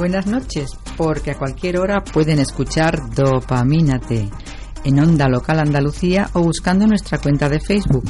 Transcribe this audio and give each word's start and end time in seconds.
buenas 0.00 0.26
noches, 0.26 0.70
porque 0.96 1.32
a 1.32 1.36
cualquier 1.36 1.78
hora 1.78 2.02
pueden 2.02 2.38
escuchar 2.38 3.10
Dopamínate 3.14 4.30
en 4.82 4.98
Onda 4.98 5.28
Local 5.28 5.60
Andalucía 5.60 6.30
o 6.32 6.40
buscando 6.40 6.86
nuestra 6.86 7.18
cuenta 7.18 7.50
de 7.50 7.60
Facebook, 7.60 8.04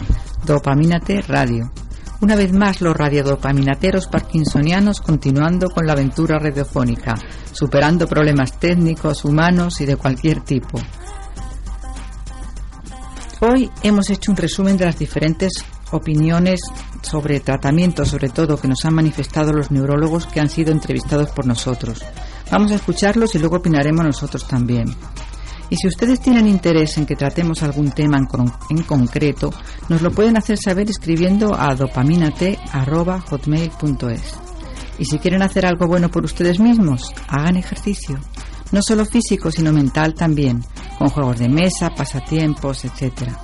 Dopamínate 0.47 1.21
Radio. 1.23 1.73
Una 2.21 2.37
vez 2.37 2.53
más, 2.53 2.81
los 2.81 2.97
radiodopaminateros 2.97 4.07
parkinsonianos 4.07 5.01
continuando 5.01 5.69
con 5.69 5.85
la 5.85 5.95
aventura 5.95 6.39
radiofónica, 6.39 7.17
superando 7.51 8.07
problemas 8.07 8.61
técnicos, 8.61 9.25
humanos 9.25 9.81
y 9.81 9.87
de 9.87 9.97
cualquier 9.97 10.43
tipo. 10.43 10.79
Hoy 13.41 13.69
hemos 13.83 14.09
hecho 14.11 14.31
un 14.31 14.37
resumen 14.37 14.77
de 14.77 14.85
las 14.85 14.97
diferentes 14.97 15.65
opiniones 15.93 16.61
sobre 17.03 17.41
tratamientos, 17.41 18.09
sobre 18.09 18.29
todo, 18.29 18.57
que 18.57 18.69
nos 18.69 18.85
han 18.85 18.95
manifestado 18.95 19.53
los 19.53 19.71
neurólogos 19.71 20.27
que 20.27 20.41
han 20.41 20.49
sido 20.49 20.73
entrevistados 20.73 21.31
por 21.31 21.47
nosotros. 21.47 22.03
Vamos 22.51 22.73
a 22.73 22.77
escucharlos 22.77 23.35
y 23.35 23.39
luego 23.39 23.57
opinaremos 23.57 24.05
nosotros 24.05 24.47
también. 24.47 24.95
Y 25.71 25.77
si 25.77 25.87
ustedes 25.87 26.21
tienen 26.21 26.49
interés 26.49 26.99
en 26.99 27.07
que 27.07 27.15
tratemos 27.15 27.63
algún 27.63 27.93
tema 27.93 28.19
en, 28.19 28.27
concreto, 28.83 29.55
nos 29.89 30.03
lo 30.03 30.11
pueden 30.11 30.37
hacer 30.37 30.59
saber 30.59 30.91
escribiendo 30.91 31.55
a 31.55 31.77
dopaminate.hotmail.es. 31.77 34.35
Y 34.99 35.05
si 35.05 35.21
quieren 35.21 35.43
hacer 35.43 35.65
algo 35.65 35.87
bueno 35.87 36.11
por 36.11 36.25
ustedes 36.25 36.59
mismos, 36.59 37.13
hagan 37.29 37.57
ejercicio. 37.57 38.19
No 38.73 38.83
solo 38.83 39.05
físico, 39.05 39.53
sino 39.53 39.73
mental 39.73 40.15
también, 40.15 40.65
con 40.99 41.09
juegos 41.09 41.39
de 41.39 41.49
mesa, 41.49 41.91
pasatiempos, 41.91 42.85
etcétera. 42.85 43.39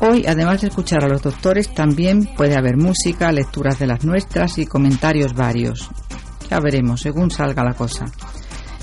Hoy, 0.00 0.24
además 0.26 0.60
de 0.60 0.68
escuchar 0.68 1.04
a 1.04 1.08
los 1.08 1.22
doctores, 1.22 1.72
también 1.72 2.28
puede 2.36 2.56
haber 2.56 2.76
música, 2.76 3.32
lecturas 3.32 3.78
de 3.78 3.86
las 3.86 4.04
nuestras 4.04 4.58
y 4.58 4.66
comentarios 4.66 5.34
varios. 5.34 5.88
Ya 6.50 6.60
veremos, 6.60 7.00
según 7.00 7.30
salga 7.30 7.64
la 7.64 7.74
cosa. 7.74 8.06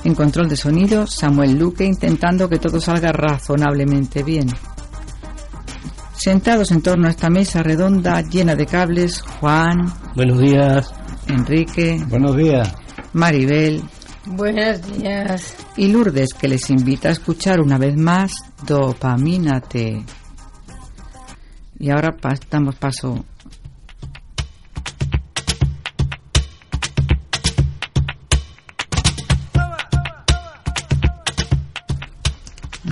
En 0.04 0.16
control 0.16 0.50
de 0.50 0.58
sonido, 0.58 1.06
Samuel 1.06 1.58
Luque 1.58 1.86
intentando 1.86 2.50
que 2.50 2.58
todo 2.58 2.80
salga 2.80 3.12
razonablemente 3.12 4.24
bien. 4.24 4.48
Sentados 6.14 6.72
en 6.72 6.82
torno 6.82 7.08
a 7.08 7.12
esta 7.12 7.30
mesa 7.30 7.62
redonda 7.62 8.22
llena 8.22 8.56
de 8.56 8.66
cables, 8.66 9.22
Juan. 9.22 9.94
Buenos 10.16 10.40
días. 10.40 10.94
Enrique. 11.28 12.04
Buenos 12.08 12.36
días. 12.36 12.74
Maribel. 13.14 13.84
Buenos 14.26 14.82
días. 14.98 15.56
Y 15.78 15.88
Lourdes, 15.88 16.34
que 16.34 16.48
les 16.48 16.70
invita 16.70 17.10
a 17.10 17.12
escuchar 17.12 17.60
una 17.60 17.78
vez 17.78 17.96
más 17.98 18.34
Dopamínate. 18.66 20.04
Y 21.82 21.90
ahora 21.90 22.16
damos 22.52 22.76
paso 22.76 23.26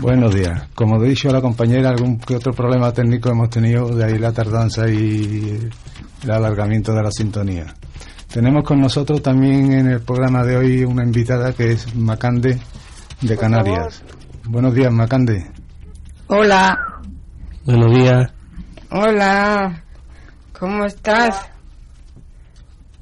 Buenos 0.02 0.34
días. 0.34 0.70
Como 0.74 1.04
he 1.04 1.10
dicho 1.10 1.30
a 1.30 1.34
la 1.34 1.42
compañera, 1.42 1.90
algún 1.90 2.18
que 2.18 2.36
otro 2.36 2.52
problema 2.52 2.92
técnico 2.92 3.30
hemos 3.30 3.52
tenido, 3.52 3.90
de 3.90 4.06
ahí 4.06 4.18
la 4.18 4.32
tardanza 4.32 4.90
y 4.90 5.70
el 6.24 6.32
alargamiento 6.32 6.92
de 6.92 7.04
la 7.04 7.12
sintonía. 7.12 7.68
Tenemos 8.34 8.64
con 8.64 8.80
nosotros 8.80 9.22
también 9.22 9.72
en 9.72 9.88
el 9.88 10.02
programa 10.02 10.44
de 10.44 10.58
hoy 10.58 10.84
una 10.84 11.04
invitada 11.04 11.54
que 11.54 11.74
es 11.74 11.94
Macande 11.96 12.60
de 13.22 13.38
Canarias. 13.38 14.02
Buenos 14.46 14.74
días, 14.74 14.92
Macande. 14.92 15.52
Hola. 16.28 16.76
Buenos 17.66 17.94
días. 17.94 18.39
Hola, 18.92 19.84
¿cómo 20.58 20.86
estás? 20.86 21.36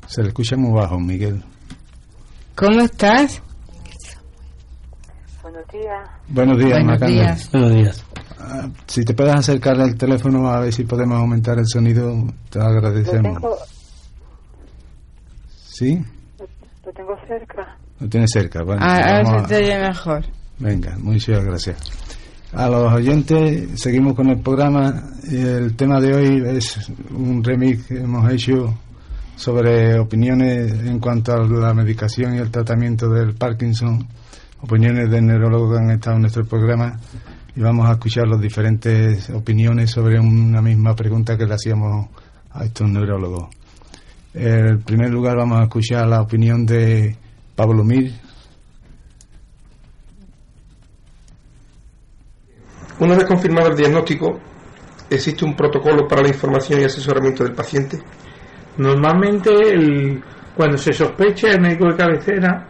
Se 0.07 0.21
le 0.21 0.29
escucha 0.29 0.57
muy 0.57 0.73
bajo, 0.77 0.99
Miguel. 0.99 1.43
¿Cómo 2.55 2.81
estás? 2.81 3.41
Buenos 5.41 5.65
días. 5.71 6.09
Buenos 6.27 6.57
días, 6.57 6.71
Buenos 6.83 7.01
días. 7.01 7.51
Buenos 7.51 7.71
días. 7.73 8.05
Ah, 8.39 8.67
si 8.87 9.03
te 9.05 9.13
puedes 9.13 9.33
acercar 9.33 9.79
al 9.79 9.95
teléfono 9.95 10.49
a 10.49 10.59
ver 10.61 10.73
si 10.73 10.83
podemos 10.83 11.17
aumentar 11.17 11.57
el 11.57 11.67
sonido, 11.67 12.13
te 12.49 12.59
lo 12.59 12.65
agradecemos. 12.65 13.33
Lo 13.41 13.49
tengo, 13.49 13.57
¿Sí? 15.69 16.03
lo 16.85 16.91
tengo 16.93 17.15
cerca. 17.27 17.77
Lo 17.99 18.09
tienes 18.09 18.29
cerca. 18.31 18.63
Bueno, 18.63 18.81
A, 18.83 18.95
a 18.97 19.13
ver 19.17 19.23
vamos 19.25 19.41
si 19.43 19.47
te 19.47 19.55
oye 19.57 19.79
mejor. 19.79 20.25
Venga, 20.59 20.97
muchas 20.99 21.43
gracias. 21.43 21.77
A 22.53 22.69
los 22.69 22.93
oyentes, 22.93 23.79
seguimos 23.79 24.15
con 24.15 24.29
el 24.29 24.39
programa. 24.39 25.03
El 25.29 25.75
tema 25.75 25.99
de 25.99 26.15
hoy 26.15 26.57
es 26.57 26.89
un 27.11 27.43
remix 27.43 27.87
que 27.87 27.99
hemos 27.99 28.31
hecho 28.31 28.73
sobre 29.35 29.99
opiniones 29.99 30.71
en 30.85 30.99
cuanto 30.99 31.33
a 31.33 31.45
la 31.45 31.73
medicación 31.73 32.35
y 32.35 32.37
el 32.37 32.49
tratamiento 32.49 33.09
del 33.09 33.35
Parkinson, 33.35 34.07
opiniones 34.61 35.11
de 35.11 35.21
neurólogos 35.21 35.77
que 35.77 35.83
han 35.83 35.91
estado 35.91 36.15
en 36.15 36.21
nuestro 36.21 36.45
programa 36.45 36.97
y 37.53 37.59
vamos 37.59 37.89
a 37.89 37.93
escuchar 37.93 38.27
las 38.29 38.39
diferentes 38.39 39.29
opiniones 39.31 39.91
sobre 39.91 40.17
una 40.17 40.61
misma 40.61 40.95
pregunta 40.95 41.37
que 41.37 41.45
le 41.45 41.53
hacíamos 41.53 42.07
a 42.51 42.63
estos 42.63 42.89
neurólogos. 42.89 43.49
En 44.33 44.81
primer 44.83 45.09
lugar 45.09 45.35
vamos 45.35 45.59
a 45.59 45.63
escuchar 45.63 46.07
la 46.07 46.21
opinión 46.21 46.65
de 46.65 47.15
Pablo 47.55 47.83
Mir, 47.83 48.13
Una 52.99 53.15
vez 53.15 53.25
confirmado 53.25 53.69
el 53.69 53.75
diagnóstico, 53.75 54.39
¿existe 55.07 55.45
un 55.45 55.55
protocolo 55.55 56.07
para 56.07 56.23
la 56.23 56.29
información 56.29 56.81
y 56.81 56.85
asesoramiento 56.85 57.43
del 57.43 57.53
paciente? 57.53 57.99
Normalmente, 58.77 60.19
cuando 60.55 60.79
se 60.79 60.93
sospecha, 60.93 61.51
el 61.51 61.61
médico 61.61 61.89
de 61.89 61.95
cabecera 61.95 62.67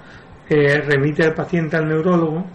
eh, 0.50 0.82
remite 0.82 1.24
al 1.24 1.34
paciente 1.34 1.78
al 1.78 1.88
neurólogo, 1.88 2.46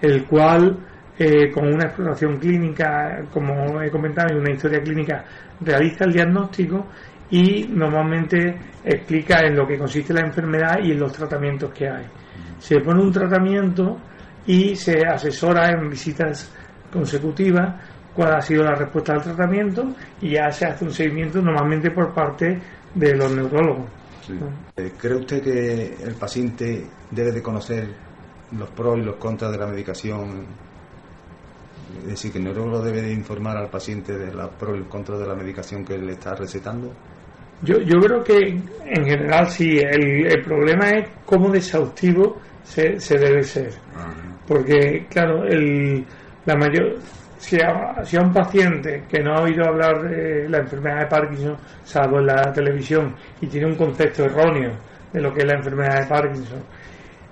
el 0.00 0.24
cual, 0.24 0.78
eh, 1.18 1.50
con 1.50 1.66
una 1.66 1.86
exploración 1.86 2.38
clínica, 2.38 3.24
como 3.32 3.82
he 3.82 3.90
comentado, 3.90 4.32
y 4.32 4.38
una 4.38 4.52
historia 4.52 4.80
clínica, 4.80 5.24
realiza 5.60 6.04
el 6.04 6.12
diagnóstico 6.12 6.86
y 7.30 7.66
normalmente 7.68 8.56
explica 8.84 9.40
en 9.40 9.56
lo 9.56 9.66
que 9.66 9.76
consiste 9.76 10.14
la 10.14 10.20
enfermedad 10.20 10.78
y 10.80 10.92
en 10.92 11.00
los 11.00 11.12
tratamientos 11.12 11.72
que 11.72 11.88
hay. 11.88 12.04
Se 12.58 12.78
pone 12.78 13.02
un 13.02 13.10
tratamiento 13.10 13.96
y 14.46 14.76
se 14.76 15.04
asesora 15.04 15.70
en 15.72 15.90
visitas 15.90 16.52
consecutivas 16.92 17.74
cuál 18.14 18.34
ha 18.34 18.40
sido 18.40 18.64
la 18.64 18.74
respuesta 18.74 19.12
al 19.12 19.22
tratamiento 19.22 19.84
y 20.20 20.30
ya 20.30 20.50
se 20.50 20.66
hace 20.66 20.84
un 20.84 20.92
seguimiento 20.92 21.40
normalmente 21.42 21.90
por 21.90 22.12
parte 22.14 22.58
de 22.94 23.14
los 23.14 23.30
neurólogos. 23.30 23.86
Eh, 24.76 24.92
¿Cree 24.98 25.14
usted 25.16 25.42
que 25.42 25.96
el 26.02 26.14
paciente 26.14 26.84
debe 27.10 27.30
de 27.30 27.42
conocer 27.42 27.88
los 28.58 28.70
pros 28.70 28.98
y 28.98 29.02
los 29.02 29.16
contras 29.16 29.52
de 29.52 29.58
la 29.58 29.66
medicación? 29.66 30.46
Es 32.02 32.06
decir, 32.06 32.32
que 32.32 32.38
el 32.38 32.44
neurólogo 32.44 32.82
debe 32.82 33.02
de 33.02 33.12
informar 33.12 33.56
al 33.56 33.68
paciente 33.68 34.16
de 34.16 34.32
los 34.32 34.48
pros 34.54 34.76
y 34.76 34.80
los 34.80 34.88
contras 34.88 35.20
de 35.20 35.26
la 35.26 35.34
medicación 35.34 35.84
que 35.84 35.96
le 35.98 36.12
está 36.12 36.34
recetando. 36.34 36.92
Yo, 37.62 37.78
yo 37.80 37.98
creo 38.00 38.22
que 38.22 38.34
en 38.84 39.04
general 39.04 39.48
sí, 39.48 39.78
el, 39.78 40.26
el 40.26 40.42
problema 40.42 40.90
es 40.90 41.08
cómo 41.24 41.50
de 41.50 41.58
exhaustivo 41.58 42.38
se, 42.64 43.00
se 43.00 43.16
debe 43.18 43.42
ser. 43.42 43.72
Porque, 44.46 45.06
claro, 45.08 45.44
el, 45.44 46.04
la 46.46 46.56
mayor, 46.56 46.94
si 47.38 47.58
a, 47.60 48.02
si 48.04 48.16
a 48.16 48.20
un 48.22 48.32
paciente 48.32 49.04
que 49.08 49.22
no 49.22 49.34
ha 49.34 49.42
oído 49.42 49.64
hablar 49.66 50.00
de 50.08 50.48
la 50.48 50.58
enfermedad 50.58 51.00
de 51.00 51.06
Parkinson, 51.06 51.56
salvo 51.84 52.18
en 52.20 52.26
la 52.26 52.52
televisión, 52.52 53.14
y 53.40 53.46
tiene 53.46 53.66
un 53.66 53.74
concepto 53.76 54.24
erróneo 54.24 54.70
de 55.12 55.20
lo 55.20 55.32
que 55.32 55.40
es 55.40 55.46
la 55.46 55.56
enfermedad 55.58 56.00
de 56.00 56.06
Parkinson, 56.06 56.62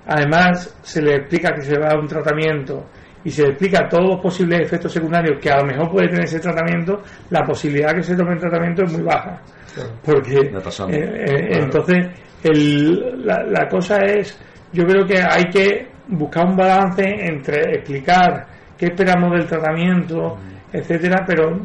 además 0.07 0.77
se 0.83 1.01
le 1.03 1.17
explica 1.17 1.55
que 1.55 1.63
se 1.63 1.79
va 1.79 1.91
a 1.91 1.99
un 1.99 2.07
tratamiento 2.07 2.85
y 3.25 3.31
se 3.31 3.43
le 3.43 3.49
explica 3.51 3.89
todos 3.89 4.07
los 4.11 4.21
posibles 4.21 4.61
efectos 4.61 4.93
secundarios 4.93 5.39
que 5.41 5.51
a 5.51 5.57
lo 5.59 5.65
mejor 5.65 5.91
puede 5.91 6.09
tener 6.09 6.25
ese 6.25 6.41
tratamiento, 6.41 7.01
la 7.31 7.43
posibilidad 7.43 7.95
que 7.95 8.03
se 8.03 8.15
tome 8.15 8.35
el 8.35 8.41
tratamiento 8.41 8.83
es 8.85 8.93
muy 8.93 9.03
baja. 9.03 9.41
Porque 10.05 10.51
eh, 10.95 11.25
eh, 11.27 11.49
entonces 11.63 12.07
el- 12.43 13.25
la, 13.27 13.43
la 13.45 13.67
cosa 13.69 13.97
es, 14.05 14.39
yo 14.73 14.85
creo 14.85 15.07
que 15.07 15.19
hay 15.23 15.45
que 15.45 15.89
buscar 16.09 16.45
un 16.47 16.57
balance 16.57 17.03
entre 17.03 17.61
explicar 17.77 18.47
qué 18.77 18.87
esperamos 18.87 19.33
del 19.33 19.47
tratamiento, 19.47 20.39
etcétera, 20.73 21.25
pero 21.27 21.61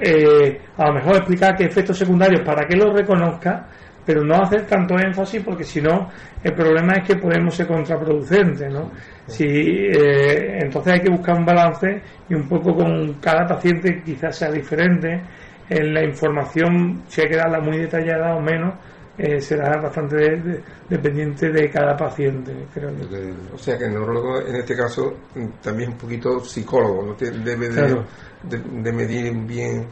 eh, 0.00 0.60
a 0.76 0.86
lo 0.88 0.94
mejor 0.94 1.16
explicar 1.16 1.56
qué 1.56 1.64
efectos 1.64 1.98
secundarios 1.98 2.40
para 2.42 2.66
que 2.66 2.76
lo 2.76 2.92
reconozca, 2.92 3.66
pero 4.04 4.24
no 4.24 4.42
hacer 4.42 4.66
tanto 4.66 4.94
énfasis 4.98 5.42
porque 5.42 5.64
si 5.64 5.80
no 5.80 6.08
el 6.42 6.54
problema 6.54 6.94
es 6.94 7.08
que 7.08 7.16
podemos 7.16 7.54
ser 7.54 7.66
contraproducentes, 7.66 8.72
¿no? 8.72 8.92
Si, 9.26 9.44
eh, 9.44 10.60
entonces 10.62 10.92
hay 10.94 11.00
que 11.00 11.10
buscar 11.10 11.36
un 11.36 11.44
balance 11.44 12.02
y 12.28 12.34
un 12.34 12.48
poco 12.48 12.74
con 12.74 13.14
cada 13.14 13.44
paciente 13.46 14.02
quizás 14.04 14.36
sea 14.36 14.50
diferente. 14.50 15.20
En 15.68 15.92
la 15.92 16.04
información, 16.04 17.02
si 17.08 17.22
hay 17.22 17.28
que 17.28 17.36
darla 17.36 17.58
muy 17.58 17.78
detallada 17.78 18.36
o 18.36 18.40
menos, 18.40 18.74
eh, 19.18 19.40
será 19.40 19.80
bastante 19.80 20.16
de- 20.16 20.36
de- 20.42 20.62
dependiente 20.90 21.50
de 21.50 21.70
cada 21.70 21.96
paciente, 21.96 22.52
creo 22.72 22.90
yo. 22.90 23.06
O 23.54 23.58
sea 23.58 23.78
que 23.78 23.84
el 23.84 23.92
neurólogo 23.92 24.40
en 24.40 24.56
este 24.56 24.76
caso 24.76 25.12
mm, 25.34 25.46
también 25.62 25.88
es 25.90 25.94
un 25.94 26.00
poquito 26.00 26.40
psicólogo, 26.40 27.02
¿no? 27.06 27.14
Debe 27.14 27.68
de, 27.68 27.74
Claro. 27.74 28.04
de- 28.42 28.82
de 28.82 28.92
medir 28.92 29.34
bien 29.46 29.86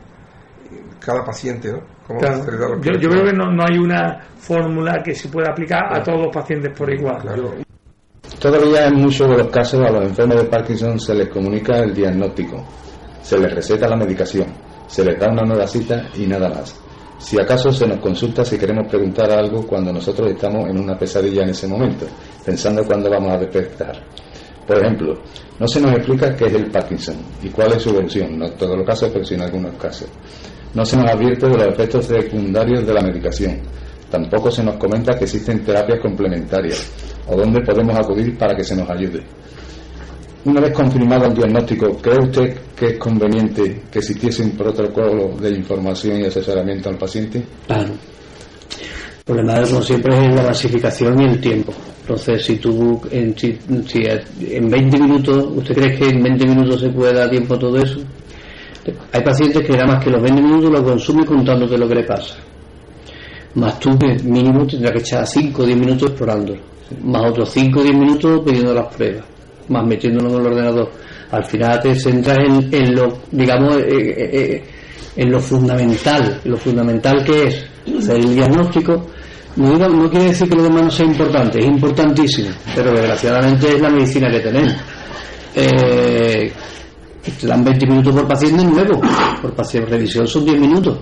cada 1.00 1.25
paciente, 1.25 1.71
¿no? 1.73 1.81
Cómo 2.06 2.21
Claro. 2.21 2.81
Yo, 2.81 3.09
creo 3.11 3.25
que 3.25 3.32
no, 3.32 3.50
no 3.50 3.62
hay 3.65 3.79
una 3.79 4.21
fórmula 4.38 5.03
que 5.03 5.15
se 5.15 5.29
pueda 5.29 5.50
aplicar 5.50 5.85
a 5.91 6.03
todos 6.03 6.25
los 6.27 6.35
pacientes 6.35 6.73
por 6.77 6.93
igual. 6.93 7.20
Claro. 7.23 7.55
Todavía 8.41 8.88
en 8.88 8.94
muchos 8.97 9.29
de 9.29 9.37
los 9.38 9.49
casos 9.49 9.81
a 9.81 9.91
los 9.91 10.05
enfermos 10.05 10.37
de 10.43 10.44
Parkinson 10.49 10.99
se 10.99 11.15
les 11.15 11.29
comunica 11.29 11.79
el 11.79 11.94
diagnóstico, 11.94 12.62
se 13.23 13.38
les 13.38 13.55
receta 13.55 13.88
la 13.88 13.97
medicación, 13.97 14.47
se 14.87 15.05
les 15.05 15.19
da 15.19 15.29
una 15.31 15.43
nueva 15.43 15.67
cita 15.67 16.09
y 16.15 16.27
nada 16.27 16.49
más. 16.50 16.79
Si 17.19 17.40
acaso 17.40 17.72
se 17.72 17.87
nos 17.87 17.99
consulta 18.00 18.44
si 18.44 18.58
queremos 18.58 18.88
preguntar 18.88 19.31
algo 19.31 19.66
cuando 19.66 19.93
nosotros 19.93 20.31
estamos 20.31 20.69
en 20.69 20.78
una 20.78 20.99
pesadilla 20.99 21.43
en 21.43 21.50
ese 21.50 21.66
momento, 21.66 22.06
pensando 22.44 22.84
cuándo 22.84 23.08
vamos 23.08 23.32
a 23.32 23.38
despertar. 23.38 24.05
Por 24.66 24.78
ejemplo, 24.78 25.14
no 25.58 25.69
se 25.69 25.81
nos 25.81 25.93
explica 25.93 26.34
qué 26.34 26.46
es 26.46 26.55
el 26.55 26.70
Parkinson 26.70 27.16
y 27.43 27.49
cuál 27.50 27.72
es 27.72 27.82
su 27.82 27.90
evolución, 27.90 28.38
no 28.38 28.46
en 28.46 28.56
todos 28.56 28.76
los 28.76 28.87
casos, 28.87 29.11
pero 29.12 29.25
sí 29.25 29.34
en 29.34 29.43
algunos 29.43 29.75
casos. 29.76 30.08
No 30.75 30.84
se 30.84 30.96
nos 30.96 31.11
advierte 31.11 31.46
de 31.46 31.56
los 31.56 31.66
efectos 31.69 32.06
secundarios 32.06 32.87
de 32.87 32.94
la 32.94 33.02
medicación. 33.02 33.60
Tampoco 34.10 34.50
se 34.50 34.64
nos 34.64 34.76
comenta 34.76 35.17
que 35.17 35.25
existen 35.25 35.64
terapias 35.64 36.00
complementarias 36.00 36.90
o 37.26 37.37
dónde 37.37 37.60
podemos 37.60 37.96
acudir 37.96 38.37
para 38.37 38.56
que 38.56 38.64
se 38.64 38.75
nos 38.75 38.88
ayude. 38.90 39.22
Una 40.44 40.61
vez 40.61 40.75
confirmado 40.75 41.25
el 41.26 41.35
diagnóstico, 41.35 41.96
¿cree 42.02 42.19
usted 42.19 42.56
que 42.76 42.87
es 42.87 42.99
conveniente 42.99 43.82
que 43.91 43.99
existiese 43.99 44.43
un 44.43 44.50
protocolo 44.50 45.37
de 45.41 45.50
información 45.50 46.20
y 46.20 46.25
asesoramiento 46.25 46.91
al 46.91 46.99
paciente? 46.99 47.43
Claro. 47.67 47.93
El 49.19 49.25
problema, 49.25 49.62
como 49.62 49.81
siempre, 49.81 50.26
es 50.26 50.35
la 50.35 50.43
masificación 50.43 51.19
y 51.23 51.25
el 51.25 51.41
tiempo. 51.41 51.73
Entonces, 52.02 52.44
si 52.44 52.56
tú, 52.56 53.00
en, 53.11 53.35
si 53.38 53.58
en 54.50 54.69
20 54.69 54.99
minutos, 54.99 55.46
¿usted 55.56 55.75
cree 55.75 55.96
que 55.96 56.08
en 56.11 56.23
20 56.23 56.46
minutos 56.46 56.81
se 56.82 56.91
puede 56.91 57.14
dar 57.14 57.31
tiempo 57.31 57.55
a 57.55 57.58
todo 57.58 57.79
eso? 57.79 58.00
Hay 59.12 59.23
pacientes 59.23 59.67
que 59.67 59.73
nada 59.73 59.94
más 59.94 60.05
que 60.05 60.11
los 60.11 60.20
20 60.20 60.43
minutos 60.43 60.70
lo 60.70 60.85
consumen 60.85 61.25
contándote 61.25 61.79
lo 61.79 61.88
que 61.88 61.94
le 61.94 62.05
pasa. 62.05 62.35
Más 63.55 63.81
tú 63.81 63.96
que 63.99 64.23
mínimo 64.25 64.67
tendrás 64.67 64.93
que 64.93 64.99
echar 64.99 65.26
5 65.26 65.62
o 65.62 65.64
10 65.64 65.79
minutos 65.79 66.11
explorándolo. 66.11 66.61
Más 67.02 67.31
otros 67.31 67.50
5 67.50 67.81
o 67.81 67.82
10 67.82 67.96
minutos 67.96 68.43
pidiendo 68.44 68.75
las 68.75 68.94
pruebas. 68.94 69.33
Más 69.69 69.87
metiéndolo 69.87 70.31
en 70.31 70.40
el 70.40 70.46
ordenador. 70.46 70.90
Al 71.31 71.44
final 71.46 71.81
te 71.81 71.94
centras 71.94 72.38
en, 72.38 72.69
en 72.72 72.94
lo, 72.94 73.19
digamos, 73.31 73.76
eh, 73.78 73.84
eh, 73.88 74.31
eh, 74.32 74.64
en 75.16 75.31
lo 75.31 75.40
fundamental. 75.40 76.40
Lo 76.44 76.56
fundamental 76.56 77.25
que 77.25 77.44
es 77.49 77.64
hacer 77.99 78.16
el 78.16 78.34
diagnóstico. 78.34 79.06
No, 79.56 79.76
no 79.78 80.11
quiere 80.11 80.26
decir 80.26 80.49
que 80.49 80.56
lo 80.56 80.64
demás 80.64 80.82
no 80.84 80.90
sea 80.90 81.06
importante, 81.06 81.61
es 81.61 81.66
importantísimo. 81.66 82.49
Pero 82.75 82.93
desgraciadamente 82.93 83.69
es 83.69 83.81
la 83.81 83.88
medicina 83.90 84.28
que 84.31 84.40
tenemos. 84.40 84.75
Eh, 85.55 86.52
te 87.40 87.46
dan 87.46 87.64
20 87.64 87.87
minutos 87.87 88.14
por 88.14 88.26
paciente 88.28 88.64
nuevo. 88.64 89.00
Por 89.40 89.55
paciente 89.55 89.90
revisión 89.90 90.26
son 90.26 90.44
10 90.44 90.58
minutos. 90.60 90.99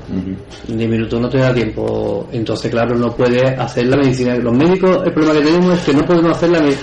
En 0.69 0.77
10 0.79 0.91
minutos 0.91 1.21
no 1.21 1.29
te 1.29 1.39
da 1.39 1.53
tiempo. 1.53 2.29
Entonces, 2.31 2.71
claro, 2.71 2.95
no 2.97 3.11
puedes 3.17 3.43
hacer 3.59 3.87
la 3.87 3.97
medicina. 3.97 4.37
Los 4.37 4.57
médicos, 4.57 4.99
el 5.05 5.13
problema 5.13 5.41
que 5.41 5.47
tenemos 5.47 5.79
es 5.79 5.85
que 5.85 5.93
no 5.95 6.05
podemos 6.05 6.37
hacer 6.37 6.51
la 6.51 6.61
me- 6.61 6.75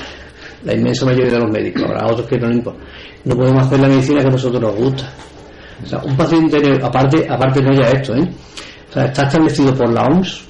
la 0.64 0.74
inmensa 0.74 1.06
mayoría 1.06 1.34
de 1.34 1.40
los 1.40 1.52
médicos. 1.52 1.84
Habrá 1.84 2.08
otros 2.08 2.28
que 2.28 2.38
no 2.38 2.48
les 2.48 2.58
importa. 2.58 2.80
No 3.26 3.36
podemos 3.36 3.66
hacer 3.66 3.80
la 3.80 3.88
medicina 3.88 4.22
que 4.22 4.28
a 4.28 4.32
nosotros 4.32 4.62
nos 4.62 4.76
gusta. 4.76 5.14
O 5.84 5.86
sea, 5.86 6.00
un 6.00 6.16
paciente, 6.18 6.58
aparte, 6.82 7.26
aparte 7.30 7.62
no 7.62 7.74
ya 7.74 7.90
esto, 7.90 8.16
¿eh? 8.16 8.30
O 8.90 8.94
sea, 8.94 9.06
está 9.06 9.24
establecido 9.24 9.74
por 9.74 9.92
la 9.94 10.04
OMS 10.04 10.50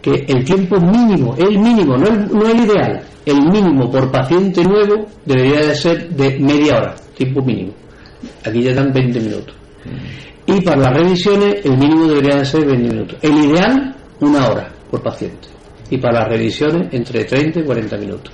que 0.00 0.24
el 0.26 0.44
tiempo 0.44 0.80
mínimo, 0.80 1.34
el 1.36 1.58
mínimo, 1.58 1.96
no 1.96 2.06
el, 2.06 2.28
no 2.28 2.48
el 2.48 2.60
ideal, 2.60 3.02
el 3.26 3.36
mínimo 3.36 3.90
por 3.90 4.10
paciente 4.10 4.64
nuevo 4.64 5.06
debería 5.24 5.66
de 5.66 5.74
ser 5.74 6.08
de 6.10 6.38
media 6.38 6.78
hora, 6.78 6.96
tiempo 7.16 7.42
mínimo. 7.42 7.72
Aquí 8.44 8.62
ya 8.62 8.74
dan 8.74 8.92
20 8.92 9.20
minutos. 9.20 9.54
Y 10.46 10.60
para 10.62 10.78
las 10.78 10.94
revisiones 10.94 11.64
el 11.64 11.76
mínimo 11.76 12.06
debería 12.06 12.36
de 12.36 12.44
ser 12.44 12.66
20 12.66 12.88
minutos. 12.88 13.18
El 13.22 13.44
ideal, 13.44 13.94
una 14.20 14.48
hora 14.48 14.72
por 14.90 15.02
paciente. 15.02 15.48
Y 15.90 15.98
para 15.98 16.20
las 16.20 16.28
revisiones 16.28 16.88
entre 16.92 17.24
30 17.24 17.60
y 17.60 17.64
40 17.64 17.96
minutos. 17.98 18.32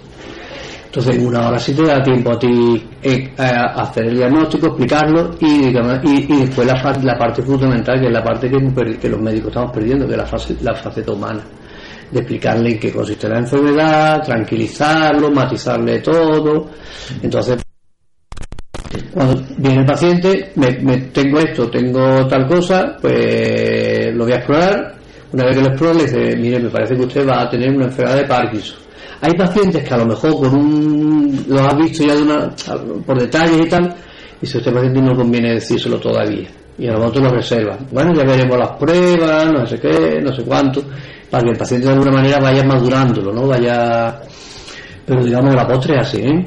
Entonces, 0.96 1.20
en 1.20 1.26
una 1.26 1.48
hora 1.48 1.58
sí 1.58 1.74
te 1.74 1.82
da 1.82 2.02
tiempo 2.02 2.32
a 2.32 2.38
ti 2.38 2.82
eh, 3.02 3.30
a 3.36 3.82
hacer 3.82 4.06
el 4.06 4.16
diagnóstico, 4.16 4.68
explicarlo 4.68 5.36
y, 5.38 5.66
digamos, 5.66 5.98
y, 6.04 6.26
después 6.26 6.66
la, 6.66 6.98
la 7.02 7.18
parte 7.18 7.42
fundamental, 7.42 8.00
que 8.00 8.06
es 8.06 8.12
la 8.12 8.24
parte 8.24 8.48
que, 8.48 9.08
los 9.10 9.20
médicos 9.20 9.48
estamos 9.48 9.72
perdiendo, 9.72 10.06
que 10.06 10.12
es 10.12 10.18
la, 10.18 10.24
fase, 10.24 10.56
la 10.62 10.74
faceta 10.74 11.12
humana. 11.12 11.42
De 12.10 12.20
explicarle 12.20 12.70
en 12.70 12.78
qué 12.78 12.90
consiste 12.90 13.28
la 13.28 13.40
enfermedad, 13.40 14.22
tranquilizarlo, 14.24 15.30
matizarle 15.30 15.98
todo. 15.98 16.70
Entonces, 17.20 17.62
cuando 19.12 19.42
viene 19.58 19.80
el 19.80 19.86
paciente, 19.86 20.52
me, 20.54 20.96
tengo 21.12 21.40
esto, 21.40 21.68
tengo 21.68 22.26
tal 22.26 22.46
cosa, 22.46 22.96
pues 23.02 24.14
lo 24.14 24.24
voy 24.24 24.32
a 24.32 24.36
explorar. 24.36 24.94
Una 25.30 25.44
vez 25.44 25.56
que 25.56 25.62
lo 25.62 25.68
exploro, 25.68 25.92
le 25.92 26.04
dice, 26.04 26.36
mire, 26.36 26.58
me 26.58 26.70
parece 26.70 26.96
que 26.96 27.02
usted 27.02 27.28
va 27.28 27.42
a 27.42 27.50
tener 27.50 27.68
una 27.76 27.84
enfermedad 27.84 28.16
de 28.16 28.24
Parkinson. 28.24 28.85
Hay 29.20 29.32
pacientes 29.34 29.86
que 29.86 29.94
a 29.94 29.98
lo 29.98 30.06
mejor 30.06 30.34
con 30.36 30.54
un, 30.54 31.44
lo 31.48 31.60
has 31.60 31.76
visto 31.76 32.04
ya 32.04 32.14
de 32.14 32.22
una, 32.22 32.50
por 33.06 33.18
detalles 33.18 33.66
y 33.66 33.68
tal, 33.68 33.94
y 34.40 34.46
si 34.46 34.58
usted 34.58 34.72
paciente 34.72 35.00
no 35.00 35.16
conviene 35.16 35.54
decírselo 35.54 35.98
todavía. 35.98 36.48
Y 36.78 36.86
a 36.88 36.92
lo 36.92 36.98
mejor 36.98 37.14
te 37.14 37.20
lo 37.20 37.30
reservan. 37.30 37.78
Bueno, 37.90 38.12
ya 38.14 38.24
veremos 38.24 38.58
las 38.58 38.70
pruebas, 38.76 39.52
no 39.52 39.66
sé 39.66 39.80
qué, 39.80 40.20
no 40.22 40.32
sé 40.34 40.42
cuánto, 40.42 40.82
para 41.30 41.42
que 41.44 41.50
el 41.50 41.56
paciente 41.56 41.86
de 41.86 41.92
alguna 41.94 42.12
manera 42.12 42.38
vaya 42.38 42.62
madurándolo, 42.62 43.32
¿no? 43.32 43.46
Vaya, 43.46 44.20
pero 45.06 45.24
digamos 45.24 45.54
la 45.54 45.66
postre 45.66 45.94
es 45.94 46.00
así, 46.00 46.18
¿eh? 46.18 46.44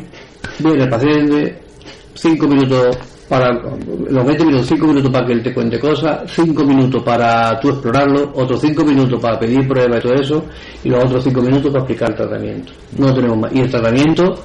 Viene 0.60 0.83
el 0.83 0.89
paciente, 0.89 1.60
cinco 2.13 2.48
minutos 2.48 2.98
para 3.30 3.52
los 3.52 4.26
20 4.26 4.44
minutos, 4.44 4.68
5 4.68 4.88
minutos 4.88 5.12
para 5.12 5.28
que 5.28 5.34
él 5.34 5.44
te 5.44 5.54
cuente 5.54 5.80
cosas, 5.80 6.22
5 6.34 6.64
minutos 6.64 7.04
para 7.04 7.60
tú 7.60 7.70
explorarlo, 7.70 8.31
otros 8.33 8.59
5 8.59 8.83
minutos 8.83 9.21
para 9.21 9.40
pedir 9.40 9.68
pruebas 9.68 10.00
y 10.00 10.02
todo 10.02 10.14
eso, 10.16 10.45
y 10.83 10.90
los 10.90 11.06
otros 11.06 11.24
5 11.24 11.40
minutos 11.40 11.71
para 11.71 11.83
explicar 11.83 12.09
el 12.09 12.16
tratamiento. 12.16 12.74
No 12.98 13.14
tenemos 13.14 13.38
más. 13.38 13.54
Y 13.54 13.59
el 13.59 13.69
tratamiento, 13.69 14.36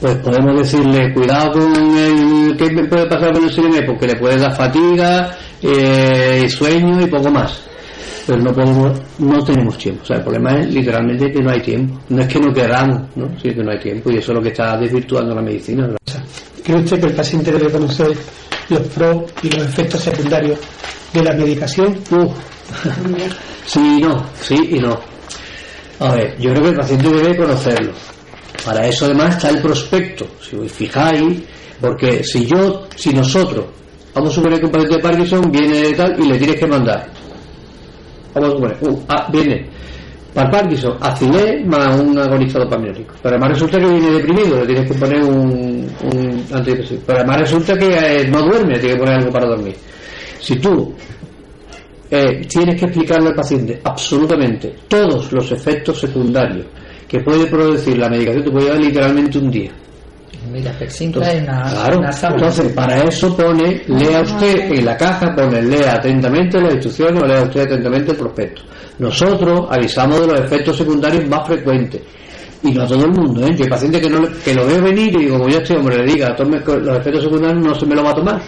pues 0.00 0.14
podemos 0.18 0.56
decirle, 0.56 1.12
cuidado 1.12 1.52
con 1.52 1.96
el. 1.98 2.56
¿Qué 2.56 2.86
puede 2.88 3.06
pasar 3.06 3.32
con 3.32 3.42
el 3.42 3.50
CNM? 3.50 3.86
Porque 3.86 4.06
le 4.06 4.14
puede 4.14 4.38
dar 4.38 4.54
fatiga, 4.54 5.36
eh, 5.60 6.48
sueño 6.48 7.00
y 7.02 7.06
poco 7.06 7.30
más. 7.32 7.64
Pero 8.24 8.40
no 8.40 8.52
podemos, 8.52 9.00
no 9.18 9.42
tenemos 9.42 9.76
tiempo. 9.78 10.02
O 10.02 10.06
sea, 10.06 10.18
el 10.18 10.22
problema 10.22 10.60
es 10.60 10.72
literalmente 10.72 11.32
que 11.32 11.42
no 11.42 11.50
hay 11.50 11.60
tiempo. 11.60 11.98
No 12.10 12.20
es 12.22 12.28
que 12.28 12.38
no 12.38 12.52
queramos, 12.52 13.02
¿no? 13.16 13.26
Sí 13.42 13.50
que 13.50 13.64
no 13.64 13.72
hay 13.72 13.80
tiempo. 13.80 14.10
Y 14.12 14.18
eso 14.18 14.32
es 14.32 14.36
lo 14.36 14.42
que 14.42 14.50
está 14.50 14.76
desvirtuando 14.76 15.34
la 15.34 15.40
medicina. 15.42 15.88
¿Cree 16.68 16.82
usted 16.82 17.00
que 17.00 17.06
el 17.06 17.14
paciente 17.14 17.50
debe 17.50 17.72
conocer 17.72 18.14
los 18.68 18.80
pros 18.88 19.22
y 19.42 19.48
los 19.48 19.68
efectos 19.68 20.02
secundarios 20.02 20.58
de 21.14 21.22
la 21.22 21.32
medicación? 21.32 21.98
Uf. 22.10 22.30
sí 23.64 23.80
y 23.80 24.02
no, 24.02 24.26
sí 24.38 24.54
y 24.72 24.78
no. 24.78 25.00
A 26.00 26.12
ver, 26.12 26.38
yo 26.38 26.50
creo 26.50 26.64
que 26.64 26.68
el 26.68 26.76
paciente 26.76 27.08
debe 27.08 27.36
conocerlo. 27.38 27.92
Para 28.66 28.86
eso 28.86 29.06
además 29.06 29.36
está 29.36 29.48
el 29.48 29.62
prospecto, 29.62 30.26
si 30.42 30.56
os 30.56 30.70
fijáis, 30.70 31.42
porque 31.80 32.22
si 32.22 32.44
yo, 32.44 32.86
si 32.94 33.14
nosotros, 33.14 33.64
vamos 34.12 34.30
a 34.30 34.34
suponer 34.34 34.60
que 34.60 34.66
un 34.66 34.72
paciente 34.72 34.96
de 34.96 35.02
Parkinson 35.02 35.50
viene 35.50 35.92
tal 35.94 36.22
y 36.22 36.28
le 36.28 36.36
tienes 36.36 36.56
que 36.56 36.66
mandar. 36.66 37.10
Vamos 38.34 38.50
a 38.50 38.52
suponer, 38.52 38.76
uh, 38.82 39.04
ah, 39.08 39.26
viene 39.32 39.70
para 40.34 40.50
Parkinson, 40.50 40.96
acilé 41.00 41.64
más 41.64 41.98
un 41.98 42.18
agonista 42.18 42.58
dopaminérgico. 42.58 43.14
Pero 43.22 43.36
además 43.36 43.52
resulta 43.52 43.78
que 43.78 43.86
viene 43.86 44.10
deprimido, 44.10 44.60
le 44.60 44.66
tienes 44.66 44.90
que 44.90 44.98
poner 44.98 45.22
un, 45.22 45.88
un 46.02 46.44
antidepresivo. 46.52 47.02
Pero 47.06 47.18
además 47.18 47.40
resulta 47.40 47.76
que 47.76 47.86
eh, 47.86 48.28
no 48.28 48.42
duerme, 48.42 48.74
le 48.74 48.80
tienes 48.80 48.96
que 48.96 49.00
poner 49.00 49.14
algo 49.18 49.32
para 49.32 49.48
dormir. 49.48 49.74
Si 50.40 50.56
tú 50.56 50.94
eh, 52.10 52.46
tienes 52.46 52.78
que 52.78 52.86
explicarle 52.86 53.28
al 53.28 53.34
paciente 53.34 53.80
absolutamente 53.82 54.74
todos 54.86 55.32
los 55.32 55.50
efectos 55.52 55.98
secundarios 56.00 56.66
que 57.06 57.20
puede 57.20 57.46
producir 57.46 57.96
la 57.98 58.08
medicación, 58.08 58.44
te 58.44 58.50
puede 58.50 58.66
llevar 58.66 58.80
literalmente 58.80 59.38
un 59.38 59.50
día. 59.50 59.72
Mira, 60.50 60.72
Pexintra 60.78 61.32
en 61.32 61.44
una, 61.44 61.62
Claro, 61.70 62.00
entonces 62.34 62.72
para 62.72 63.02
eso 63.04 63.36
pone, 63.36 63.82
lea 63.86 64.20
usted 64.22 64.72
en 64.72 64.84
la 64.84 64.96
caja, 64.96 65.34
pone 65.34 65.62
lea 65.62 65.92
atentamente 65.94 66.60
las 66.60 66.74
instrucciones 66.74 67.22
o 67.22 67.26
lea 67.26 67.42
usted 67.42 67.60
atentamente 67.62 68.12
el 68.12 68.16
prospecto. 68.18 68.62
Nosotros 68.98 69.66
avisamos 69.70 70.20
de 70.20 70.26
los 70.26 70.40
efectos 70.40 70.76
secundarios 70.76 71.26
más 71.28 71.46
frecuentes. 71.46 72.00
Y 72.62 72.72
no 72.72 72.82
a 72.82 72.86
todo 72.88 73.04
el 73.04 73.12
mundo, 73.12 73.46
¿eh? 73.46 73.54
Yo 73.56 73.64
hay 73.64 73.70
pacientes 73.70 74.00
que, 74.02 74.10
no, 74.10 74.20
le- 74.20 74.30
que 74.44 74.52
lo 74.54 74.66
veo 74.66 74.82
venir 74.82 75.14
y 75.14 75.18
digo, 75.24 75.38
como 75.38 75.48
ya 75.48 75.58
este 75.58 75.76
hombre 75.76 75.98
le 75.98 76.12
diga, 76.12 76.34
tome 76.34 76.58
los 76.60 76.98
efectos 76.98 77.22
secundarios, 77.24 77.64
no 77.64 77.74
se 77.74 77.86
me 77.86 77.94
lo 77.94 78.02
va 78.02 78.10
a 78.10 78.14
tomar. 78.14 78.40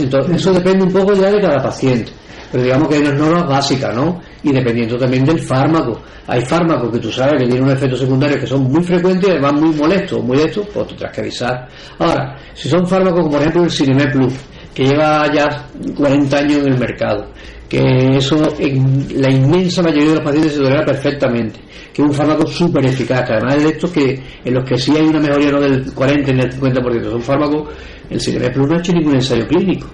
Entonces, 0.00 0.36
eso 0.36 0.52
depende 0.52 0.84
un 0.84 0.92
poco 0.92 1.12
ya 1.14 1.30
de 1.30 1.40
cada 1.40 1.62
paciente. 1.62 2.10
Pero 2.54 2.66
digamos 2.66 2.86
que 2.86 2.94
hay 2.94 3.00
unas 3.00 3.18
normas 3.18 3.48
básicas, 3.48 3.96
¿no? 3.96 4.20
Y 4.44 4.52
dependiendo 4.52 4.96
también 4.96 5.24
del 5.24 5.40
fármaco. 5.40 6.00
Hay 6.28 6.40
fármacos 6.42 6.92
que 6.92 7.00
tú 7.00 7.10
sabes 7.10 7.32
que 7.32 7.46
tienen 7.46 7.64
unos 7.64 7.74
efectos 7.74 7.98
secundarios 7.98 8.38
que 8.38 8.46
son 8.46 8.62
muy 8.62 8.80
frecuentes 8.84 9.28
y 9.28 9.32
además 9.32 9.60
muy 9.60 9.74
molestos, 9.74 10.22
muy 10.22 10.36
de 10.36 10.44
estos, 10.44 10.64
pues 10.72 10.86
tendrás 10.86 11.12
que 11.12 11.20
avisar. 11.20 11.68
Ahora, 11.98 12.36
si 12.54 12.68
son 12.68 12.86
fármacos 12.86 13.22
como 13.22 13.32
por 13.32 13.40
ejemplo 13.40 13.64
el 13.64 13.70
Cineme 13.72 14.06
Plus, 14.06 14.34
que 14.72 14.84
lleva 14.84 15.26
ya 15.34 15.66
40 15.96 16.36
años 16.36 16.58
en 16.58 16.74
el 16.74 16.78
mercado, 16.78 17.26
que 17.68 18.16
eso 18.18 18.36
en 18.60 19.20
la 19.20 19.32
inmensa 19.32 19.82
mayoría 19.82 20.10
de 20.10 20.14
los 20.14 20.24
pacientes 20.24 20.52
se 20.52 20.58
tolera 20.60 20.84
perfectamente, 20.84 21.58
que 21.92 22.02
es 22.02 22.08
un 22.08 22.14
fármaco 22.14 22.46
súper 22.46 22.86
eficaz, 22.86 23.28
además 23.30 23.60
de 23.64 23.70
estos 23.70 23.90
que 23.90 24.22
en 24.44 24.54
los 24.54 24.62
que 24.62 24.78
sí 24.78 24.92
hay 24.96 25.08
una 25.08 25.18
mejoría 25.18 25.50
no 25.50 25.60
del 25.60 25.92
40 25.92 26.32
ni 26.32 26.38
del 26.38 26.52
50%, 26.52 27.10
son 27.10 27.20
fármacos, 27.20 27.68
el 28.08 28.20
Cineme 28.20 28.50
Plus 28.50 28.68
no 28.68 28.76
ha 28.76 28.78
hecho 28.78 28.92
ningún 28.92 29.16
ensayo 29.16 29.44
clínico. 29.48 29.88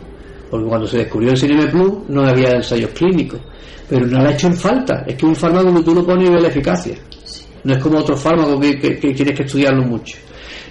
Porque 0.51 0.67
cuando 0.67 0.87
se 0.87 0.99
descubrió 0.99 1.31
el 1.31 1.39
Cineme 1.39 1.67
Plus 1.69 2.09
no 2.09 2.27
había 2.27 2.51
ensayos 2.51 2.91
clínicos. 2.91 3.41
Pero 3.89 4.07
no 4.07 4.21
le 4.21 4.29
ha 4.29 4.33
hecho 4.33 4.49
en 4.49 4.57
falta. 4.57 5.05
Es 5.07 5.15
que 5.17 5.27
un 5.27 5.37
fármaco 5.37 5.83
tú 5.83 5.95
lo 5.95 6.05
pones 6.05 6.29
y 6.29 6.33
ves 6.33 6.43
la 6.43 6.49
eficacia. 6.49 6.97
No 7.65 7.75
es 7.75 7.83
como 7.83 7.99
otro 7.99 8.17
fármaco 8.17 8.59
que, 8.59 8.79
que, 8.79 8.99
que 8.99 9.13
tienes 9.13 9.37
que 9.37 9.43
estudiarlo 9.45 9.83
mucho. 9.85 10.17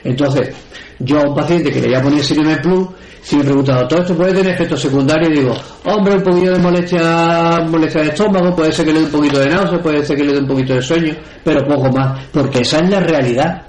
Entonces, 0.04 0.56
yo 1.00 1.20
a 1.20 1.30
un 1.30 1.36
paciente 1.36 1.72
que 1.72 1.82
le 1.82 1.88
voy 1.88 1.96
a 1.96 2.02
poner 2.02 2.24
Cineme 2.24 2.58
Plus, 2.58 2.88
si 3.22 3.36
me 3.38 3.44
preguntan, 3.44 3.88
¿todo 3.88 4.02
esto 4.02 4.16
puede 4.16 4.34
tener 4.34 4.54
efectos 4.54 4.82
secundarios? 4.82 5.30
Digo, 5.30 5.54
hombre, 5.86 6.16
un 6.16 6.24
poquito 6.24 6.52
de 6.54 6.60
molestia, 6.60 7.60
molestia 7.68 8.02
de 8.02 8.08
estómago, 8.10 8.56
puede 8.56 8.72
ser 8.72 8.86
que 8.86 8.94
le 8.94 9.00
dé 9.00 9.06
un 9.06 9.12
poquito 9.12 9.40
de 9.40 9.50
náusea, 9.50 9.82
puede 9.82 10.06
ser 10.06 10.18
que 10.18 10.24
le 10.24 10.34
dé 10.34 10.40
un 10.40 10.48
poquito 10.48 10.74
de 10.74 10.82
sueño, 10.82 11.14
pero 11.44 11.66
poco 11.68 11.92
más, 11.92 12.26
porque 12.32 12.60
esa 12.60 12.80
es 12.80 12.90
la 12.90 13.00
realidad. 13.02 13.62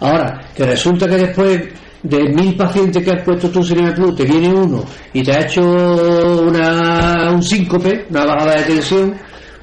Ahora, 0.00 0.48
que 0.54 0.64
resulta 0.64 1.06
que 1.08 1.16
después 1.16 1.60
de 2.04 2.22
mil 2.34 2.54
pacientes 2.54 3.02
que 3.02 3.10
has 3.10 3.24
puesto 3.24 3.48
tú 3.50 3.64
Cineme 3.64 3.92
Plus, 3.92 4.14
te 4.14 4.24
viene 4.24 4.52
uno 4.52 4.84
y 5.12 5.22
te 5.22 5.32
ha 5.32 5.40
hecho 5.40 5.62
una, 5.62 7.32
un 7.32 7.42
síncope, 7.42 8.06
una 8.10 8.26
bajada 8.26 8.56
de 8.56 8.64
tensión, 8.64 9.14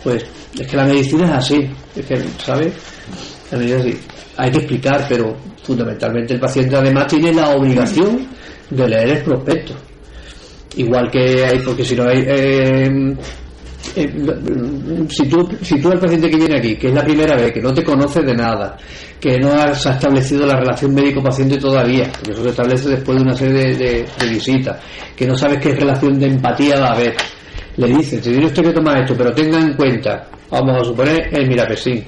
pues 0.04 0.26
es 0.60 0.68
que 0.68 0.76
la 0.76 0.86
medicina 0.86 1.26
es 1.26 1.32
así, 1.32 1.70
es 1.96 2.06
que, 2.06 2.18
¿sabes? 2.44 2.74
La 3.52 3.60
medicina 3.60 3.80
es 3.80 3.86
así. 3.86 4.00
Hay 4.38 4.52
que 4.52 4.58
explicar, 4.58 5.06
pero 5.08 5.38
fundamentalmente 5.64 6.34
el 6.34 6.40
paciente 6.40 6.76
además 6.76 7.08
tiene 7.08 7.32
la 7.32 7.50
obligación 7.50 8.28
de 8.72 8.90
leer 8.90 9.10
el 9.10 9.24
prospecto. 9.24 9.74
Igual 10.78 11.12
que 11.12 11.46
hay, 11.46 11.60
porque 11.60 11.86
si 11.86 11.96
no 11.96 12.08
hay... 12.08 12.24
eh, 12.26 13.16
eh, 13.96 15.06
si 15.10 15.28
tú, 15.28 15.50
si 15.62 15.80
tú 15.80 15.92
al 15.92 16.00
paciente 16.00 16.30
que 16.30 16.38
viene 16.38 16.58
aquí, 16.58 16.76
que 16.76 16.88
es 16.88 16.94
la 16.94 17.04
primera 17.04 17.36
vez, 17.36 17.52
que 17.52 17.62
no 17.62 17.74
te 17.74 17.84
conoce 17.84 18.22
de 18.22 18.34
nada, 18.34 18.78
que 19.20 19.38
no 19.38 19.52
has 19.52 19.86
establecido 19.86 20.46
la 20.46 20.58
relación 20.58 20.94
médico-paciente 20.94 21.58
todavía, 21.58 22.10
porque 22.14 22.32
eso 22.32 22.44
se 22.44 22.50
establece 22.50 22.90
después 22.90 23.18
de 23.18 23.24
una 23.24 23.36
serie 23.36 23.76
de, 23.76 24.06
visitas, 24.30 24.80
que 25.16 25.28
no 25.28 25.36
sabes 25.36 25.60
qué 25.60 25.76
relación 25.76 26.20
de 26.20 26.28
empatía 26.28 26.80
va 26.80 26.88
a 26.88 26.94
haber, 26.94 27.16
le 27.78 27.88
dices, 27.88 28.22
te 28.22 28.32
tiene 28.32 28.46
usted 28.46 28.64
que 28.64 28.72
tomar 28.74 29.02
esto, 29.02 29.14
pero 29.18 29.34
tenga 29.34 29.60
en 29.60 29.74
cuenta, 29.74 30.28
vamos 30.50 30.82
a 30.82 30.86
suponer 30.86 31.30
el 31.32 31.48
mirapesín, 31.48 32.04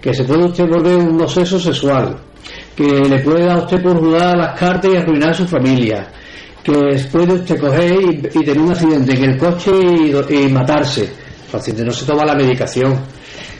que 0.00 0.14
se 0.14 0.24
puede 0.24 0.44
usted 0.44 0.66
volver 0.66 0.96
un 0.96 1.20
obseso 1.20 1.58
sexual, 1.58 2.16
que 2.74 2.84
le 2.84 3.18
puede 3.20 3.44
dar 3.44 3.58
usted 3.58 3.82
por 3.82 3.98
jugar 3.98 4.34
a 4.34 4.36
las 4.36 4.58
cartas 4.58 4.90
y 4.92 4.96
arruinar 4.96 5.30
a 5.30 5.34
su 5.34 5.46
familia, 5.46 6.08
que 6.62 6.72
puede 7.12 7.34
usted 7.34 7.60
coger 7.60 7.92
y, 7.92 8.44
tener 8.44 8.58
un 8.58 8.70
accidente 8.70 9.14
en 9.14 9.24
el 9.24 9.38
coche 9.38 9.70
y, 9.72 10.34
y 10.34 10.48
matarse. 10.48 11.25
Paciente 11.58 11.84
no 11.84 11.92
se 11.92 12.04
toma 12.06 12.24
la 12.24 12.34
medicación. 12.34 12.94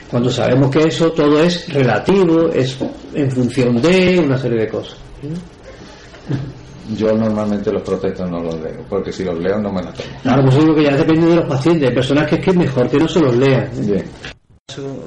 Cuando 0.09 0.29
sabemos 0.29 0.69
que 0.71 0.83
eso 0.83 1.11
todo 1.11 1.39
es 1.41 1.67
relativo, 1.73 2.47
es 2.49 2.77
en 3.13 3.29
función 3.31 3.81
de 3.81 4.19
una 4.19 4.37
serie 4.37 4.61
de 4.61 4.67
cosas. 4.69 4.97
Yo 6.95 7.11
normalmente 7.11 7.69
los 7.71 7.81
prospectos 7.81 8.29
no 8.29 8.41
los 8.41 8.55
leo, 8.61 8.85
porque 8.89 9.11
si 9.11 9.25
los 9.25 9.37
leo 9.37 9.59
no 9.59 9.71
me 9.73 9.83
los 9.83 9.93
tomo. 9.93 10.09
Claro, 10.23 10.43
pues 10.43 10.55
digo 10.57 10.73
que 10.75 10.83
ya 10.83 10.95
depende 10.95 11.27
de 11.27 11.35
los 11.35 11.45
pacientes. 11.49 11.89
Hay 11.89 11.95
personas 11.95 12.27
que 12.29 12.35
es 12.35 12.41
que 12.45 12.51
es 12.51 12.55
mejor 12.55 12.89
que 12.89 12.97
no 12.97 13.07
se 13.09 13.19
los 13.19 13.35
lean. 13.35 13.69
Bien. 13.85 14.05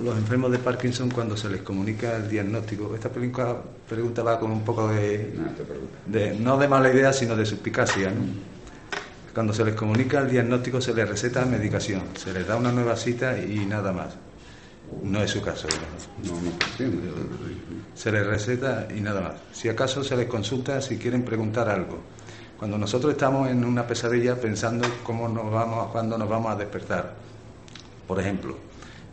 los 0.04 0.16
enfermos 0.18 0.50
de 0.52 0.58
Parkinson 0.58 1.08
cuando 1.10 1.36
se 1.36 1.48
les 1.48 1.62
comunica 1.62 2.16
el 2.16 2.28
diagnóstico, 2.28 2.94
esta 2.94 3.08
pregunta, 3.08 3.56
pregunta 3.88 4.22
va 4.22 4.38
con 4.38 4.50
un 4.50 4.60
poco 4.62 4.88
de, 4.88 5.32
de- 6.06 6.34
no 6.38 6.58
de 6.58 6.68
mala 6.68 6.92
idea, 6.92 7.12
sino 7.14 7.34
de 7.34 7.46
suspicacia. 7.46 8.10
¿no? 8.10 8.49
Cuando 9.34 9.52
se 9.52 9.64
les 9.64 9.74
comunica 9.74 10.20
el 10.20 10.30
diagnóstico 10.30 10.80
se 10.80 10.92
les 10.92 11.08
receta 11.08 11.44
medicación, 11.44 12.02
se 12.16 12.32
les 12.32 12.46
da 12.46 12.56
una 12.56 12.72
nueva 12.72 12.96
cita 12.96 13.38
y 13.38 13.64
nada 13.64 13.92
más. 13.92 14.16
No 15.04 15.22
es 15.22 15.30
su 15.30 15.40
caso. 15.40 15.68
No, 16.24 16.32
no, 16.40 16.50
entiendo. 16.50 17.14
Se 17.94 18.10
les 18.10 18.26
receta 18.26 18.88
y 18.94 19.00
nada 19.00 19.20
más. 19.20 19.34
Si 19.52 19.68
acaso 19.68 20.02
se 20.02 20.16
les 20.16 20.26
consulta 20.26 20.80
si 20.80 20.98
quieren 20.98 21.22
preguntar 21.22 21.68
algo. 21.68 22.00
Cuando 22.58 22.76
nosotros 22.76 23.12
estamos 23.12 23.48
en 23.48 23.64
una 23.64 23.86
pesadilla 23.86 24.34
pensando 24.34 24.86
cómo 25.04 25.28
nos 25.28 25.50
vamos, 25.50 25.92
cuándo 25.92 26.18
nos 26.18 26.28
vamos 26.28 26.52
a 26.52 26.56
despertar. 26.56 27.14
Por 28.06 28.20
ejemplo, 28.20 28.58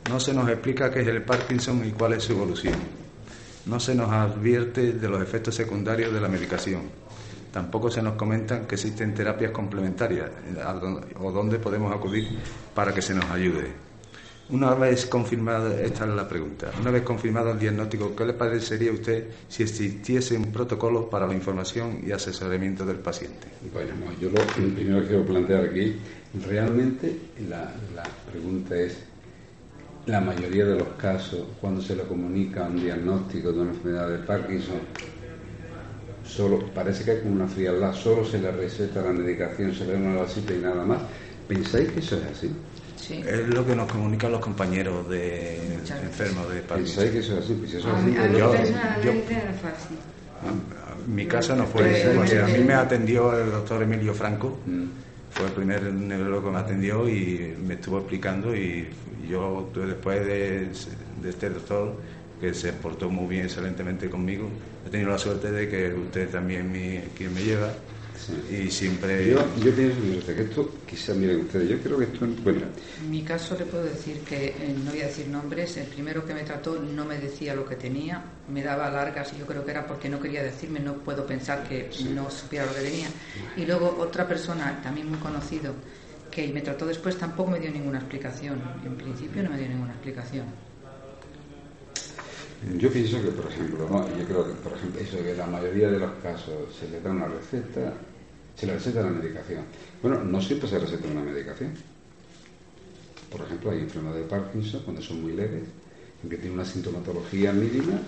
no 0.09 0.19
se 0.19 0.33
nos 0.33 0.49
explica 0.49 0.91
qué 0.91 1.01
es 1.01 1.07
el 1.07 1.21
Parkinson 1.21 1.85
y 1.85 1.91
cuál 1.91 2.13
es 2.13 2.23
su 2.23 2.33
evolución. 2.33 2.75
No 3.67 3.79
se 3.79 3.93
nos 3.93 4.09
advierte 4.09 4.93
de 4.93 5.07
los 5.07 5.21
efectos 5.21 5.53
secundarios 5.53 6.11
de 6.11 6.19
la 6.19 6.27
medicación. 6.27 7.06
Tampoco 7.51 7.89
se 7.89 8.01
nos 8.01 8.15
comentan 8.15 8.65
que 8.65 8.75
existen 8.75 9.13
terapias 9.13 9.51
complementarias 9.51 10.29
o 11.19 11.31
dónde 11.31 11.59
podemos 11.59 11.93
acudir 11.93 12.27
para 12.73 12.93
que 12.93 13.01
se 13.01 13.13
nos 13.13 13.25
ayude. 13.25 13.87
Una 14.49 14.73
vez 14.75 15.05
confirmado, 15.07 15.71
esta 15.77 16.05
es 16.05 16.11
la 16.11 16.25
pregunta, 16.25 16.71
una 16.79 16.89
vez 16.89 17.03
confirmado 17.03 17.51
el 17.51 17.59
diagnóstico, 17.59 18.15
¿qué 18.15 18.25
le 18.25 18.33
parecería 18.33 18.91
a 18.91 18.93
usted 18.93 19.25
si 19.49 19.63
existiese 19.63 20.37
un 20.37 20.53
protocolo 20.53 21.09
para 21.09 21.27
la 21.27 21.33
información 21.33 21.99
y 22.05 22.13
asesoramiento 22.13 22.85
del 22.85 22.99
paciente? 22.99 23.47
Bueno, 23.73 23.91
no, 24.05 24.17
yo 24.21 24.29
lo 24.29 24.73
primero 24.73 25.01
que 25.01 25.07
quiero 25.07 25.25
plantear 25.25 25.65
aquí, 25.65 25.97
realmente 26.47 27.13
la 27.49 27.73
pregunta 28.31 28.77
es, 28.77 28.97
la 30.05 30.21
mayoría 30.21 30.63
de 30.63 30.79
los 30.79 30.87
casos, 30.97 31.45
cuando 31.59 31.81
se 31.81 31.93
le 31.93 32.03
comunica 32.03 32.63
un 32.63 32.81
diagnóstico 32.81 33.51
de 33.51 33.59
una 33.59 33.71
enfermedad 33.71 34.09
de 34.09 34.19
Parkinson, 34.19 34.79
solo 36.27 36.59
parece 36.73 37.03
que 37.03 37.11
hay 37.11 37.19
como 37.21 37.33
una 37.35 37.47
frialdad, 37.47 37.93
solo 37.93 38.25
se 38.25 38.39
le 38.39 38.51
receta 38.51 39.01
la 39.01 39.11
medicación, 39.11 39.73
se 39.73 39.85
le 39.85 39.93
da 39.93 39.99
una 39.99 40.21
vasita 40.21 40.53
y 40.53 40.57
nada 40.59 40.83
más. 40.83 40.99
¿Pensáis 41.47 41.89
que 41.91 41.99
eso 41.99 42.17
es 42.17 42.37
así? 42.37 42.51
Es 43.09 43.47
lo 43.47 43.65
que 43.65 43.75
nos 43.75 43.89
comunican 43.89 44.31
los 44.33 44.41
compañeros 44.41 45.07
de 45.09 45.75
enfermos 46.03 46.49
de 46.53 46.61
Parkinson. 46.61 47.03
¿Pensáis 47.03 47.11
que 47.11 47.19
eso 47.19 47.37
es 47.37 47.45
así? 47.45 47.53
Pues 47.53 47.73
eso 47.73 47.89
es 47.89 48.03
así, 48.03 48.17
a 48.17 48.27
yo- 48.27 48.51
personalmente 48.51 49.33
era 49.33 49.53
fácil. 49.53 49.97
En 51.07 51.15
mi 51.15 51.25
caso 51.25 51.55
no 51.55 51.65
fue, 51.65 52.01
Sí, 52.01 52.09
porque 52.15 52.29
sí, 52.31 52.37
a 52.37 52.47
sí. 52.47 52.53
mí 52.53 52.63
me 52.63 52.73
atendió 52.73 53.37
el 53.39 53.51
doctor 53.51 53.81
Emilio 53.83 54.13
Franco, 54.13 54.59
Mm. 54.65 54.83
fue 55.31 55.45
el 55.47 55.51
primer 55.53 55.81
neurólogo 55.83 56.47
que 56.49 56.51
me 56.53 56.59
atendió 56.59 57.07
y 57.09 57.55
me 57.65 57.75
estuvo 57.75 57.99
explicando 57.99 58.55
y 58.55 58.87
yo 59.29 59.69
después 59.73 60.25
de, 60.25 60.67
de 61.21 61.29
este 61.29 61.49
doctor 61.49 61.95
que 62.39 62.53
se 62.53 62.73
portó 62.73 63.09
muy 63.09 63.27
bien, 63.27 63.45
excelentemente 63.45 64.09
conmigo, 64.09 64.49
he 64.85 64.89
tenido 64.89 65.09
la 65.09 65.17
suerte 65.17 65.51
de 65.51 65.67
que 65.67 65.93
usted 65.93 66.29
también 66.29 66.71
mi, 66.71 66.99
quien 67.15 67.33
me 67.33 67.43
lleva 67.43 67.73
y 68.49 68.69
siempre... 68.69 69.29
Yo, 69.29 69.39
yo 69.63 69.73
pienso 69.73 70.25
que 70.25 70.41
esto, 70.41 70.69
quizá 70.85 71.13
miren 71.13 71.41
ustedes, 71.41 71.69
yo 71.69 71.79
creo 71.79 71.97
que 71.97 72.05
esto, 72.05 72.27
bueno, 72.43 72.61
En 73.01 73.09
mi 73.09 73.23
caso 73.23 73.55
le 73.57 73.65
puedo 73.65 73.83
decir 73.83 74.19
que, 74.21 74.47
eh, 74.47 74.75
no 74.83 74.91
voy 74.91 75.01
a 75.01 75.07
decir 75.07 75.27
nombres, 75.27 75.77
el 75.77 75.87
primero 75.87 76.25
que 76.25 76.33
me 76.33 76.43
trató 76.43 76.79
no 76.79 77.05
me 77.05 77.17
decía 77.19 77.55
lo 77.55 77.65
que 77.65 77.75
tenía, 77.75 78.23
me 78.49 78.63
daba 78.63 78.89
largas 78.89 79.33
y 79.33 79.39
yo 79.39 79.45
creo 79.45 79.63
que 79.63 79.71
era 79.71 79.85
porque 79.85 80.09
no 80.09 80.19
quería 80.19 80.43
decirme, 80.43 80.79
no 80.79 80.95
puedo 80.95 81.25
pensar 81.25 81.63
que 81.67 81.89
no 82.13 82.29
supiera 82.29 82.65
lo 82.65 82.73
que 82.73 82.81
tenía. 82.81 83.07
Y 83.55 83.65
luego 83.65 83.95
otra 83.99 84.27
persona, 84.27 84.79
también 84.81 85.09
muy 85.09 85.19
conocido, 85.19 85.73
que 86.31 86.47
me 86.49 86.61
trató 86.61 86.85
después 86.85 87.17
tampoco 87.17 87.51
me 87.51 87.59
dio 87.59 87.71
ninguna 87.71 87.99
explicación. 87.99 88.61
En 88.85 88.95
principio 88.95 89.43
no 89.43 89.51
me 89.51 89.57
dio 89.57 89.69
ninguna 89.69 89.93
explicación. 89.93 90.66
Yo 92.77 92.91
pienso 92.91 93.21
que, 93.21 93.29
por 93.29 93.51
ejemplo, 93.51 93.87
¿no? 93.87 94.07
yo 94.17 94.25
creo 94.25 94.47
que, 94.47 94.53
por 94.53 94.73
ejemplo, 94.73 94.99
eso 94.99 95.17
que 95.17 95.35
la 95.35 95.45
mayoría 95.45 95.89
de 95.89 95.99
los 95.99 96.11
casos 96.23 96.75
se 96.77 96.89
le 96.89 96.99
da 97.01 97.11
una 97.11 97.27
receta, 97.27 97.93
se 98.55 98.65
le 98.65 98.73
receta 98.73 99.03
la 99.03 99.11
medicación. 99.11 99.63
Bueno, 100.01 100.23
no 100.23 100.41
siempre 100.41 100.67
se 100.67 100.79
receta 100.79 101.07
una 101.07 101.21
medicación. 101.21 101.73
Por 103.31 103.41
ejemplo, 103.41 103.71
hay 103.71 103.79
enfermedades 103.79 104.23
de 104.23 104.29
Parkinson 104.29 104.81
cuando 104.83 105.01
son 105.01 105.21
muy 105.21 105.33
leves, 105.33 105.63
en 106.23 106.29
que 106.29 106.37
tiene 106.37 106.55
una 106.55 106.65
sintomatología 106.65 107.53
mínima, 107.53 107.99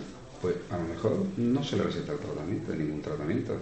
pues 0.41 0.55
a 0.71 0.77
lo 0.77 0.83
mejor 0.85 1.25
no 1.37 1.63
se 1.63 1.77
le 1.77 1.83
receta 1.83 2.13
el 2.13 2.19
tratamiento, 2.19 2.73
ningún 2.73 3.01
tratamiento, 3.01 3.55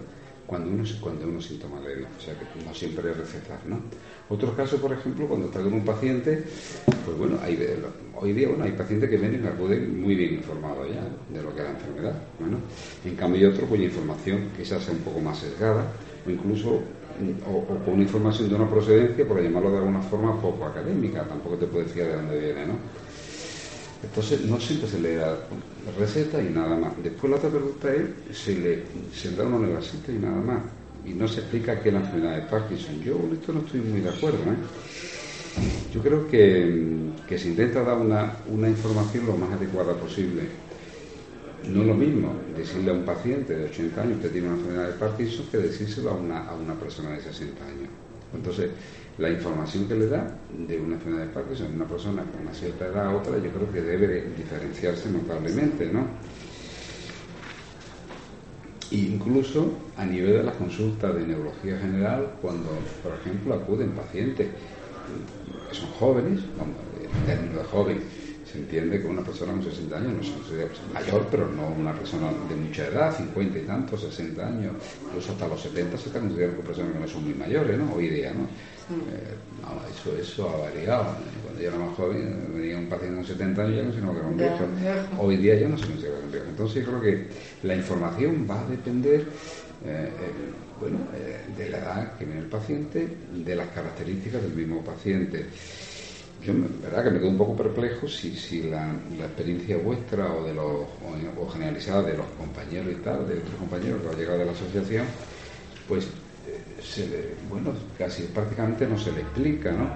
cuando 0.46 0.70
uno, 0.70 0.84
cuando 1.00 1.28
uno 1.28 1.40
síntoma 1.42 1.80
leve. 1.80 2.06
O 2.16 2.20
sea 2.20 2.34
que 2.38 2.64
no 2.64 2.74
siempre 2.74 3.10
es 3.10 3.16
recetar, 3.18 3.60
¿no? 3.66 3.82
Otros 4.30 4.54
casos, 4.54 4.80
por 4.80 4.92
ejemplo, 4.92 5.26
cuando 5.26 5.46
está 5.46 5.62
con 5.62 5.72
un 5.72 5.84
paciente, 5.84 6.44
pues 7.04 7.16
bueno, 7.16 7.38
hoy 8.16 8.32
día 8.32 8.48
bueno, 8.48 8.64
hay 8.64 8.72
pacientes 8.72 9.08
que 9.08 9.16
vienen 9.16 9.42
y 9.42 9.46
acuden 9.46 10.02
muy 10.02 10.14
bien 10.14 10.34
informados 10.34 10.86
ya 10.88 11.02
de 11.34 11.42
lo 11.42 11.54
que 11.54 11.62
es 11.62 11.64
la 11.64 11.70
enfermedad. 11.70 12.22
Bueno, 12.38 12.58
en 13.04 13.16
cambio 13.16 13.40
hay 13.40 13.54
otros 13.54 13.68
cuya 13.68 13.84
información 13.84 14.50
quizás 14.56 14.82
sea 14.84 14.92
un 14.92 15.00
poco 15.00 15.20
más 15.20 15.38
sesgada 15.38 15.82
o 16.26 16.30
incluso 16.30 16.82
o, 17.46 17.50
o 17.50 17.84
con 17.84 18.00
información 18.00 18.48
de 18.48 18.54
una 18.54 18.68
procedencia, 18.68 19.26
por 19.26 19.42
llamarlo 19.42 19.72
de 19.72 19.78
alguna 19.78 20.02
forma, 20.02 20.40
poco 20.40 20.64
académica, 20.66 21.24
tampoco 21.24 21.56
te 21.56 21.66
puedo 21.66 21.84
decir 21.84 22.04
de 22.04 22.14
dónde 22.14 22.38
viene, 22.38 22.66
¿no? 22.66 22.74
Entonces, 24.02 24.44
no 24.44 24.60
siempre 24.60 24.88
se 24.88 25.00
le 25.00 25.16
da 25.16 25.36
receta 25.98 26.40
y 26.40 26.50
nada 26.50 26.76
más. 26.76 26.92
Después 27.02 27.30
la 27.30 27.36
otra 27.38 27.50
pregunta 27.50 27.92
es, 27.92 28.38
se 28.38 28.54
le, 28.54 28.82
se 29.12 29.30
le 29.30 29.36
da 29.36 29.44
una 29.44 29.80
cita 29.80 30.12
y 30.12 30.18
nada 30.18 30.40
más. 30.40 30.62
Y 31.04 31.14
no 31.14 31.26
se 31.26 31.40
explica 31.40 31.80
qué 31.80 31.88
es 31.88 31.94
la 31.94 32.00
enfermedad 32.00 32.36
de 32.36 32.42
Parkinson. 32.42 33.00
Yo 33.00 33.18
con 33.18 33.32
esto 33.32 33.52
no 33.52 33.60
estoy 33.60 33.80
muy 33.80 34.00
de 34.00 34.10
acuerdo. 34.10 34.38
¿eh? 34.38 34.56
Yo 35.92 36.02
creo 36.02 36.28
que, 36.28 37.10
que 37.26 37.38
se 37.38 37.48
intenta 37.48 37.82
dar 37.82 37.96
una, 37.96 38.36
una 38.48 38.68
información 38.68 39.26
lo 39.26 39.36
más 39.36 39.52
adecuada 39.52 39.94
posible. 39.94 40.42
No 41.66 41.80
es 41.80 41.86
lo 41.86 41.94
mismo 41.94 42.32
decirle 42.56 42.90
a 42.90 42.94
un 42.94 43.04
paciente 43.04 43.56
de 43.56 43.64
80 43.64 44.02
años 44.02 44.20
que 44.20 44.28
tiene 44.28 44.48
una 44.48 44.56
enfermedad 44.56 44.88
de 44.88 44.94
Parkinson 44.94 45.46
que 45.50 45.58
decírselo 45.58 46.10
a 46.10 46.14
una, 46.14 46.48
a 46.48 46.54
una 46.54 46.74
persona 46.74 47.10
de 47.10 47.20
60 47.20 47.64
años. 47.64 47.88
Entonces, 48.34 48.70
la 49.18 49.30
información 49.30 49.88
que 49.88 49.94
le 49.94 50.06
da 50.06 50.30
de 50.56 50.78
una 50.78 50.94
enfermedad 50.94 51.26
de 51.26 51.32
Parkinson 51.32 51.66
a 51.66 51.74
una 51.74 51.88
persona 51.88 52.22
con 52.22 52.42
una 52.42 52.54
cierta 52.54 52.86
edad 52.86 53.06
a 53.06 53.16
otra, 53.16 53.38
yo 53.38 53.50
creo 53.50 53.72
que 53.72 53.82
debe 53.82 54.30
diferenciarse 54.36 55.10
notablemente, 55.10 55.86
¿no? 55.92 56.06
Incluso 58.90 59.72
a 59.96 60.04
nivel 60.04 60.38
de 60.38 60.42
las 60.44 60.54
consultas 60.56 61.14
de 61.14 61.26
neurología 61.26 61.78
general, 61.78 62.32
cuando, 62.40 62.70
por 63.02 63.14
ejemplo, 63.14 63.54
acuden 63.54 63.90
pacientes 63.90 64.48
que 65.68 65.74
son 65.74 65.90
jóvenes, 65.98 66.40
vamos, 66.58 66.76
en 67.02 67.26
términos 67.26 67.62
de 67.62 67.64
joven, 67.64 68.02
se 68.50 68.58
entiende 68.58 69.00
que 69.00 69.06
una 69.06 69.22
persona 69.22 69.52
con 69.52 69.62
60 69.62 69.96
años 69.96 70.12
no 70.14 70.20
es 70.20 70.94
mayor, 70.94 71.26
pero 71.30 71.48
no 71.48 71.68
una 71.68 71.92
persona 71.92 72.30
de 72.48 72.56
mucha 72.56 72.86
edad, 72.86 73.14
50 73.14 73.58
y 73.58 73.62
tantos, 73.62 74.00
60 74.02 74.46
años, 74.46 74.72
incluso 75.06 75.32
hasta 75.32 75.48
los 75.48 75.60
70 75.60 75.98
se 75.98 76.06
está 76.06 76.20
considerando 76.20 76.62
personas 76.62 76.92
que 76.92 76.98
no 76.98 77.08
son 77.08 77.24
muy 77.24 77.34
mayores, 77.34 77.78
¿no? 77.78 77.92
Hoy 77.94 78.08
día, 78.08 78.32
¿no? 78.32 78.44
Eh, 78.90 79.34
no, 79.60 79.86
eso, 79.86 80.16
eso 80.16 80.48
ha 80.48 80.56
variado. 80.70 81.04
Cuando 81.44 81.60
yo 81.60 81.68
era 81.68 81.78
más 81.78 81.94
joven, 81.94 82.48
venía 82.54 82.78
un 82.78 82.86
paciente 82.86 83.16
con 83.16 83.26
70 83.26 83.62
años 83.62 83.76
ya 83.76 83.82
no 83.82 83.92
se 83.92 84.00
nos 84.00 84.16
un 84.24 84.36
viejo. 84.36 84.64
Hoy 85.18 85.36
día 85.36 85.54
ya 85.56 85.68
no 85.68 85.76
se 85.76 85.86
considera 85.86 86.18
un 86.24 86.32
viejo. 86.32 86.46
Entonces 86.48 86.86
yo 86.86 86.90
creo 86.90 87.00
que 87.02 87.26
la 87.64 87.76
información 87.76 88.46
va 88.50 88.60
a 88.60 88.66
depender 88.66 89.20
eh, 89.84 90.08
eh, 90.08 90.10
bueno, 90.80 90.98
de 91.56 91.68
la 91.68 91.78
edad 91.78 92.16
que 92.16 92.24
viene 92.24 92.40
el 92.40 92.46
paciente, 92.46 93.08
de 93.32 93.54
las 93.54 93.68
características 93.68 94.42
del 94.42 94.52
mismo 94.52 94.82
paciente. 94.82 95.46
Yo, 96.40 96.52
verdad 96.82 97.04
que 97.04 97.10
me 97.10 97.18
quedo 97.18 97.30
un 97.30 97.38
poco 97.38 97.56
perplejo 97.56 98.06
si, 98.06 98.36
si 98.36 98.62
la, 98.62 98.94
la 99.18 99.26
experiencia 99.26 99.76
vuestra 99.76 100.32
o 100.32 100.44
de 100.44 100.54
los 100.54 100.64
o, 100.64 101.48
generalizada 101.50 102.02
de 102.02 102.16
los 102.16 102.26
compañeros 102.38 102.92
y 102.92 103.02
tal, 103.02 103.26
de 103.28 103.38
otros 103.38 103.54
compañeros 103.58 104.02
que 104.02 104.08
han 104.08 104.16
llegado 104.16 104.38
de 104.38 104.44
la 104.44 104.52
asociación, 104.52 105.06
pues 105.88 106.06
se 106.80 107.34
bueno, 107.50 107.72
casi 107.96 108.24
prácticamente 108.24 108.86
no 108.86 108.98
se 108.98 109.12
le 109.12 109.20
explica, 109.20 109.72
¿no? 109.72 109.88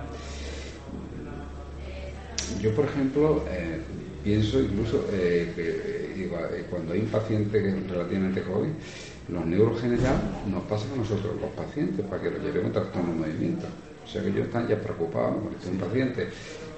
Yo, 2.60 2.74
por 2.74 2.84
ejemplo, 2.84 3.44
eh, 3.50 3.80
pienso 4.22 4.60
incluso 4.60 5.06
eh, 5.12 5.52
que 5.54 6.24
eh, 6.24 6.66
cuando 6.70 6.92
hay 6.92 7.00
un 7.00 7.06
paciente 7.06 7.62
que 7.62 7.68
es 7.68 7.90
relativamente 7.90 8.42
joven, 8.42 8.74
los 9.28 9.46
neurogenerales 9.46 10.20
nos 10.46 10.64
pasan 10.64 10.92
a 10.92 10.96
nosotros, 10.96 11.40
los 11.40 11.50
pacientes, 11.50 12.04
para 12.06 12.22
que 12.22 12.30
lo 12.30 12.38
llevemos 12.38 12.72
trastorno 12.72 13.12
de 13.12 13.18
movimiento. 13.18 13.66
O 14.04 14.08
sea 14.08 14.22
que 14.22 14.28
ellos 14.28 14.46
están 14.46 14.68
ya 14.68 14.76
preocupados 14.80 15.42
con 15.42 15.54
este 15.54 15.70
paciente 15.78 16.28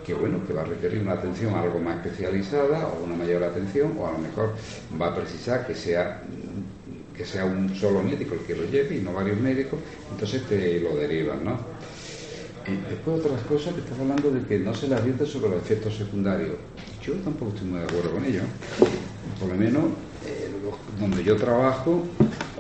que 0.05 0.15
bueno, 0.15 0.47
que 0.47 0.53
va 0.53 0.63
a 0.63 0.67
requerir 0.67 1.01
una 1.01 1.13
atención 1.13 1.55
algo 1.55 1.79
más 1.79 1.97
especializada 2.05 2.89
o 2.89 3.05
una 3.05 3.17
mayor 3.17 3.43
atención, 3.43 3.97
o 3.99 4.07
a 4.07 4.13
lo 4.13 4.19
mejor 4.19 4.55
va 5.01 5.09
a 5.09 5.15
precisar 5.15 5.67
que 5.67 5.75
sea 5.75 6.23
que 7.17 7.25
sea 7.25 7.45
un 7.45 7.75
solo 7.75 8.03
médico 8.03 8.35
el 8.35 8.41
que 8.41 8.57
lo 8.57 8.65
lleve 8.65 8.97
y 8.97 9.01
no 9.01 9.13
varios 9.13 9.39
médicos, 9.39 9.79
entonces 10.11 10.43
te 10.49 10.81
lo 10.81 10.97
derivan, 10.97 11.45
¿no? 11.45 11.59
Y 12.67 12.77
después 12.91 13.21
otras 13.21 13.41
cosas 13.43 13.75
que 13.75 13.81
estás 13.81 13.99
hablando 13.99 14.31
de 14.31 14.43
que 14.43 14.59
no 14.59 14.75
se 14.75 14.89
le 14.89 14.97
advierte 14.97 15.25
sobre 15.25 15.51
los 15.51 15.63
efectos 15.63 15.97
secundarios. 15.97 16.57
Yo 17.03 17.13
tampoco 17.15 17.53
estoy 17.53 17.69
muy 17.69 17.79
de 17.79 17.85
acuerdo 17.85 18.11
con 18.11 18.25
ello. 18.25 18.41
Por 19.39 19.49
lo 19.49 19.55
menos 19.55 19.85
eh, 20.27 20.51
donde 20.99 21.23
yo 21.23 21.37
trabajo, 21.37 22.05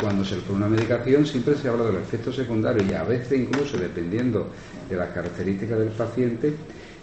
cuando 0.00 0.24
se 0.24 0.36
pone 0.36 0.58
una 0.58 0.68
medicación 0.68 1.26
siempre 1.26 1.56
se 1.56 1.68
habla 1.68 1.84
de 1.84 1.92
los 1.92 2.02
efectos 2.02 2.36
secundarios 2.36 2.86
y 2.88 2.94
a 2.94 3.04
veces 3.04 3.40
incluso 3.40 3.76
dependiendo 3.76 4.50
de 4.88 4.96
las 4.96 5.10
características 5.10 5.78
del 5.78 5.90
paciente 5.90 6.54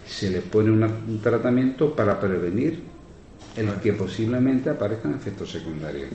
se 0.06 0.30
le 0.30 0.40
pone 0.40 0.70
un 0.70 1.20
tratamiento 1.22 1.94
para 1.94 2.18
prevenir 2.20 2.80
en 3.56 3.68
el 3.68 3.74
que 3.76 3.92
posiblemente 3.92 4.70
aparezcan 4.70 5.14
efectos 5.14 5.50
secundarios. 5.50 6.08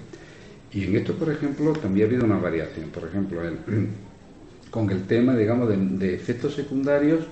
Y 0.72 0.84
en 0.86 0.96
esto, 0.96 1.14
por 1.14 1.32
ejemplo, 1.32 1.74
también 1.74 2.08
ha 2.08 2.10
habido 2.10 2.26
una 2.26 2.38
variación. 2.38 2.90
Por 2.90 3.08
ejemplo, 3.08 3.42
con 4.72 4.90
el 4.90 5.04
tema, 5.06 5.36
digamos, 5.36 5.70
de, 5.70 6.14
efectos 6.14 6.56
secundarios 6.56 7.26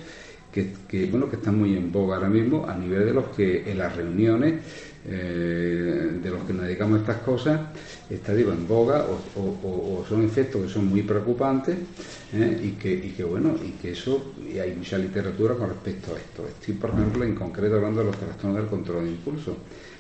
que, 0.52 1.06
bueno, 1.08 1.30
que 1.30 1.36
están 1.36 1.58
muy 1.58 1.76
en 1.76 1.92
boga 1.92 2.16
ahora 2.16 2.30
mismo 2.30 2.66
a 2.66 2.76
nivel 2.78 3.06
de 3.06 3.14
los 3.14 3.26
que 3.36 3.70
en 3.70 3.78
las 3.78 3.94
reuniones 3.94 4.62
eh, 5.08 6.20
de 6.22 6.30
los 6.32 6.44
que 6.46 6.54
nos 6.54 6.66
dedicamos 6.66 6.98
a 6.98 7.02
estas 7.02 7.18
cosas 7.18 7.60
está 8.10 8.34
digo 8.34 8.52
en 8.52 8.68
boga 8.68 9.06
o, 9.06 10.04
son 10.08 10.24
efectos 10.24 10.64
que 10.64 10.70
son 10.70 10.88
muy 10.88 11.04
preocupantes 11.04 11.78
eh, 12.34 12.60
y, 12.64 12.72
que, 12.72 13.24
bueno 13.24 13.56
y 13.64 13.72
que 13.82 13.92
eso 13.92 14.34
y 14.52 14.58
hay 14.58 14.76
mucha 14.76 14.98
literatura 14.98 15.56
con 15.56 15.70
respecto 15.70 16.16
a 16.16 16.20
esto. 16.20 16.48
Estoy 16.48 16.74
por 16.76 16.90
ejemplo 16.90 17.24
en 17.24 17.36
concreto 17.36 17.76
hablando 17.76 18.02
de 18.02 18.08
los 18.08 18.18
trastornos 18.18 18.58
del 18.58 18.68
control 18.68 19.06
de 19.06 19.12
impulso. 19.12 19.58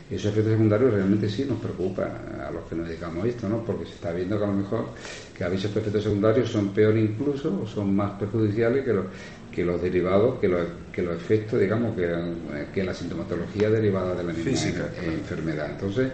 Esos 0.09 0.31
efectos 0.31 0.53
secundarios 0.53 0.93
realmente 0.93 1.27
sí 1.27 1.45
nos 1.45 1.59
preocupan 1.59 2.11
a 2.39 2.51
los 2.51 2.65
que 2.65 2.75
nos 2.75 2.87
dedicamos 2.87 3.25
a 3.25 3.27
esto, 3.27 3.49
¿no? 3.49 3.63
Porque 3.65 3.85
se 3.85 3.93
está 3.93 4.11
viendo 4.11 4.37
que 4.37 4.43
a 4.43 4.47
lo 4.47 4.53
mejor 4.53 4.85
que 5.35 5.43
a 5.43 5.49
veces 5.49 5.71
efectos 5.71 6.03
secundarios 6.03 6.49
son 6.49 6.69
peor 6.69 6.95
incluso 6.95 7.61
o 7.63 7.67
son 7.67 7.95
más 7.95 8.11
perjudiciales 8.11 8.85
que 8.85 8.93
los, 8.93 9.05
que 9.55 9.63
los 9.63 9.81
derivados, 9.81 10.39
que 10.39 10.47
los, 10.47 10.67
que 10.91 11.01
los 11.01 11.15
efectos, 11.15 11.59
digamos, 11.59 11.95
que, 11.95 12.11
que 12.73 12.83
la 12.83 12.93
sintomatología 12.93 13.69
derivada 13.69 14.13
de 14.13 14.23
la 14.23 14.33
misma 14.33 14.51
enfermedad. 15.05 15.71
Entonces, 15.71 16.11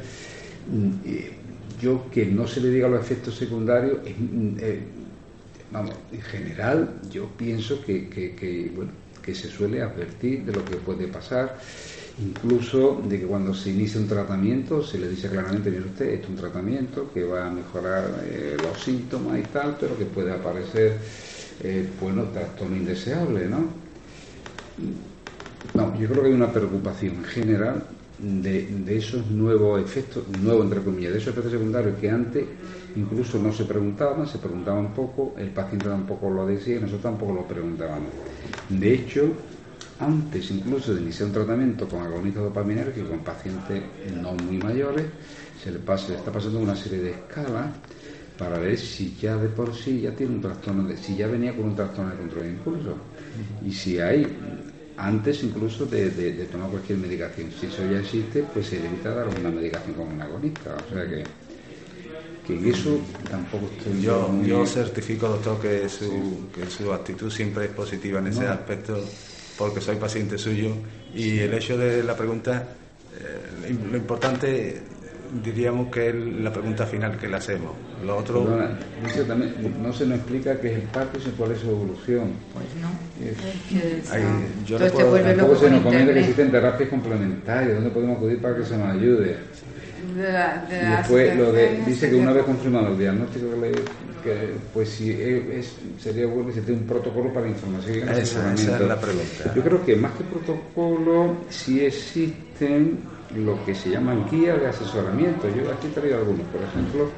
mm, 0.69 1.81
yo 1.81 2.05
que 2.11 2.25
no 2.25 2.47
se 2.47 2.61
le 2.61 2.69
diga 2.69 2.87
los 2.87 3.01
efectos 3.01 3.35
secundarios, 3.35 3.97
mm, 4.03 4.57
eh, 4.59 4.79
vamos, 5.71 5.95
en 6.11 6.21
general 6.21 7.01
yo 7.09 7.27
pienso 7.35 7.81
que, 7.83 8.07
que, 8.07 8.35
que, 8.35 8.71
bueno, 8.75 8.91
que 9.23 9.33
se 9.33 9.49
suele 9.49 9.81
advertir 9.81 10.45
de 10.45 10.53
lo 10.53 10.63
que 10.63 10.75
puede 10.75 11.07
pasar 11.07 11.57
incluso 12.19 13.01
de 13.07 13.19
que 13.19 13.25
cuando 13.25 13.53
se 13.53 13.69
inicia 13.69 13.99
un 13.99 14.07
tratamiento 14.07 14.83
se 14.83 14.99
le 14.99 15.09
dice 15.09 15.29
claramente, 15.29 15.71
mire 15.71 15.85
usted, 15.85 16.09
esto 16.09 16.25
es 16.25 16.29
un 16.29 16.35
tratamiento 16.35 17.11
que 17.13 17.23
va 17.23 17.47
a 17.47 17.49
mejorar 17.49 18.23
eh, 18.25 18.57
los 18.61 18.81
síntomas 18.83 19.39
y 19.39 19.43
tal, 19.43 19.77
pero 19.79 19.97
que 19.97 20.05
puede 20.05 20.31
aparecer, 20.31 20.97
eh, 21.63 21.87
bueno, 21.99 22.23
trastorno 22.25 22.75
indeseable, 22.75 23.47
¿no? 23.47 23.65
No, 25.73 25.99
yo 25.99 26.09
creo 26.09 26.23
que 26.23 26.29
hay 26.29 26.35
una 26.35 26.51
preocupación 26.51 27.23
general 27.23 27.83
de, 28.17 28.65
de, 28.67 28.97
esos 28.97 29.27
nuevos 29.27 29.81
efectos, 29.81 30.23
nuevos 30.41 30.65
entre 30.65 30.81
comillas, 30.81 31.11
de 31.13 31.19
esos 31.19 31.29
efectos 31.29 31.51
secundarios 31.51 31.97
que 31.99 32.09
antes 32.09 32.45
incluso 32.95 33.39
no 33.39 33.53
se 33.53 33.65
preguntaban, 33.65 34.27
se 34.27 34.37
preguntaban 34.37 34.93
poco, 34.93 35.33
el 35.37 35.49
paciente 35.49 35.87
tampoco 35.87 36.29
lo 36.29 36.45
decía 36.45 36.77
y 36.77 36.79
nosotros 36.79 37.03
tampoco 37.03 37.33
lo 37.33 37.47
preguntábamos. 37.47 38.09
De 38.69 38.93
hecho, 38.93 39.33
antes 39.99 40.49
incluso 40.51 40.93
de 40.93 41.01
iniciar 41.01 41.27
un 41.27 41.33
tratamiento 41.33 41.87
con 41.87 42.01
agonistas 42.01 42.43
dopaminérgicos 42.43 43.09
con 43.09 43.19
pacientes 43.19 43.83
no 44.21 44.33
muy 44.33 44.57
mayores, 44.57 45.05
se 45.63 45.71
le, 45.71 45.79
pasa, 45.79 46.13
está 46.15 46.31
pasando 46.31 46.59
una 46.59 46.75
serie 46.75 46.99
de 46.99 47.11
escalas 47.11 47.67
para 48.41 48.57
ver 48.57 48.75
si 48.75 49.15
ya 49.21 49.37
de 49.37 49.49
por 49.49 49.75
sí 49.75 50.01
ya 50.01 50.15
tiene 50.15 50.33
un 50.33 50.41
trastorno, 50.41 50.87
de, 50.87 50.97
si 50.97 51.15
ya 51.15 51.27
venía 51.27 51.55
con 51.55 51.65
un 51.65 51.75
trastorno 51.75 52.09
de 52.09 52.17
control 52.17 52.43
de 52.43 52.49
impulso 52.49 52.97
y 53.63 53.71
si 53.71 53.99
hay 53.99 54.25
antes 54.97 55.43
incluso 55.43 55.85
de, 55.85 56.09
tomar 56.51 56.71
cualquier 56.71 56.97
medicación. 56.97 57.51
Si 57.51 57.67
eso 57.67 57.85
ya 57.85 57.99
existe, 57.99 58.43
pues 58.51 58.65
se 58.65 58.83
evita 58.83 59.13
dar 59.13 59.27
una 59.27 59.51
medicación 59.51 59.93
con 59.93 60.07
un 60.07 60.21
agonista. 60.21 60.75
O 60.75 60.91
sea 60.91 61.07
que, 61.07 61.23
que 62.47 62.57
en 62.57 62.65
eso 62.65 62.99
tampoco 63.29 63.69
estoy 63.77 64.01
yo. 64.01 64.43
Yo 64.43 64.65
certifico, 64.65 65.27
doctor, 65.27 65.61
que 65.61 65.87
su, 65.87 66.49
que 66.51 66.65
su 66.65 66.91
actitud 66.91 67.29
siempre 67.29 67.65
es 67.65 67.71
positiva 67.71 68.19
en 68.19 68.27
ese 68.27 68.47
aspecto 68.47 69.03
porque 69.55 69.81
soy 69.81 69.97
paciente 69.97 70.39
suyo 70.39 70.73
y 71.13 71.37
el 71.37 71.53
hecho 71.53 71.77
de 71.77 72.03
la 72.03 72.17
pregunta, 72.17 72.69
eh, 73.19 73.75
lo 73.91 73.97
importante 73.97 74.81
diríamos 75.43 75.87
que 75.91 76.09
es 76.09 76.15
la 76.15 76.51
pregunta 76.51 76.85
final 76.85 77.17
que 77.17 77.27
le 77.27 77.37
hacemos. 77.37 77.71
Lo 78.05 78.17
otro... 78.17 78.45
no 79.81 79.93
se 79.93 80.05
nos 80.05 80.17
explica 80.17 80.59
qué 80.59 80.71
es 80.71 80.75
el 80.75 80.83
Parkinson 80.83 81.31
y 81.33 81.37
cuál 81.37 81.51
es 81.51 81.59
su 81.59 81.69
evolución. 81.69 82.31
Pues 82.53 82.65
no. 82.81 82.89
yo 84.65 84.77
tampoco 84.77 85.55
se 85.55 85.69
nos 85.69 85.81
comenta 85.81 86.13
que 86.13 86.19
existen 86.19 86.51
terapias 86.51 86.89
complementarias, 86.89 87.75
¿dónde 87.75 87.89
podemos 87.89 88.17
acudir 88.17 88.41
para 88.41 88.57
que 88.57 88.65
se 88.65 88.77
nos 88.77 88.87
ayude? 88.89 89.37
y 90.11 90.97
después 90.97 91.37
lo 91.37 91.53
de, 91.53 91.83
dice 91.85 92.09
que 92.09 92.15
una 92.15 92.33
vez 92.33 92.43
confirmado 92.43 92.87
el 92.89 92.97
diagnóstico 92.97 93.51
que 93.51 93.57
le 93.57 93.71
que 94.23 94.53
pues 94.73 94.89
si 94.89 95.11
es, 95.11 95.73
sería 95.99 96.27
bueno 96.27 96.47
que 96.47 96.53
se 96.53 96.61
tenga 96.61 96.79
un 96.79 96.85
protocolo 96.87 97.33
para 97.33 97.47
información 97.47 97.97
y 97.97 98.01
esa, 98.01 98.53
esa 98.53 98.75
es 98.77 98.81
la 98.81 98.99
pregunta. 98.99 99.53
Yo 99.55 99.63
creo 99.63 99.83
que 99.83 99.95
más 99.95 100.11
que 100.13 100.23
protocolo, 100.25 101.37
sí 101.49 101.83
existen 101.83 102.99
lo 103.35 103.63
que 103.65 103.75
se 103.75 103.89
llaman 103.89 104.25
guías 104.29 104.59
de 104.59 104.67
asesoramiento. 104.67 105.47
Yo 105.49 105.71
aquí 105.71 105.87
he 105.87 105.89
traído 105.89 106.17
algunos, 106.17 106.45
por 106.47 106.61
ejemplo, 106.61 107.09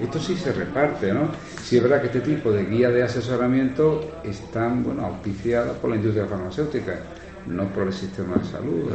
esto 0.00 0.18
sí 0.18 0.36
se 0.36 0.52
reparte, 0.52 1.12
¿no? 1.12 1.28
Sí 1.62 1.76
es 1.76 1.82
verdad 1.82 2.00
que 2.00 2.06
este 2.06 2.20
tipo 2.20 2.50
de 2.50 2.64
guías 2.64 2.92
de 2.92 3.02
asesoramiento 3.02 4.20
están, 4.24 4.82
bueno, 4.82 5.06
auspiciadas 5.06 5.76
por 5.76 5.90
la 5.90 5.96
industria 5.96 6.26
farmacéutica, 6.26 6.98
no 7.46 7.68
por 7.68 7.86
el 7.86 7.92
sistema 7.92 8.36
de 8.36 8.44
salud. 8.44 8.90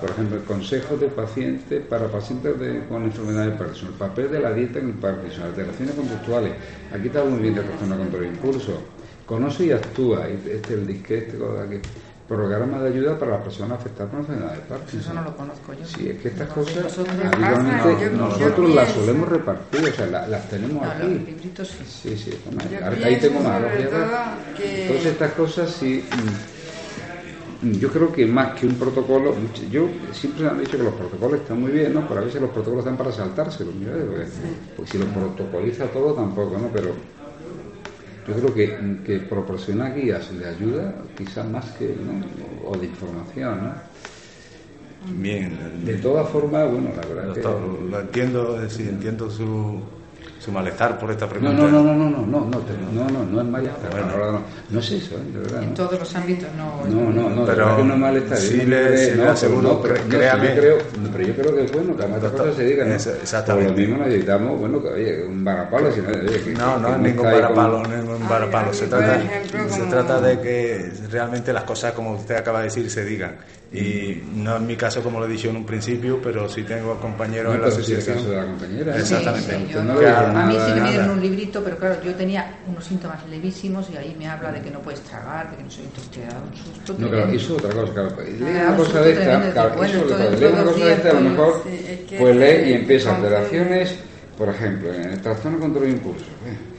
Por 0.00 0.10
ejemplo, 0.10 0.36
el 0.36 0.42
consejo 0.42 0.96
de 0.96 1.06
pacientes 1.06 1.80
para 1.86 2.08
pacientes 2.08 2.54
con 2.88 3.04
enfermedad 3.04 3.46
de 3.46 3.52
Parkinson, 3.52 3.88
el 3.88 3.94
papel 3.94 4.30
de 4.30 4.40
la 4.40 4.52
dieta 4.52 4.80
en 4.80 4.88
el 4.88 4.94
Parkinson, 4.94 5.44
alteraciones 5.44 5.94
conductuales. 5.94 6.52
Aquí 6.92 7.06
está 7.06 7.24
muy 7.24 7.40
bien 7.40 7.54
de 7.54 7.62
persona 7.62 7.96
contra 7.96 8.18
el 8.18 8.26
impulso. 8.26 8.82
Conoce 9.24 9.66
y 9.66 9.70
actúa. 9.70 10.28
Este 10.28 10.56
es 10.56 10.70
el 10.70 10.86
disquete 10.86 11.38
aquí. 11.64 11.80
Programa 12.28 12.80
de 12.80 12.88
ayuda 12.88 13.18
para 13.18 13.32
las 13.32 13.42
personas 13.42 13.78
afectadas 13.78 14.10
por 14.10 14.20
enfermedad 14.20 14.54
de 14.54 14.60
Parkinson. 14.60 15.00
Eso 15.00 15.12
no 15.12 15.22
lo 15.22 15.36
conozco 15.36 15.74
yo. 15.74 15.84
Sí, 15.84 16.08
es 16.08 16.22
que 16.22 16.28
estas 16.28 16.48
cosas 16.48 16.98
habitualmente 16.98 18.10
nosotros 18.10 18.74
las 18.74 18.92
solemos 18.92 19.28
repartir, 19.28 19.84
o 19.84 19.92
sea, 19.92 20.26
las, 20.26 20.48
tenemos 20.48 20.86
aquí. 20.86 21.36
sí. 21.84 22.16
Sí, 22.16 22.38
Ahí 23.04 23.18
tengo 23.20 23.40
más. 23.40 23.62
Entonces 24.58 25.06
estas 25.06 25.32
cosas 25.32 25.70
sí. 25.70 26.02
Mm, 27.62 27.72
yo 27.72 27.90
creo 27.90 28.12
que 28.12 28.26
más 28.26 28.58
que 28.58 28.66
un 28.66 28.74
protocolo, 28.74 29.34
yo 29.70 29.88
siempre 30.12 30.46
han 30.46 30.58
dicho 30.58 30.76
que 30.76 30.82
los 30.82 30.94
protocolos 30.94 31.40
están 31.40 31.60
muy 31.60 31.72
bien, 31.72 31.94
¿no? 31.94 32.06
Pero 32.06 32.20
a 32.20 32.24
veces 32.24 32.40
los 32.40 32.50
protocolos 32.50 32.84
están 32.84 32.96
para 32.96 33.12
saltárselo, 33.12 33.72
mira, 33.72 33.92
porque, 33.92 34.26
pues 34.76 34.90
si 34.90 34.98
los 34.98 35.08
protocoliza 35.08 35.86
todo 35.86 36.14
tampoco, 36.14 36.58
¿no? 36.58 36.68
Pero 36.72 36.92
yo 38.26 38.34
creo 38.34 38.54
que, 38.54 38.98
que 39.04 39.18
proporciona 39.20 39.90
guías 39.90 40.36
de 40.38 40.46
ayuda, 40.46 40.94
quizás 41.16 41.46
más 41.46 41.70
que, 41.72 41.86
¿no? 41.86 42.68
O 42.68 42.76
de 42.76 42.86
información, 42.86 43.64
¿no? 43.64 43.74
Bien. 45.20 45.84
De 45.84 45.96
todas 45.96 46.28
formas, 46.30 46.70
bueno, 46.70 46.90
la 46.96 47.06
verdad 47.06 47.34
Doctor, 47.34 47.78
que... 47.78 47.90
lo 47.90 48.00
entiendo, 48.00 48.56
es 48.56 48.62
decir, 48.62 48.88
entiendo 48.88 49.30
su, 49.30 49.80
su 50.44 50.52
malestar 50.52 50.98
por 50.98 51.10
esta 51.10 51.24
No, 51.24 51.30
pregunta. 51.30 51.54
no, 51.62 51.68
no, 51.70 51.82
no, 51.82 51.94
no, 51.94 52.10
no, 52.10 52.26
no, 52.26 52.26
no, 52.26 52.50
no, 52.92 53.08
no, 53.08 53.24
no 53.24 53.40
es 53.40 53.46
malestar, 53.46 54.06
no, 54.06 54.42
no 54.70 54.78
es 54.78 54.90
eso, 54.90 55.14
¿eh? 55.14 55.32
de 55.32 55.38
verdad. 55.40 55.62
En 55.62 55.68
¿no? 55.70 55.74
todos 55.74 55.98
los 55.98 56.14
ámbitos 56.16 56.48
no. 56.54 56.84
No, 56.86 57.10
no, 57.10 57.30
no, 57.30 57.44
Pero 57.46 57.82
no 57.84 57.94
es 57.94 57.98
malestar. 58.00 58.36
sí 58.38 58.58
no 58.62 58.68
le- 58.70 59.14
no, 59.16 59.30
aseguro, 59.30 59.80
pero 59.80 59.94
no, 59.96 60.02
no, 60.02 60.08
créame. 60.10 60.48
yo 60.48 60.60
creo, 60.60 60.76
pero 61.12 61.24
yo 61.24 61.34
creo 61.34 61.54
que 61.56 61.64
es 61.64 61.72
bueno 61.72 61.96
que 61.96 62.02
además 62.02 62.22
Doctor, 62.22 62.40
cosas 62.42 62.56
se 62.56 62.64
digan. 62.64 62.88
¿no? 62.90 62.94
es- 62.94 63.06
exactamente. 63.06 63.70
Por 63.72 63.80
lo 63.80 63.86
mismo 63.88 64.04
necesitamos, 64.04 64.60
bueno, 64.60 64.82
que 64.82 64.88
oye, 64.88 65.24
un 65.24 65.44
varapalo, 65.44 65.94
que, 65.94 66.02
No, 66.02 66.78
no 66.78 66.88
que 66.88 66.92
es 66.94 66.98
ningún 67.00 67.08
está 67.26 67.28
ahí 67.30 67.34
con- 67.42 67.54
varapalo, 67.56 67.82
ningún 67.88 68.28
varapalo. 68.28 68.72
Se 68.74 68.86
trata, 68.86 69.20
se 69.70 69.82
trata 69.84 70.20
de 70.20 70.40
que 70.40 70.90
realmente 71.10 71.52
las 71.54 71.64
cosas, 71.64 71.92
como 71.92 72.12
usted 72.12 72.36
acaba 72.36 72.58
de 72.58 72.64
decir, 72.66 72.90
se 72.90 73.02
digan. 73.04 73.36
Y 73.74 74.22
no 74.36 74.54
es 74.56 74.62
mi 74.62 74.76
caso, 74.76 75.02
como 75.02 75.18
lo 75.18 75.26
he 75.26 75.28
dicho 75.28 75.50
en 75.50 75.56
un 75.56 75.66
principio, 75.66 76.20
pero 76.22 76.48
sí 76.48 76.62
tengo 76.62 76.94
compañeros 77.00 77.46
No, 77.52 77.54
en 77.56 77.60
la 77.62 77.68
pero 77.74 77.82
sí 77.84 77.92
el 77.92 77.98
asociación. 77.98 78.16
caso 78.18 78.30
de 78.30 78.36
la 78.36 78.44
compañera. 78.46 78.96
¿eh? 78.96 79.00
Exactamente. 79.00 79.50
Sí, 79.56 79.64
sí, 79.66 79.72
yo 79.72 79.82
no 79.82 79.92
a 80.38 80.46
mí 80.46 80.54
sí 80.66 80.72
que 80.74 80.80
me 80.80 80.90
dieron 80.90 81.10
un 81.10 81.20
librito, 81.20 81.64
pero 81.64 81.76
claro, 81.78 81.96
yo 82.04 82.14
tenía 82.14 82.58
unos 82.68 82.84
síntomas 82.84 83.18
levísimos 83.28 83.90
y 83.92 83.96
ahí 83.96 84.14
me 84.16 84.28
habla 84.28 84.52
de 84.52 84.60
que 84.60 84.70
no 84.70 84.78
puedes 84.80 85.00
tragar, 85.00 85.50
de 85.50 85.56
que 85.56 85.62
no 85.64 85.70
soy 85.70 85.84
entonces 85.86 86.10
te 86.12 86.20
da 86.20 86.40
un 86.40 86.56
susto. 86.56 86.94
No, 86.98 87.08
claro, 87.10 87.28
eso 87.32 87.56
es 87.56 87.64
otra 87.64 87.80
cosa, 87.80 87.92
claro. 87.92 88.16
Lee 88.22 88.44
Ah, 88.44 88.60
una 88.60 88.70
un 88.70 88.76
cosa 88.76 89.00
de 89.00 89.12
esta, 89.12 89.52
claro, 89.52 89.84
eso 89.84 89.94
lee 90.38 90.46
una 90.46 90.62
cosa 90.64 90.84
de 90.84 90.92
esta, 90.92 91.10
a 91.10 91.14
lo 91.14 91.20
mejor, 91.20 91.62
pues 92.18 92.36
lee 92.36 92.70
y 92.70 92.72
empieza 92.74 93.16
alteraciones, 93.16 93.96
por 94.38 94.48
ejemplo, 94.50 94.94
en 94.94 95.02
el 95.10 95.20
trastorno 95.20 95.58
control 95.58 95.84
de 95.86 95.90
impulso, 95.90 96.24
¿eh? 96.46 96.73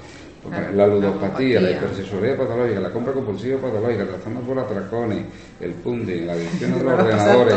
La 0.75 0.87
ludopatía, 0.87 1.59
la 1.59 1.71
hipersexualidad 1.71 2.37
patológica, 2.37 2.79
la 2.79 2.91
compra 2.91 3.13
compulsiva 3.13 3.59
patológica, 3.59 4.03
el 4.03 4.07
trastorno 4.09 4.39
por 4.41 4.59
atracones, 4.59 5.25
el 5.59 5.71
punding, 5.71 6.25
la 6.27 6.33
adicción 6.33 6.73
a 6.73 6.77
los 6.83 6.93
ordenadores. 6.93 7.55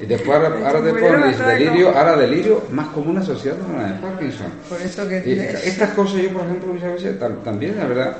Y 0.00 0.06
después 0.06 0.36
ahora, 0.36 0.48
ahora 0.68 0.82
te 0.84 0.92
pones 0.92 1.38
delirio, 1.38 1.88
ahora 1.96 2.16
delirio 2.16 2.62
más 2.70 2.88
común 2.88 3.16
asociado 3.18 3.58
a 3.74 3.82
la 3.82 3.88
de 3.92 4.00
Parkinson. 4.00 4.48
Por 4.68 4.80
eso 4.82 5.08
que. 5.08 5.42
Estas 5.64 5.90
cosas 5.90 6.20
yo, 6.22 6.30
por 6.30 6.42
ejemplo, 6.44 6.72
muchas 6.74 6.92
veces 6.92 7.18
tam- 7.18 7.42
también, 7.42 7.76
la 7.76 7.86
verdad, 7.86 8.16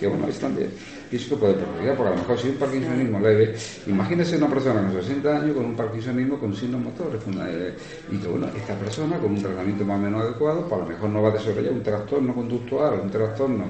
que 0.00 0.06
bueno, 0.06 0.26
es 0.28 0.38
también 0.38 0.70
que 1.10 1.36
puede 1.36 1.54
perjudicar, 1.54 1.96
porque 1.96 2.12
a 2.12 2.14
lo 2.14 2.20
mejor 2.20 2.38
si 2.38 2.48
un 2.48 2.56
parkinsonismo 2.56 3.20
leve, 3.20 3.54
imagínese 3.86 4.36
una 4.36 4.48
persona 4.48 4.82
con 4.82 4.92
60 5.02 5.36
años 5.36 5.56
con 5.56 5.64
un 5.64 5.76
parkinsonismo 5.76 6.38
con 6.38 6.54
signos 6.54 6.80
motores, 6.82 7.20
eh, 7.46 7.74
y 8.10 8.16
que 8.18 8.28
bueno, 8.28 8.48
esta 8.56 8.74
persona 8.74 9.18
con 9.18 9.32
un 9.32 9.42
tratamiento 9.42 9.84
más 9.84 9.98
o 9.98 10.02
menos 10.02 10.22
adecuado, 10.22 10.62
pues 10.68 10.72
a 10.72 10.84
lo 10.84 10.90
mejor 10.90 11.10
no 11.10 11.22
va 11.22 11.28
a 11.28 11.32
desarrollar 11.32 11.72
un 11.72 11.82
trastorno 11.82 12.34
conductual, 12.34 13.00
un 13.00 13.10
trastorno 13.10 13.64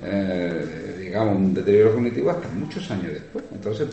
eh, 0.00 0.96
digamos, 1.00 1.36
un 1.36 1.54
deterioro 1.54 1.94
cognitivo 1.94 2.30
hasta 2.30 2.48
muchos 2.50 2.88
años 2.90 3.12
después. 3.12 3.44
Entonces, 3.52 3.88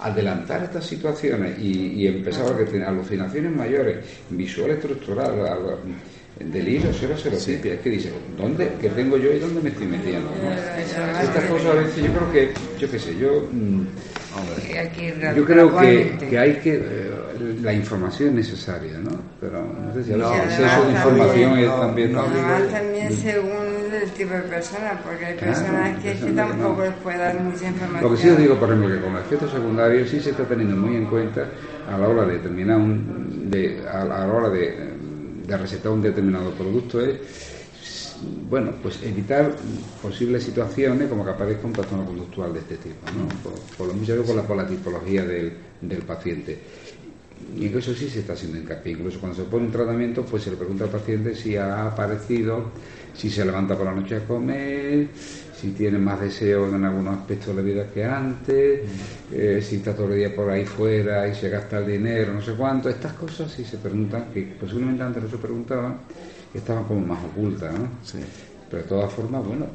adelantar 0.00 0.64
estas 0.64 0.84
situaciones 0.84 1.58
y, 1.58 2.02
y 2.02 2.06
empezar 2.08 2.52
a 2.52 2.58
que 2.58 2.64
tiene 2.64 2.84
alucinaciones 2.84 3.54
mayores, 3.54 4.04
visual 4.30 4.72
estructural, 4.72 5.32
algo- 6.40 6.52
delirio, 6.52 6.90
cero, 6.92 7.16
serotipia, 7.16 7.74
es 7.74 7.80
que 7.80 7.90
dice, 7.90 8.12
¿dónde, 8.36 8.72
qué 8.80 8.88
tengo 8.90 9.16
yo 9.16 9.32
y 9.32 9.38
dónde 9.38 9.60
me 9.60 9.70
estoy 9.70 9.86
metiendo? 9.86 10.30
¿no? 10.30 10.52
Estas 10.52 11.44
cosas 11.44 11.66
a 11.66 11.74
veces 11.74 12.04
yo 12.04 12.12
creo 12.12 12.32
que, 12.32 12.52
yo 12.78 12.90
qué 12.90 12.98
sé, 12.98 13.16
yo... 13.16 13.48
mm, 13.52 13.86
ir 14.98 15.34
yo 15.36 15.44
creo 15.44 15.76
que, 15.78 16.16
que 16.28 16.38
hay 16.38 16.54
que 16.56 16.74
eh, 16.74 17.10
la 17.62 17.72
información 17.72 18.30
es 18.30 18.34
necesaria, 18.34 18.98
¿no? 18.98 19.10
Pero 19.40 19.62
no 19.62 19.94
sé 19.94 20.04
si 20.04 20.12
el 20.12 20.20
exceso 20.20 20.84
de 20.84 20.92
información 20.92 21.50
también, 21.50 21.58
es 21.58 21.66
no, 21.68 21.80
también 21.80 22.12
no, 22.12 22.20
Además 22.20 22.68
también 22.70 23.12
según 23.12 23.92
el 24.02 24.10
tipo 24.10 24.34
de 24.34 24.40
persona, 24.42 25.00
porque 25.04 25.26
hay 25.26 25.34
Claro, 25.36 25.52
personas 25.52 26.02
que, 26.02 26.32
tampoco 26.32 26.78
no. 26.78 26.84
les 26.84 26.94
puede 26.94 27.18
dar 27.18 27.40
mucha 27.40 27.68
información. 27.68 28.02
Lo 28.02 28.10
que 28.16 28.22
sí 28.22 28.28
os 28.28 28.38
digo, 28.38 28.56
por 28.56 28.68
ejemplo, 28.68 28.94
que 28.94 29.00
con 29.00 29.12
los 29.14 29.22
efectos 29.22 29.50
secundarios 29.52 30.08
sí 30.08 30.20
se 30.20 30.30
está 30.30 30.44
teniendo 30.44 30.76
muy 30.76 30.96
en 30.96 31.06
cuenta 31.06 31.46
a 31.88 31.98
la 31.98 32.08
hora 32.08 32.24
de 32.24 32.32
determinar 32.34 32.76
un, 32.78 33.50
de, 33.50 33.82
a 33.88 34.04
la 34.04 34.26
hora 34.26 34.48
de, 34.48 34.93
de 35.46 35.56
recetar 35.56 35.92
un 35.92 36.02
determinado 36.02 36.50
producto 36.52 37.00
es 37.00 37.18
bueno, 38.48 38.72
pues 38.82 39.02
evitar 39.02 39.54
posibles 40.00 40.44
situaciones 40.44 41.08
como 41.08 41.24
que 41.24 41.30
aparezca 41.30 41.66
un 41.66 41.72
trastorno 41.72 42.06
conductual 42.06 42.52
de 42.52 42.60
este 42.60 42.76
tipo, 42.76 43.10
¿no? 43.10 43.28
Por, 43.42 43.52
por 43.76 43.88
lo 43.88 43.94
mucho 43.94 44.22
por 44.22 44.36
la, 44.36 44.42
por 44.42 44.56
la 44.56 44.66
tipología 44.66 45.24
del, 45.24 45.52
del 45.80 46.02
paciente. 46.02 46.58
Y 47.56 47.66
en 47.66 47.78
eso 47.78 47.94
sí 47.94 48.08
se 48.08 48.20
está 48.20 48.32
haciendo 48.32 48.58
hincapié. 48.58 48.92
Incluso 48.92 49.20
cuando 49.20 49.36
se 49.36 49.44
pone 49.44 49.66
un 49.66 49.72
tratamiento, 49.72 50.24
pues 50.24 50.44
se 50.44 50.50
le 50.50 50.56
pregunta 50.56 50.84
al 50.84 50.90
paciente 50.90 51.34
si 51.34 51.56
ha 51.56 51.88
aparecido, 51.88 52.70
si 53.14 53.28
se 53.28 53.44
levanta 53.44 53.76
por 53.76 53.86
la 53.86 53.94
noche 53.94 54.16
a 54.16 54.26
comer, 54.26 55.08
si 55.64 55.70
tiene 55.70 55.98
más 55.98 56.20
deseo 56.20 56.68
en 56.68 56.84
algunos 56.84 57.16
aspectos 57.16 57.48
de 57.48 57.54
la 57.54 57.62
vida 57.62 57.86
que 57.92 58.04
antes, 58.04 58.80
eh, 59.32 59.64
si 59.66 59.76
está 59.76 59.94
todo 59.96 60.12
el 60.12 60.18
día 60.18 60.36
por 60.36 60.50
ahí 60.50 60.66
fuera 60.66 61.26
y 61.26 61.34
se 61.34 61.48
gasta 61.48 61.78
el 61.78 61.86
dinero, 61.86 62.34
no 62.34 62.42
sé 62.42 62.52
cuánto. 62.52 62.90
Estas 62.90 63.14
cosas 63.14 63.50
sí 63.50 63.64
se 63.64 63.78
preguntan, 63.78 64.26
que 64.34 64.42
posiblemente 64.60 65.02
antes 65.02 65.22
no 65.22 65.30
se 65.30 65.38
preguntaban, 65.38 65.96
que 66.52 66.58
estaban 66.58 66.84
como 66.84 67.00
más 67.00 67.24
ocultas, 67.24 67.72
¿no? 67.72 67.88
Sí. 68.02 68.18
Pero 68.68 68.82
de 68.82 68.88
todas 68.90 69.10
formas, 69.10 69.42
bueno, 69.46 69.66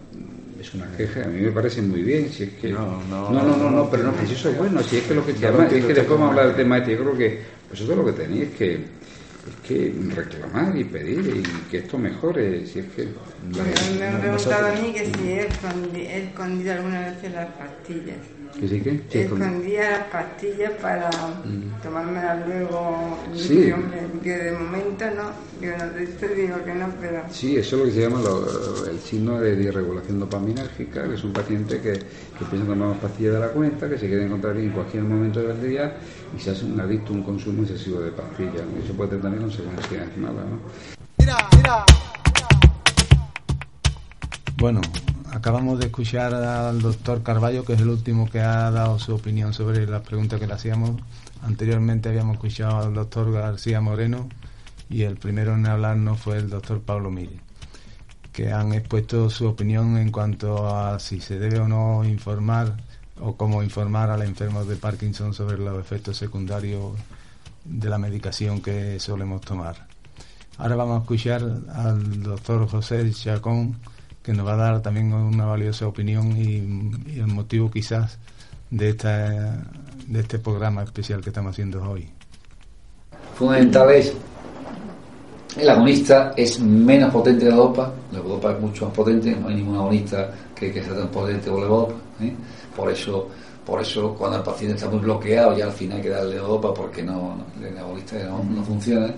es 0.60 0.74
una 0.76 0.86
queja, 0.96 1.24
a 1.24 1.28
mí 1.28 1.42
me 1.42 1.52
parece 1.52 1.82
muy 1.82 2.04
bien, 2.04 2.30
si 2.30 2.44
es 2.44 2.50
que... 2.54 2.70
No, 2.70 3.02
no, 3.10 3.32
no, 3.32 3.42
no, 3.44 3.58
no, 3.58 3.72
no, 3.72 3.90
pero 3.90 4.04
no, 4.04 4.12
pues 4.12 4.30
eso 4.30 4.50
es 4.50 4.58
bueno, 4.60 4.84
si 4.84 4.98
es 4.98 5.04
que 5.06 5.16
lo 5.16 5.26
que... 5.26 5.32
Además, 5.44 5.74
es 5.74 5.86
que 5.86 5.94
después 5.96 6.20
vamos 6.20 6.28
a 6.28 6.30
hablar 6.30 6.48
del 6.48 6.56
tema 6.56 6.78
este, 6.78 6.92
yo 6.92 7.00
creo 7.00 7.18
que 7.18 7.40
vosotros 7.68 7.98
lo 7.98 8.06
que 8.06 8.12
tenéis 8.12 8.44
es 8.44 8.52
que, 8.52 8.80
es 9.46 9.58
que 9.58 9.98
reclamar 10.12 10.76
y 10.78 10.86
pedir 10.86 11.28
y 11.28 11.68
que 11.68 11.78
esto 11.80 11.98
mejore, 11.98 12.66
si 12.66 12.80
es 12.80 12.94
que... 12.94 13.24
Me 13.38 14.06
han 14.06 14.20
preguntado 14.20 14.68
a 14.68 14.74
mí 14.74 14.94
que 14.94 15.06
si 15.06 15.30
he 15.30 15.60
escondi- 15.62 16.06
he 16.08 16.28
escondido 16.30 16.74
alguna 16.74 17.02
vez 17.12 17.32
las 17.32 17.56
pastillas. 17.56 18.39
¿Que 18.60 18.68
sí 18.68 18.82
que? 18.82 19.02
Sí, 19.10 19.26
con- 19.30 19.42
Escondía 19.42 19.90
las 19.92 20.04
pastillas 20.08 20.72
para 20.82 21.10
Mm. 21.10 21.82
tomármelas 21.82 22.46
luego. 22.48 23.18
Sí. 23.34 23.72
Hombre, 23.72 24.00
que 24.22 24.38
de 24.38 24.52
momento 24.52 25.06
no. 25.16 25.32
Digo, 25.62 25.76
no 25.78 26.18
te 26.20 26.36
digo 26.36 26.56
que 26.66 26.74
no, 26.76 26.88
pero. 27.00 27.22
Sí, 27.32 27.56
eso 27.58 27.76
es 27.76 27.80
lo 27.82 27.86
que 27.88 27.92
se 27.94 28.02
llama 28.02 28.20
lo- 28.22 28.86
el 28.90 29.00
signo 29.00 29.40
de 29.40 29.56
disregulación 29.56 30.20
dopaminérgica, 30.20 31.08
que 31.08 31.14
es 31.16 31.24
un 31.24 31.32
paciente 31.34 31.78
que, 31.80 31.94
que 31.94 32.44
empieza 32.44 32.66
a 32.66 32.68
tomar 32.68 32.90
más 32.90 32.98
pastillas 32.98 33.34
de 33.36 33.40
la 33.40 33.48
cuenta, 33.50 33.88
que 33.90 33.98
se 33.98 34.08
quiere 34.08 34.26
encontrar 34.26 34.58
en 34.58 34.72
cualquier 34.72 35.04
momento 35.04 35.42
del 35.42 35.62
día 35.62 35.96
y 36.36 36.40
se 36.42 36.52
hace 36.52 36.66
un 36.66 36.80
adicto 36.82 37.14
a 37.14 37.16
un 37.16 37.24
consumo 37.24 37.64
excesivo 37.64 38.02
de 38.02 38.12
pastillas. 38.12 38.64
Eso 38.84 38.94
puede 38.94 39.10
tener 39.12 39.24
también 39.24 39.44
consecuencias 39.44 40.18
malas. 40.18 40.46
¿no? 40.46 40.60
Bueno, 44.58 44.82
acabamos 45.32 45.80
de 45.80 45.88
escuchar 45.88 46.34
al 46.34 46.82
doctor 46.82 47.24
Carballo, 47.24 47.64
que 47.64 47.74
es 47.74 47.82
el 47.82 47.90
último 47.90 48.30
que 48.30 48.40
ha 48.40 48.72
dado 48.72 49.00
su 49.00 49.16
opinión 49.16 49.54
sobre 49.54 49.86
las 49.86 50.02
preguntas 50.02 50.40
que 50.40 50.48
le 50.48 50.54
hacíamos. 50.54 50.92
Anteriormente 51.42 52.10
habíamos 52.10 52.36
escuchado 52.36 52.78
al 52.78 52.94
doctor 52.94 53.32
García 53.32 53.82
Moreno 53.82 54.28
y 54.90 55.04
el 55.04 55.18
primero 55.18 55.56
en 55.56 55.66
hablarnos 55.68 56.20
fue 56.20 56.38
el 56.38 56.50
doctor 56.50 56.82
Pablo 56.82 57.12
Miri, 57.12 57.40
que 58.34 58.52
han 58.52 58.74
expuesto 58.74 59.30
su 59.30 59.48
opinión 59.48 59.98
en 59.98 60.12
cuanto 60.12 60.76
a 60.76 61.00
si 61.00 61.22
se 61.22 61.40
debe 61.40 61.60
o 61.60 61.68
no 61.68 62.04
informar 62.04 62.78
o 63.22 63.36
cómo 63.36 63.64
informar 63.64 64.10
al 64.10 64.24
enfermo 64.24 64.66
de 64.66 64.76
Parkinson 64.76 65.34
sobre 65.34 65.58
los 65.58 65.80
efectos 65.80 66.18
secundarios 66.18 66.94
de 67.66 67.90
la 67.90 67.98
medicación 67.98 68.62
que 68.62 69.00
solemos 69.00 69.42
tomar. 69.42 69.88
Ahora 70.58 70.76
vamos 70.76 71.00
a 71.00 71.02
escuchar 71.02 71.42
al 71.74 72.24
doctor 72.24 72.68
José 72.68 73.10
Chacón, 73.14 73.78
que 74.24 74.34
nos 74.34 74.46
va 74.46 74.54
a 74.54 74.58
dar 74.58 74.82
también 74.82 75.14
una 75.14 75.46
valiosa 75.46 75.88
opinión 75.88 76.36
y, 76.38 76.58
el 77.20 77.28
motivo 77.28 77.72
quizás 77.72 78.18
de, 78.70 78.90
esta, 78.90 79.66
de 80.08 80.20
este 80.20 80.40
programa 80.40 80.84
especial 80.84 81.22
que 81.22 81.30
estamos 81.30 81.52
haciendo 81.52 81.82
hoy. 81.90 82.10
fundamental 83.36 83.90
es 83.92 84.14
el 85.58 85.70
agonista 85.70 86.34
es 86.38 86.60
menos 86.60 87.12
potente 87.12 87.46
que 87.46 87.50
la 87.50 87.58
dopa, 87.58 87.92
la 88.12 88.20
dopa 88.20 88.54
es 88.54 88.60
mucho 88.60 88.86
más 88.86 88.94
potente, 88.94 89.36
no 89.36 89.48
hay 89.48 89.56
ningún 89.56 89.78
agonista 89.78 90.30
que, 90.56 90.72
que 90.72 90.84
sea 90.84 90.96
tan 90.96 91.08
potente 91.08 91.50
como 91.50 91.62
la 91.62 91.68
dopa, 91.68 91.94
¿eh? 92.22 92.34
por 92.76 92.92
eso 92.92 93.28
por 93.66 93.82
eso 93.82 94.16
cuando 94.16 94.38
el 94.38 94.44
paciente 94.44 94.76
está 94.76 94.90
muy 94.90 95.00
bloqueado 95.00 95.56
ya 95.56 95.66
al 95.66 95.72
final 95.72 95.98
hay 95.98 96.04
que 96.04 96.10
darle 96.10 96.38
dopa 96.38 96.74
porque 96.74 97.04
no, 97.04 97.38
el 97.62 97.78
agonista 97.78 98.18
no, 98.26 98.44
no 98.44 98.64
funciona 98.64 99.14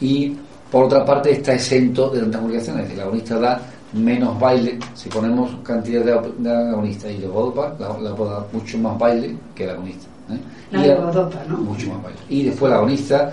y 0.00 0.36
por 0.70 0.84
otra 0.84 1.04
parte 1.04 1.32
está 1.32 1.54
exento 1.54 2.10
de 2.10 2.20
tantas 2.20 2.40
complicaciones, 2.40 2.90
el 2.90 3.00
agonista 3.00 3.38
da 3.38 3.60
menos 3.94 4.38
baile, 4.40 4.78
si 4.94 5.08
ponemos 5.08 5.50
cantidad 5.62 6.04
de, 6.04 6.32
de 6.38 6.50
agonistas 6.52 7.10
y 7.12 7.18
de 7.18 7.26
dopa, 7.26 7.74
la, 7.78 7.88
la 7.98 8.14
puede 8.14 8.30
dar 8.32 8.46
mucho 8.52 8.78
más 8.78 8.98
baile 8.98 9.36
que 9.54 9.64
el 9.64 9.70
agonista. 9.70 10.06
¿eh? 10.30 10.38
La 10.70 10.78
Y 10.80 10.82
el- 10.82 10.88
levodopa, 10.96 11.38
¿no? 11.48 11.56
mucho 11.58 11.88
más 11.92 12.02
baile. 12.02 12.18
Y 12.28 12.42
después 12.44 12.70
el 12.70 12.76
agonista 12.78 13.32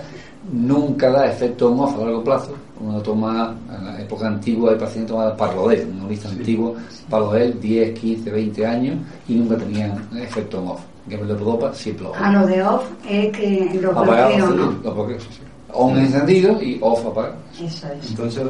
nunca 0.52 1.10
da 1.10 1.26
efecto 1.30 1.70
on-off 1.72 1.94
a 1.96 2.04
largo 2.04 2.24
plazo. 2.24 2.52
Uno 2.80 3.00
toma, 3.00 3.54
en 3.78 3.84
la 3.86 4.00
época 4.00 4.26
antigua, 4.26 4.72
el 4.72 4.78
paciente 4.78 5.10
tomaba 5.12 5.36
Parlodel, 5.36 5.88
un 5.92 6.00
agonista 6.00 6.28
antiguo, 6.28 6.74
Parlodel, 7.08 7.60
10, 7.60 7.98
15, 7.98 8.30
20 8.30 8.66
años 8.66 8.96
y 9.28 9.34
nunca 9.36 9.56
tenían 9.56 10.08
efecto 10.16 10.58
on-off. 10.60 10.80
que 11.08 11.14
el 11.16 11.28
levodopa 11.28 11.72
siempre 11.74 12.04
lo 12.04 12.14
A 12.14 12.30
lo 12.32 12.46
de 12.46 12.62
off 12.62 12.84
es 13.08 13.36
que 13.36 13.78
los 13.80 13.92
Apagado, 13.96 14.28
bloqueo, 14.28 14.48
sí, 14.50 14.54
¿no? 14.56 14.64
los 14.84 14.94
bloqueos, 14.94 15.22
sí, 15.24 15.28
sí. 15.32 15.40
On 15.74 15.96
encendido 15.98 16.62
y 16.62 16.78
off 16.80 17.06
apagado. 17.06 17.36
Eso 17.54 17.86
es. 17.86 18.10
Entonces, 18.10 18.42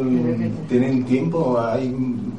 ¿tienen 0.68 1.04
tiempo? 1.04 1.60
¿Hay, 1.60 1.94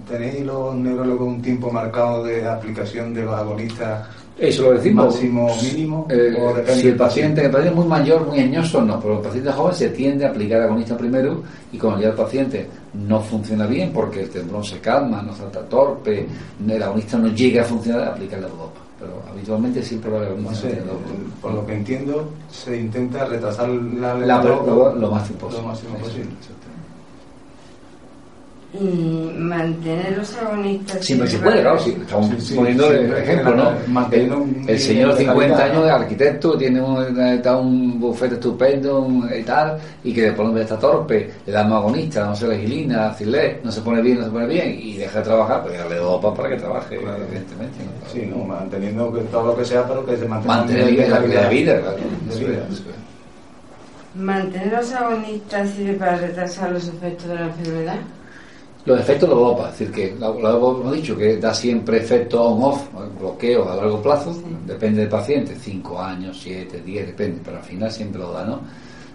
¿Tenéis 0.09 0.45
los 0.45 0.75
neurólogos 0.75 1.27
un 1.27 1.41
tiempo 1.41 1.71
marcado 1.71 2.23
de 2.23 2.45
aplicación 2.45 3.13
de 3.13 3.23
los 3.23 3.33
agonistas? 3.33 4.07
Eso 4.37 4.63
lo 4.63 4.73
decimos. 4.73 5.05
Máximo, 5.05 5.55
mínimo. 5.61 6.07
Eh, 6.09 6.35
¿O 6.39 6.53
depende 6.53 6.81
si 6.81 6.87
el 6.87 6.95
paciente, 6.95 7.45
el 7.45 7.51
paciente 7.51 7.69
es 7.69 7.75
muy 7.75 7.87
mayor, 7.87 8.27
muy 8.27 8.39
añoso, 8.39 8.81
no, 8.81 8.99
pero 8.99 9.17
el 9.17 9.21
paciente 9.21 9.51
joven 9.51 9.75
se 9.75 9.89
tiende 9.89 10.25
a 10.25 10.29
aplicar 10.29 10.61
agonista 10.61 10.97
primero 10.97 11.43
y 11.71 11.77
cuando 11.77 12.01
ya 12.01 12.09
el 12.09 12.15
paciente 12.15 12.67
no 12.93 13.21
funciona 13.21 13.67
bien 13.67 13.91
porque 13.93 14.21
el 14.21 14.29
temblón 14.29 14.63
se 14.63 14.79
calma, 14.79 15.21
no 15.21 15.35
salta 15.35 15.61
torpe, 15.61 16.25
el 16.67 16.83
agonista 16.83 17.17
no 17.17 17.27
llega 17.29 17.61
a 17.61 17.65
funcionar, 17.65 18.07
aplica 18.07 18.37
la 18.37 18.47
dopa. 18.47 18.82
Pero 19.03 19.21
habitualmente 19.29 19.83
siempre 19.83 20.09
va. 20.11 20.19
No 20.29 20.53
sé, 20.55 20.81
por 21.41 21.53
lo 21.53 21.65
que 21.65 21.73
entiendo, 21.73 22.29
se 22.49 22.79
intenta 22.79 23.25
retrasar 23.25 23.67
la 23.67 24.13
La- 24.13 24.41
levodopa 24.41 24.93
lo- 24.93 24.95
lo 24.95 25.11
máximo 25.11 25.39
posible. 25.39 25.61
lo 25.61 25.67
máximo 25.67 25.95
posible. 25.97 26.25
Y 28.75 29.31
mantener 29.37 30.17
los 30.17 30.35
agonistas. 30.35 31.05
Siempre 31.05 31.27
se 31.29 31.37
puede, 31.37 31.61
claro, 31.61 31.77
sí, 31.77 31.95
estamos 32.01 32.27
Sí, 32.29 32.35
sí, 32.41 32.55
poniendo 32.55 32.87
sí, 32.89 32.93
el 32.95 33.07
sí, 33.07 33.13
ejemplo, 33.21 33.51
sí, 33.51 33.57
¿no? 33.57 33.93
manteniendo 33.93 34.35
El, 34.35 34.41
un 34.41 34.49
el 34.49 34.61
nivel 34.61 34.79
señor 34.79 35.11
de 35.13 35.17
50 35.19 35.55
calidad, 35.57 35.71
años 35.71 35.85
de 35.85 35.91
arquitecto, 35.91 36.57
tiene 36.57 36.81
un, 36.81 37.19
está 37.21 37.57
un 37.57 37.99
bufete 37.99 38.33
estupendo 38.33 39.01
un- 39.01 39.29
y 39.31 39.43
tal, 39.43 39.77
y 40.03 40.11
que 40.11 40.21
después 40.23 40.49
no 40.49 40.57
está 40.57 40.79
torpe, 40.79 41.29
le 41.45 41.51
damos 41.53 41.77
agonista, 41.77 42.25
no 42.25 42.35
se 42.35 42.47
la 42.47 42.55
gilina, 42.55 43.13
cilé, 43.13 43.59
no 43.63 43.71
se 43.71 43.81
pone 43.81 44.01
bien, 44.01 44.17
no 44.17 44.25
se 44.25 44.31
pone 44.31 44.47
bien, 44.47 44.75
y 44.81 44.97
deja 44.97 45.19
de 45.19 45.25
trabajar, 45.25 45.61
pues 45.61 45.77
ya 45.77 45.85
le 45.87 45.95
dopa 45.97 46.33
para 46.33 46.49
que 46.49 46.55
trabaje, 46.55 46.95
evidentemente. 46.95 47.77
¿no? 47.83 48.09
Sí, 48.11 48.25
no, 48.25 48.37
manteniendo 48.43 49.13
que 49.13 49.21
todo 49.21 49.45
lo 49.45 49.55
que 49.55 49.65
sea, 49.65 49.87
pero 49.87 50.03
que 50.03 50.17
se 50.17 50.25
mantenga 50.27 50.55
Mantener 50.57 51.09
la 51.09 51.19
calidad 51.19 51.43
de 51.43 51.49
vida, 51.55 51.79
claro. 51.79 51.97
de 51.97 52.39
vida. 52.43 52.65
es, 52.71 52.79
es. 52.79 52.83
¿Mantener 54.15 54.73
los 54.73 54.91
agonistas 54.93 55.69
sirve 55.69 55.93
para 55.93 56.17
retrasar 56.17 56.71
los 56.71 56.87
efectos 56.87 57.27
de 57.27 57.35
la 57.35 57.45
enfermedad? 57.45 57.97
Los 58.85 58.99
efectos 58.99 59.29
de 59.29 59.35
la 59.35 59.41
dopa, 59.41 59.69
es 59.69 59.79
decir, 59.79 59.91
que 59.93 60.15
lo, 60.19 60.37
lo 60.39 60.81
hemos 60.81 60.93
dicho, 60.93 61.15
que 61.15 61.37
da 61.37 61.53
siempre 61.53 61.99
efecto 61.99 62.43
on-off, 62.43 62.89
bloqueos 63.17 63.65
a 63.67 63.75
largo 63.77 64.01
plazo, 64.01 64.35
depende 64.67 65.01
del 65.01 65.09
paciente, 65.09 65.55
5 65.55 66.01
años, 66.01 66.37
7, 66.41 66.81
10, 66.85 67.07
depende, 67.07 67.41
pero 67.45 67.57
al 67.57 67.63
final 67.63 67.89
siempre 67.89 68.19
lo 68.19 68.33
da, 68.33 68.43
¿no? 68.43 68.59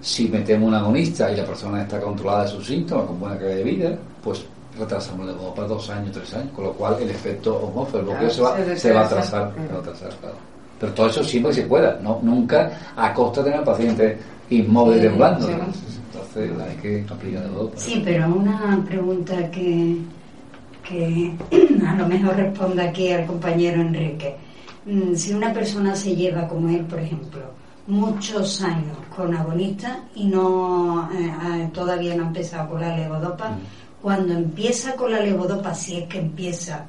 Si 0.00 0.28
metemos 0.28 0.68
un 0.68 0.74
agonista 0.74 1.31
y 1.31 1.37
la 1.37 1.44
persona 1.44 1.83
está 1.83 2.00
controlada 2.00 2.44
de 2.44 2.48
sus 2.50 2.66
síntomas, 2.66 3.07
con 3.07 3.20
buena 3.20 3.37
calidad 3.37 3.57
de 3.57 3.64
vida, 3.64 3.98
pues 4.24 4.42
retrasamos 4.78 5.26
la 5.26 5.33
dopa 5.33 5.64
dos 5.64 5.90
años, 5.90 6.12
tres 6.12 6.33
años, 6.33 6.50
con 6.54 6.64
lo 6.64 6.72
cual 6.72 6.96
el 7.02 7.11
efecto 7.11 7.57
on-off, 7.57 7.94
el 7.94 8.02
bloqueo 8.02 8.20
Claro, 8.20 8.35
se, 8.35 8.40
va, 8.40 8.57
se 8.57 8.76
se 8.78 8.92
va 8.92 9.00
a 9.00 9.07
atrasar, 9.07 9.52
se 9.54 9.72
va 9.72 9.78
a 9.78 9.81
atrasar, 9.81 10.11
claro. 10.20 10.37
Pero 10.81 10.92
todo 10.92 11.07
eso 11.09 11.24
siempre 11.24 11.50
que 11.52 11.61
se 11.61 11.66
pueda, 11.66 11.98
¿no? 12.02 12.20
nunca 12.22 12.70
a 12.96 13.12
costa 13.12 13.40
de 13.40 13.46
tener 13.46 13.59
al 13.59 13.64
paciente 13.64 14.18
inmóvil 14.48 14.94
Sí, 14.94 15.00
temblando, 15.02 15.46
sí. 15.46 15.52
Sí, 17.76 18.02
pero 18.04 18.28
una 18.34 18.84
pregunta 18.86 19.50
que, 19.50 19.96
que 20.86 21.32
a 21.86 21.94
lo 21.96 22.08
mejor 22.08 22.36
responda 22.36 22.84
aquí 22.84 23.10
al 23.10 23.26
compañero 23.26 23.80
Enrique. 23.80 24.36
Mm, 24.86 25.14
Si 25.14 25.32
una 25.32 25.52
persona 25.52 25.94
se 25.94 26.14
lleva 26.16 26.46
como 26.48 26.68
él, 26.68 26.84
por 26.84 27.00
ejemplo, 27.00 27.40
muchos 27.86 28.60
años 28.62 28.96
con 29.14 29.34
agonista 29.34 30.04
y 30.14 30.26
no 30.26 31.08
eh, 31.12 31.32
eh, 31.62 31.68
todavía 31.72 32.14
no 32.14 32.24
ha 32.24 32.26
empezado 32.28 32.70
con 32.70 32.80
la 32.82 32.96
levodopa, 32.96 33.56
cuando 34.02 34.32
empieza 34.34 34.94
con 34.94 35.10
la 35.10 35.20
levodopa, 35.20 35.74
si 35.74 35.96
es 35.98 36.04
que 36.08 36.18
empieza, 36.18 36.84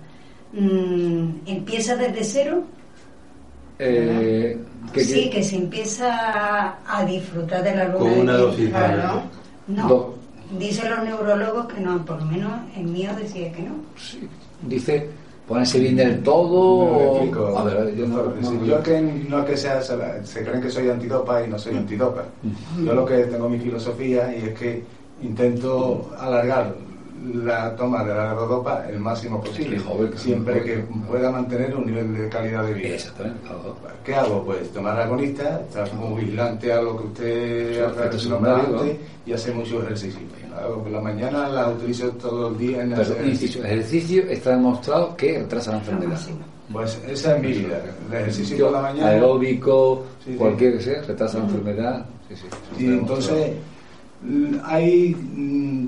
mm, 0.54 1.30
¿empieza 1.48 1.96
desde 1.96 2.24
cero? 2.24 2.64
Eh, 3.80 4.58
¿qué- 4.94 5.00
sí, 5.04 5.30
que 5.30 5.42
se 5.42 5.56
empieza 5.56 6.76
a, 6.86 7.06
disfrutar 7.06 7.64
de 7.64 7.76
la 7.76 7.86
luna 7.86 7.98
Con 7.98 8.20
una 8.20 8.34
dosis. 8.38 8.70
No, 9.68 9.88
Do- 9.88 10.16
dicen 10.60 10.90
los 10.90 11.04
neurólogos 11.04 11.68
que 11.74 11.80
no, 11.80 12.04
por 12.04 12.20
lo 12.20 12.26
menos 12.26 12.52
el 12.76 12.86
mío 12.86 13.12
decía 13.18 13.52
que 13.54 13.62
no. 13.64 13.76
dice 14.64 15.10
ponerse 15.48 15.80
bien 15.80 15.96
del 15.96 16.22
todo 16.22 16.86
Me 16.98 17.06
o- 17.06 17.12
explico. 17.16 17.58
a 17.58 17.64
ver 17.64 17.96
yo 17.96 18.06
no, 18.08 18.24
Sí, 18.42 18.56
no- 18.56 18.66
yo 18.66 18.84
que 18.84 19.02
no 19.02 19.40
es 19.40 19.46
que 19.46 19.58
sea, 19.58 19.82
se 19.82 20.44
creen 20.44 20.62
que 20.62 20.70
soy 20.70 20.90
antidopa 20.90 21.44
y 21.44 21.50
no 21.50 21.58
soy 21.58 21.78
antidopa. 21.78 22.26
Yo 22.84 22.94
lo 22.94 23.06
que 23.06 23.18
tengo 23.26 23.48
mi 23.48 23.60
filosofía 23.60 24.36
y 24.36 24.50
es 24.50 24.60
que 24.60 24.84
intento 25.22 26.12
alargar 26.20 26.76
la 27.34 27.76
toma 27.76 28.04
de 28.04 28.14
la 28.14 28.30
levodopa 28.30 28.86
el 28.90 29.00
máximo 29.00 29.42
posible, 29.42 29.80
siempre 30.16 30.64
que 30.64 30.78
pueda 31.08 31.32
mantener 31.32 31.76
un 31.76 31.86
nivel 31.86 32.18
de 32.18 32.30
calidad 32.30 32.64
de 32.66 32.74
vida. 32.74 32.90
Exactamente. 32.96 33.40
¿Qué 34.06 34.16
hago? 34.16 34.44
Pues 34.46 34.70
tomar 34.72 35.00
agonista, 35.00 35.62
estar 35.68 35.94
muy 35.96 36.24
vigilante 36.24 36.72
a 36.72 36.82
lo 36.82 36.98
que 36.98 37.04
usted 37.08 37.74
Sí, 37.74 37.80
ha 37.80 37.88
efectos 37.88 38.28
nombrado 38.28 38.58
secundarios, 38.62 38.92
antes 38.92 39.08
y 39.26 39.34
hacer 39.34 39.56
mucho 39.56 39.84
ejercicio. 39.84 40.20
Por 40.84 40.92
la 40.92 41.02
mañana, 41.02 41.48
la 41.48 41.70
utilizo 41.70 42.10
todo 42.12 42.50
el 42.50 42.58
día 42.58 42.84
en 42.84 42.94
un 42.94 43.30
inciso, 43.30 43.60
el 43.60 43.66
ejercicio 43.66 44.24
está 44.24 44.52
demostrado 44.52 45.16
que 45.16 45.40
retrasa 45.40 45.72
la 45.72 45.78
enfermedad 45.78 46.20
Pues 46.72 47.00
esa 47.08 47.36
es 47.36 47.42
mi 47.42 47.48
vida. 47.54 47.82
El 48.10 48.18
ejercicio 48.18 48.66
por 48.66 48.74
la 48.74 48.82
mañana. 48.82 49.08
aeróbico 49.10 50.06
Sí, 50.24 50.32
sí. 50.32 50.38
cualquier 50.38 50.78
que 50.78 50.84
sea 50.84 51.02
retrasa 51.04 51.38
la 51.38 51.44
enfermedad 51.46 52.06
sí, 52.30 52.36
sí, 52.36 52.84
Y 52.84 52.88
entonces 52.88 53.52
hay 54.66 55.16
mm, 55.16 55.88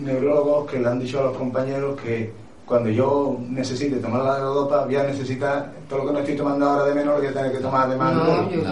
neurólogos 0.00 0.70
que 0.70 0.78
le 0.78 0.88
han 0.88 0.98
dicho 1.00 1.20
a 1.20 1.24
los 1.24 1.36
compañeros 1.36 1.98
que 2.00 2.32
cuando 2.66 2.88
yo 2.88 3.36
necesite 3.48 3.96
tomar 3.96 4.22
la 4.22 4.38
levodopa 4.38 4.84
voy 4.84 4.94
a 4.96 5.02
necesitar 5.02 5.72
todo 5.88 6.00
lo 6.00 6.06
que 6.06 6.12
no 6.12 6.18
estoy 6.20 6.36
tomando 6.36 6.66
ahora 6.68 6.84
de 6.84 6.94
menor 6.94 7.14
lo 7.14 7.20
voy 7.20 7.26
a 7.28 7.32
tener 7.34 7.52
que 7.52 7.58
tomar 7.58 7.90
de 7.90 7.96
más 7.96 8.14
No, 8.14 8.50
yo- 8.50 8.62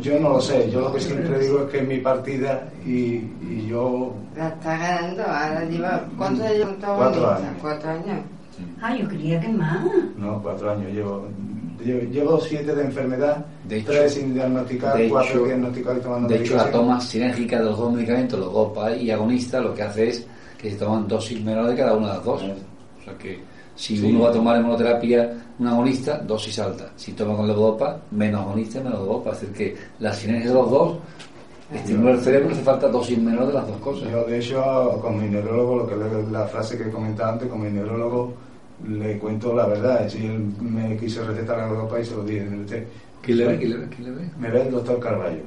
Yo 0.00 0.20
no 0.20 0.28
lo 0.30 0.40
sé, 0.40 0.70
yo 0.70 0.80
lo 0.80 0.92
que 0.92 1.00
siempre 1.00 1.38
digo 1.38 1.60
es 1.64 1.70
que 1.70 1.78
es 1.80 1.86
mi 1.88 1.98
partida 1.98 2.66
y, 2.86 3.16
y 3.42 3.66
yo 3.68 4.14
La 4.34 4.48
está 4.48 4.76
ganando. 4.78 5.22
Ahora 5.22 5.64
lleva. 5.64 6.04
¿Cuántos 6.16 6.46
años 6.46 6.68
Cuatro 6.80 7.30
años. 7.30 7.48
Cuatro 7.60 7.90
años. 7.90 8.18
Ah, 8.80 8.96
yo 8.96 9.06
creía 9.08 9.38
que 9.40 9.48
más. 9.48 9.84
no 10.16 10.40
cuatro 10.42 10.70
años 10.70 10.90
llevo 10.92 11.24
llevo, 11.84 12.40
siete 12.40 12.74
de 12.74 12.82
enfermedad, 12.84 13.44
De 13.68 13.76
hecho- 13.78 13.92
tres 13.92 14.14
sin 14.14 14.32
diagnosticar, 14.34 14.96
de 14.96 15.08
cuatro 15.08 15.44
diagnosticados 15.44 15.98
y 15.98 16.02
tomando 16.02 16.28
De 16.28 16.36
hecho, 16.38 16.56
la 16.56 16.70
toma 16.70 17.00
sinérgica 17.00 17.58
de 17.58 17.64
los 17.66 17.78
dos 17.78 17.92
medicamentos, 17.92 18.40
los 18.40 18.48
GOPA 18.50 18.96
y 18.96 19.10
agonista, 19.10 19.60
lo 19.60 19.74
que 19.74 19.82
hace 19.82 20.08
es 20.08 20.26
que 20.58 20.70
se 20.70 20.76
toman 20.76 21.06
dosis 21.08 21.42
menores 21.42 21.70
de 21.72 21.76
cada 21.76 21.94
una 21.94 22.08
de 22.08 22.14
las 22.14 22.24
dos. 22.24 22.42
O 22.42 23.04
sea 23.04 23.16
que 23.18 23.40
si 23.74 23.96
Sí. 23.98 24.06
uno 24.10 24.20
va 24.24 24.30
a 24.30 24.32
tomar 24.32 24.56
en 24.56 24.62
monoterapia 24.62 25.32
un 25.58 25.66
agonista, 25.68 26.18
dosis 26.18 26.58
alta. 26.58 26.90
Si 26.96 27.12
toma 27.12 27.36
con 27.36 27.46
levodopa, 27.46 28.00
menos 28.10 28.40
agonista, 28.42 28.78
menos 28.80 29.00
levodopa. 29.00 29.32
Es 29.32 29.40
decir, 29.42 29.54
que 29.54 29.76
la 30.00 30.12
sinergia 30.12 30.48
de 30.48 30.54
los 30.54 30.70
dos 30.70 30.96
estimula 31.72 32.12
el 32.12 32.20
cerebro, 32.20 32.50
hace 32.52 32.62
falta 32.62 32.88
dosis 32.88 33.18
menor 33.18 33.46
de 33.48 33.52
las 33.54 33.66
dos 33.66 33.76
cosas. 33.78 34.10
Yo, 34.10 34.24
de 34.24 34.38
hecho, 34.38 34.98
con 35.02 35.20
mi 35.20 35.28
neurólogo, 35.28 35.76
lo 35.76 35.86
que 35.86 35.96
le- 35.96 36.30
la 36.30 36.46
frase 36.46 36.78
que 36.78 36.90
comentaba 36.90 37.32
antes, 37.32 37.48
con 37.48 37.60
mi 37.62 37.70
neurólogo 37.70 38.32
le 38.88 39.18
cuento 39.18 39.54
la 39.54 39.66
verdad. 39.66 40.08
Si 40.08 40.24
él 40.26 40.38
me 40.60 40.96
quiso 40.96 41.24
recetar 41.26 41.58
a 41.60 41.68
Europa 41.68 41.98
y 42.00 42.04
se 42.04 42.14
lo 42.14 42.24
dije 42.24 42.42
en 42.46 42.52
el 42.54 42.66
té. 42.66 42.86
¿Quién 43.22 43.38
le 43.38 43.46
ve? 43.46 43.58
¿Quién 43.58 43.70
le 43.70 43.76
ve? 43.78 43.86
¿Quién 43.88 44.04
le 44.04 44.10
ve? 44.22 44.30
Me 44.38 44.50
ve 44.50 44.62
el 44.62 44.70
doctor 44.70 45.00
Carballo. 45.00 45.40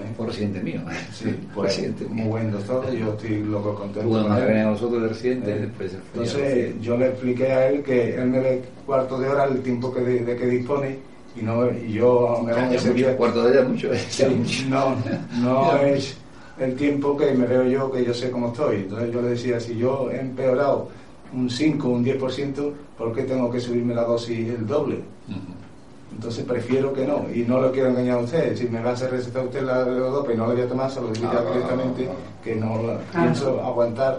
¿Eh? 0.00 0.12
Por 0.16 0.28
residente 0.28 0.60
mío. 0.60 0.80
Sí, 1.12 1.34
pues 1.54 1.70
Residente 1.76 2.04
mío. 2.04 2.14
muy 2.14 2.28
buen 2.28 2.50
doctor, 2.52 2.90
yo 2.92 3.12
estoy 3.12 3.42
loco 3.42 3.74
contento. 3.74 4.08
Tuvo 4.08 4.22
con 4.28 4.36
él. 4.38 4.64
nosotros 4.64 5.02
de 5.02 5.08
residente, 5.08 5.50
Eh, 5.52 5.58
después 5.60 5.90
fue. 5.92 6.00
Entonces 6.24 6.74
yo 6.80 6.96
le 6.96 7.06
expliqué 7.08 7.52
a 7.52 7.68
él 7.68 7.82
que 7.82 8.14
él 8.14 8.26
me 8.28 8.40
ve 8.40 8.62
cuarto 8.86 9.18
de 9.18 9.28
hora 9.28 9.44
el 9.44 9.60
tiempo 9.62 9.92
que 9.92 10.00
de, 10.00 10.24
de 10.24 10.36
que 10.36 10.46
dispone 10.46 10.98
y 11.38 11.42
no 11.42 11.70
y 11.70 11.92
yo 11.92 12.44
ese 12.70 12.88
mucho, 12.88 12.92
día 12.94 13.16
cuarto 13.16 13.42
de 13.44 13.58
hora 13.58 13.68
mucho, 13.68 13.92
eh, 13.92 13.98
Sí, 14.08 14.66
no 14.68 14.96
no 15.40 15.76
es 15.82 16.16
el 16.58 16.74
tiempo 16.74 17.16
que 17.16 17.32
me 17.32 17.46
veo 17.46 17.64
yo 17.64 17.92
que 17.92 18.04
yo 18.04 18.12
sé 18.12 18.30
cómo 18.30 18.48
estoy 18.48 18.76
entonces 18.76 19.12
yo 19.12 19.22
le 19.22 19.28
decía 19.28 19.60
si 19.60 19.76
yo 19.76 20.10
he 20.10 20.18
empeorado 20.20 20.88
un 21.32 21.48
5 21.48 21.88
un 21.88 22.04
10% 22.04 22.72
¿por 22.96 23.14
qué 23.14 23.22
tengo 23.22 23.50
que 23.52 23.60
subirme 23.60 23.94
la 23.94 24.02
dosis 24.02 24.48
el 24.48 24.66
doble? 24.66 25.00
Entonces 26.12 26.44
prefiero 26.44 26.92
que 26.92 27.06
no, 27.06 27.26
y 27.32 27.42
no 27.42 27.60
lo 27.60 27.70
quiero 27.70 27.90
engañar 27.90 28.18
a 28.18 28.22
usted. 28.22 28.56
Si 28.56 28.68
me 28.68 28.80
va 28.82 28.90
a 28.90 28.92
hacer 28.94 29.10
recetar 29.10 29.44
usted 29.44 29.62
la 29.62 29.84
levodopa 29.84 30.32
y 30.32 30.36
no 30.36 30.46
la 30.48 30.54
voy 30.54 30.62
a 30.62 30.68
tomar, 30.68 30.90
se 30.90 31.00
lo 31.00 31.08
digo 31.08 31.30
ya 31.32 31.38
Ah, 31.38 31.52
directamente 31.52 32.08
que 32.42 32.54
no 32.56 32.82
la 32.82 32.98
pienso 33.22 33.60
aguantar. 33.62 34.18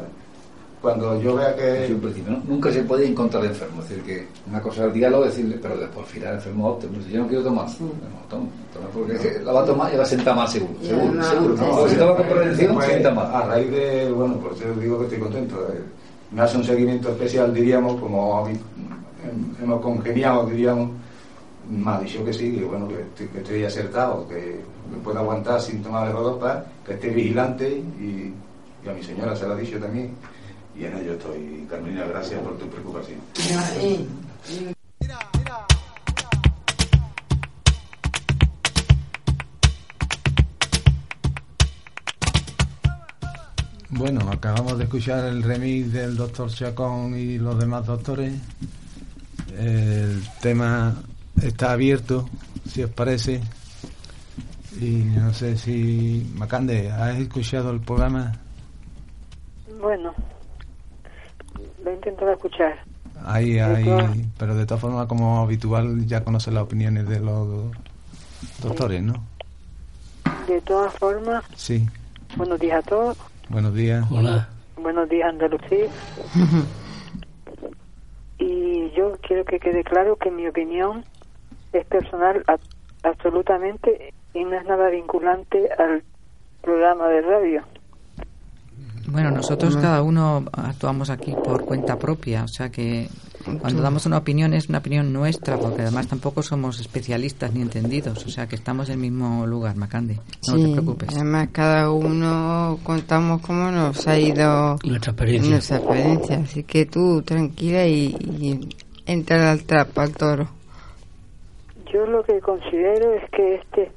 Cuando 0.82 1.20
yo 1.22 1.36
vea 1.36 1.54
que. 1.58 1.88
Sí, 1.88 1.94
principio, 1.96 2.32
¿no? 2.32 2.42
Nunca 2.48 2.72
se 2.72 2.84
puede 2.84 3.06
encontrar 3.06 3.44
el 3.44 3.50
enfermo. 3.50 3.82
Es 3.82 3.90
decir, 3.90 4.04
que 4.06 4.28
una 4.50 4.62
cosa 4.62 4.86
es 4.86 4.94
diálogo, 4.94 5.26
decirle, 5.26 5.58
pero 5.62 5.76
después 5.76 6.06
al 6.06 6.12
final 6.14 6.30
el 6.30 6.36
enfermo 6.36 6.80
me 6.90 6.98
dice, 7.00 7.12
Yo 7.12 7.22
no 7.22 7.28
quiero 7.28 7.44
tomar. 7.44 7.66
No, 7.68 7.76
toma, 8.30 8.46
toma, 8.74 8.88
porque 8.94 9.14
es 9.16 9.20
que 9.20 9.40
la 9.44 9.52
va 9.52 9.62
a 9.64 9.66
tomar 9.66 9.94
y 9.94 9.98
va 9.98 10.04
a 10.04 10.06
sentar 10.06 10.36
más 10.38 10.54
seguro. 10.54 10.76
Seguro, 10.82 11.14
no, 11.16 11.24
seguro. 11.26 11.56
no, 11.56 11.62
¿no? 11.68 11.72
Porque 11.76 11.92
si 11.92 11.98
toma 11.98 12.16
con 12.16 12.26
prevención, 12.28 12.82
sienta 12.82 13.12
más. 13.12 13.26
A 13.36 13.42
raíz 13.48 13.72
de, 13.72 14.10
bueno, 14.14 14.36
por 14.36 14.54
eso 14.54 14.74
digo 14.80 15.00
que 15.00 15.04
estoy 15.06 15.20
contento. 15.20 15.68
eh, 15.74 15.82
Me 16.32 16.42
hace 16.44 16.56
un 16.56 16.64
seguimiento 16.64 17.10
especial, 17.10 17.54
diríamos, 17.54 18.00
como 18.00 18.48
hemos 19.62 19.82
congeniado, 19.82 20.46
diríamos 20.46 20.92
me 21.70 21.92
ha 21.92 22.00
dicho 22.00 22.26
que 22.26 22.34
sí, 22.34 22.56
que 22.56 22.64
bueno, 22.64 22.88
que, 22.88 23.40
estoy 23.40 23.64
acertado, 23.64 24.28
que 24.28 24.60
me 24.92 24.98
puedo 25.04 25.20
aguantar 25.20 25.62
sin 25.62 25.84
tomar 25.84 26.08
las 26.08 26.16
ropa, 26.16 26.66
que 26.86 26.94
esté 26.94 27.10
vigilante 27.10 27.70
y, 27.70 28.34
a 28.88 28.94
mi 28.94 29.04
señora 29.04 29.36
se 29.36 29.46
lo 29.46 29.54
ha 29.54 29.58
dicho 29.58 29.80
también. 29.80 30.12
Y 30.76 30.86
en 30.86 30.98
ello 30.98 31.14
estoy. 31.14 31.68
Carmelina, 31.70 32.06
gracias 32.06 32.42
por 32.42 32.58
tu 32.58 32.68
preocupación. 32.68 33.20
Bueno, 43.90 44.22
acabamos 44.32 44.78
de 44.78 44.86
escuchar 44.86 45.26
el 45.26 45.44
remix 45.44 45.92
del 45.92 46.16
doctor 46.16 46.50
Chacón 46.50 47.16
y 47.16 47.38
los 47.38 47.60
demás 47.60 47.86
doctores. 47.86 48.34
El 49.58 50.24
tema 50.42 50.96
está 51.44 51.72
abierto, 51.72 52.28
si 52.68 52.84
os 52.84 52.90
parece. 52.92 53.42
Y 54.80 55.04
no 55.04 55.34
sé 55.34 55.58
si, 55.58 56.32
Macande, 56.36 56.90
¿has 56.92 57.18
escuchado 57.18 57.72
el 57.72 57.82
programa? 57.82 58.32
Bueno, 59.82 60.14
lo 61.84 61.92
he 61.92 61.96
intentado 61.96 62.32
escuchar. 62.32 62.80
Ahí, 63.26 63.60
ahí, 63.60 63.84
todas- 63.84 64.18
pero 64.38 64.56
de 64.56 64.66
todas 64.66 64.82
formas, 64.82 65.08
como 65.08 65.40
habitual, 65.42 66.06
ya 66.06 66.24
conoces 66.24 66.54
las 66.54 66.64
opiniones 66.64 67.08
de 67.10 67.20
los 67.20 67.72
doctores, 68.62 69.02
¿no? 69.04 69.14
De 70.48 70.62
todas 70.62 70.94
formas, 70.94 71.44
Sí. 71.56 71.86
buenos 72.38 72.60
días 72.60 72.80
a 72.86 72.88
todos. 72.90 73.18
Buenos 73.50 73.74
días. 73.74 74.06
Buenos 74.78 75.10
días, 75.10 75.30
Andalucía. 75.30 75.86
Y 78.42 78.92
yo 78.96 79.18
quiero 79.28 79.44
que 79.44 79.60
quede 79.60 79.84
claro 79.84 80.16
que 80.16 80.32
mi 80.32 80.48
opinión 80.48 81.04
es 81.74 81.86
personal 81.86 82.44
a- 82.48 83.08
absolutamente 83.08 84.14
y 84.34 84.44
no 84.44 84.54
es 84.60 84.66
nada 84.66 84.90
vinculante 84.90 85.70
al 85.78 86.04
programa 86.62 87.08
de 87.08 87.22
radio. 87.22 87.64
Bueno, 89.08 89.32
nosotros 89.32 89.76
cada 89.78 90.04
uno 90.04 90.46
actuamos 90.54 91.10
aquí 91.10 91.34
por 91.44 91.66
cuenta 91.66 91.98
propia, 91.98 92.44
o 92.44 92.48
sea 92.48 92.70
que 92.70 93.10
cuando 93.60 93.82
damos 93.82 94.06
una 94.06 94.18
opinión 94.18 94.54
es 94.54 94.70
una 94.70 94.78
opinión 94.78 95.12
nuestra, 95.12 95.58
porque 95.58 95.82
además 95.82 96.08
tampoco 96.08 96.44
somos 96.44 96.80
especialistas 96.80 97.52
ni 97.52 97.62
entendidos, 97.64 98.24
o 98.24 98.30
sea 98.30 98.46
que 98.46 98.56
estamos 98.56 98.88
en 98.90 98.94
el 98.96 99.00
mismo 99.00 99.48
lugar, 99.48 99.76
Macande. 99.78 100.20
No 100.48 100.56
sí, 100.58 100.64
te 100.64 100.72
preocupes. 100.74 101.10
además 101.16 101.50
cada 101.52 101.90
uno 101.92 102.78
contamos 102.84 103.42
cómo 103.42 103.72
nos 103.72 104.08
ha 104.08 104.20
ido 104.20 104.78
Nuestra 104.84 105.12
experiencia. 105.14 105.52
nuestra 105.52 105.78
experiencia. 105.78 106.38
Así 106.44 106.64
que 106.64 106.86
tú 106.86 107.24
tranquila 107.24 107.88
y, 107.88 108.16
y 108.20 108.70
entra 109.08 109.52
al 109.52 109.64
trapo, 109.64 110.02
al 110.02 110.12
toro. 110.16 110.50
Yo 111.92 112.06
lo 112.06 112.24
que 112.24 112.40
considero 112.40 113.14
es 113.14 113.30
que 113.32 113.56
este, 113.56 113.92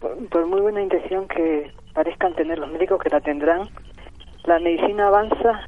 por, 0.00 0.28
por 0.28 0.46
muy 0.46 0.60
buena 0.60 0.82
intención 0.82 1.26
que 1.28 1.72
parezcan 1.94 2.34
tener 2.34 2.58
los 2.58 2.70
médicos 2.70 3.02
que 3.02 3.10
la 3.10 3.20
tendrán, 3.20 3.68
la 4.44 4.58
medicina 4.58 5.08
avanza 5.08 5.66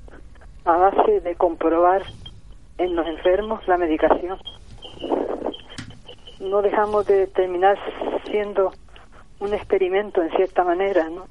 a 0.64 0.76
base 0.76 1.20
de 1.20 1.34
comprobar 1.34 2.02
en 2.76 2.94
los 2.94 3.06
enfermos 3.06 3.66
la 3.66 3.78
medicación. 3.78 4.38
No 6.40 6.62
dejamos 6.62 7.06
de 7.06 7.26
terminar 7.28 7.78
siendo 8.30 8.72
un 9.40 9.54
experimento 9.54 10.22
en 10.22 10.30
cierta 10.30 10.64
manera, 10.64 11.08
¿no? 11.08 11.26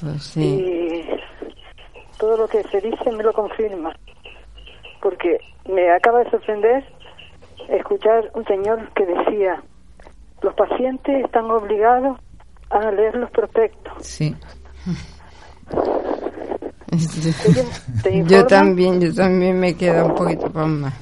Pues 0.00 0.22
sí. 0.22 0.40
Y 0.42 1.20
todo 2.18 2.36
lo 2.36 2.48
que 2.48 2.62
se 2.64 2.80
dice 2.80 3.12
me 3.12 3.22
lo 3.22 3.32
confirma. 3.32 3.94
Porque 5.00 5.38
me 5.68 5.90
acaba 5.90 6.24
de 6.24 6.30
sorprender 6.30 6.84
escuchar 7.68 8.30
un 8.34 8.44
señor 8.44 8.88
que 8.94 9.06
decía, 9.06 9.62
los 10.42 10.54
pacientes 10.54 11.24
están 11.24 11.50
obligados 11.50 12.18
a 12.70 12.90
leer 12.90 13.16
los 13.16 13.30
prospectos. 13.30 13.92
Sí. 14.00 14.34
yo 18.26 18.46
también, 18.46 19.00
yo 19.00 19.14
también 19.14 19.58
me 19.58 19.74
queda 19.76 20.04
un 20.04 20.14
poquito 20.14 20.48
más. 20.50 20.94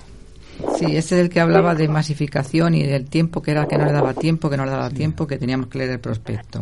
Sí, 0.77 0.97
ese 0.97 1.17
es 1.17 1.23
el 1.23 1.29
que 1.31 1.41
hablaba 1.41 1.75
de 1.75 1.89
masificación 1.89 2.75
y 2.75 2.87
del 2.87 3.09
tiempo 3.11 3.43
que 3.43 3.51
era 3.51 3.67
que 3.67 3.77
no 3.77 3.85
le 3.85 3.93
daba 3.93 4.15
tiempo, 4.15 4.49
que 4.49 4.57
no 4.57 4.65
le 4.65 4.71
daba 4.71 4.91
tiempo, 4.91 5.27
que 5.27 5.39
teníamos 5.39 5.67
que 5.67 5.79
leer 5.79 5.91
el 5.91 6.01
prospecto. 6.01 6.61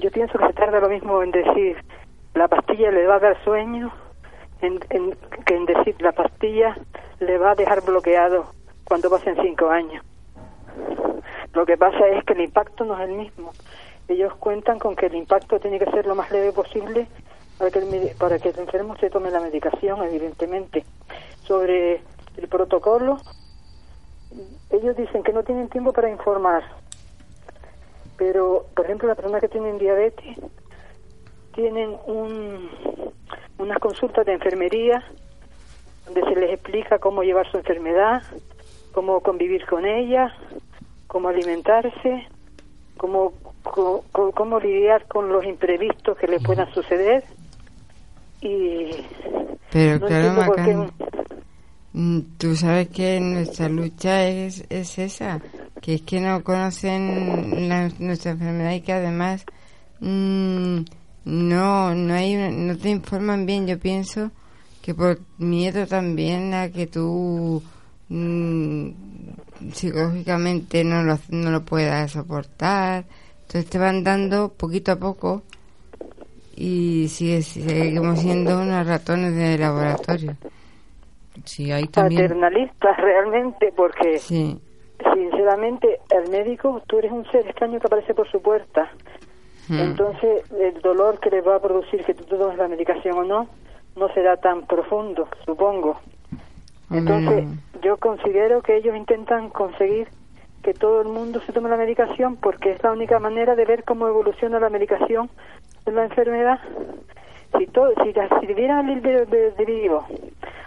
Yo 0.00 0.10
pienso 0.10 0.38
que 0.38 0.46
se 0.46 0.52
tarda 0.54 0.80
lo 0.80 0.88
mismo 0.88 1.22
en 1.22 1.30
decir, 1.30 1.76
la 2.34 2.48
pastilla 2.48 2.90
le 2.90 3.06
va 3.06 3.16
a 3.16 3.20
dar 3.20 3.44
sueño, 3.44 3.92
en, 4.62 4.78
en- 4.90 5.16
que 5.44 5.54
en 5.56 5.66
decir, 5.66 5.94
la 6.00 6.12
pastilla 6.12 6.76
le 7.20 7.38
va 7.38 7.52
a 7.52 7.54
dejar 7.54 7.82
bloqueado 7.84 8.46
cuando 8.86 9.10
pasen 9.10 9.36
cinco 9.42 9.68
años. 9.68 10.04
Lo 11.52 11.66
que 11.66 11.76
pasa 11.76 12.06
es 12.08 12.24
que 12.24 12.34
el 12.34 12.42
impacto 12.42 12.84
no 12.84 12.94
es 12.94 13.08
el 13.08 13.16
mismo. 13.16 13.52
Ellos 14.08 14.34
cuentan 14.36 14.78
con 14.78 14.94
que 14.94 15.06
el 15.06 15.16
impacto 15.16 15.58
tiene 15.58 15.78
que 15.78 15.90
ser 15.90 16.06
lo 16.06 16.14
más 16.14 16.30
leve 16.30 16.52
posible 16.52 17.08
para 17.58 17.70
que 17.70 17.78
el, 17.80 18.16
para 18.16 18.38
que 18.38 18.50
el 18.50 18.58
enfermo 18.58 18.96
se 18.96 19.10
tome 19.10 19.30
la 19.30 19.40
medicación, 19.40 20.02
evidentemente. 20.04 20.84
Sobre 21.42 22.02
el 22.36 22.48
protocolo, 22.48 23.18
ellos 24.70 24.96
dicen 24.96 25.22
que 25.22 25.32
no 25.32 25.42
tienen 25.42 25.68
tiempo 25.68 25.92
para 25.92 26.10
informar. 26.10 26.62
Pero, 28.16 28.66
por 28.74 28.84
ejemplo, 28.84 29.08
las 29.08 29.16
personas 29.16 29.40
que 29.40 29.48
tienen 29.48 29.78
diabetes 29.78 30.36
tienen 31.54 31.96
un, 32.06 32.70
unas 33.58 33.78
consultas 33.78 34.26
de 34.26 34.34
enfermería 34.34 35.02
donde 36.04 36.22
se 36.22 36.36
les 36.38 36.50
explica 36.52 36.98
cómo 36.98 37.22
llevar 37.22 37.50
su 37.50 37.56
enfermedad, 37.56 38.22
cómo 38.96 39.20
convivir 39.20 39.66
con 39.66 39.84
ella, 39.84 40.34
cómo 41.06 41.28
alimentarse, 41.28 42.26
cómo, 42.96 43.34
cómo 43.62 44.58
lidiar 44.58 45.06
con 45.06 45.28
los 45.28 45.44
imprevistos 45.44 46.16
que 46.16 46.26
le 46.26 46.40
puedan 46.40 46.72
suceder. 46.72 47.22
Y 48.40 48.88
Pero 49.70 49.98
no 49.98 50.06
claro, 50.06 50.46
por 50.46 50.56
qué 50.56 50.72
Macan, 50.74 50.90
mm, 51.92 52.20
tú 52.38 52.56
sabes 52.56 52.88
que 52.88 53.20
nuestra 53.20 53.68
lucha 53.68 54.26
es, 54.28 54.64
es 54.70 54.98
esa, 54.98 55.42
que 55.82 55.96
es 55.96 56.00
que 56.00 56.18
no 56.18 56.42
conocen 56.42 57.68
la- 57.68 57.90
nuestra 57.98 58.30
enfermedad 58.30 58.72
y 58.72 58.80
que 58.80 58.94
además 58.94 59.44
mm, 60.00 60.78
no 61.26 61.94
no 61.94 62.14
hay 62.14 62.34
no 62.50 62.78
te 62.78 62.88
informan 62.88 63.44
bien. 63.44 63.66
Yo 63.66 63.78
pienso 63.78 64.30
que 64.80 64.94
por 64.94 65.18
miedo 65.36 65.86
también 65.86 66.54
a 66.54 66.70
que 66.70 66.86
tú 66.86 67.62
mm, 68.08 68.90
psicológicamente 69.72 70.84
no 70.84 71.02
lo, 71.02 71.18
no 71.30 71.50
lo 71.50 71.64
puedas 71.64 72.12
soportar. 72.12 73.04
Entonces 73.42 73.70
te 73.70 73.78
van 73.78 74.02
dando 74.02 74.52
poquito 74.52 74.92
a 74.92 74.96
poco 74.96 75.42
y 76.56 77.08
sigue, 77.08 77.42
seguimos 77.42 78.20
siendo 78.20 78.58
unos 78.58 78.86
ratones 78.86 79.36
de 79.36 79.58
laboratorio. 79.58 80.36
Sí, 81.44 81.70
hay 81.70 81.84
paternalistas 81.86 82.96
realmente, 83.00 83.72
porque 83.76 84.18
sinceramente 84.18 86.00
el 86.10 86.30
médico, 86.30 86.82
tú 86.86 86.98
eres 86.98 87.12
un 87.12 87.24
ser 87.30 87.46
extraño 87.46 87.78
que 87.78 87.86
aparece 87.86 88.14
por 88.14 88.30
su 88.30 88.40
puerta. 88.40 88.90
Hmm. 89.68 89.80
Entonces, 89.80 90.50
el 90.52 90.80
dolor 90.80 91.20
que 91.20 91.30
le 91.30 91.42
va 91.42 91.56
a 91.56 91.60
producir 91.60 92.04
que 92.04 92.14
tú 92.14 92.24
tomes 92.24 92.56
la 92.56 92.68
medicación 92.68 93.18
o 93.18 93.24
no, 93.24 93.48
no 93.96 94.08
será 94.14 94.36
tan 94.36 94.66
profundo, 94.66 95.28
supongo. 95.44 96.00
Entonces, 96.90 97.46
yo 97.82 97.96
considero 97.96 98.62
que 98.62 98.76
ellos 98.76 98.96
intentan 98.96 99.50
conseguir 99.50 100.08
que 100.62 100.74
todo 100.74 101.00
el 101.00 101.08
mundo 101.08 101.40
se 101.40 101.52
tome 101.52 101.68
la 101.68 101.76
medicación 101.76 102.36
porque 102.36 102.72
es 102.72 102.82
la 102.82 102.92
única 102.92 103.18
manera 103.18 103.54
de 103.54 103.64
ver 103.64 103.84
cómo 103.84 104.08
evoluciona 104.08 104.58
la 104.58 104.70
medicación 104.70 105.30
de 105.84 105.92
la 105.92 106.04
enfermedad. 106.04 106.58
Si, 107.56 107.66
todo, 107.66 107.92
si, 108.02 108.12
si 108.12 108.54
dieran 108.54 108.88
el 108.88 109.02
libre 109.02 109.26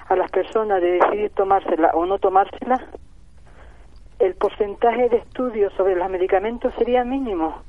a 0.07 0.15
las 0.15 0.31
personas 0.31 0.81
de 0.81 0.91
decidir 0.91 1.31
tomársela 1.31 1.91
o 1.93 2.05
no 2.05 2.17
tomársela, 2.17 2.81
el 4.19 4.35
porcentaje 4.35 5.09
de 5.09 5.17
estudios 5.17 5.73
sobre 5.73 5.95
los 5.95 6.09
medicamentos 6.09 6.73
sería 6.77 7.03
mínimo 7.03 7.61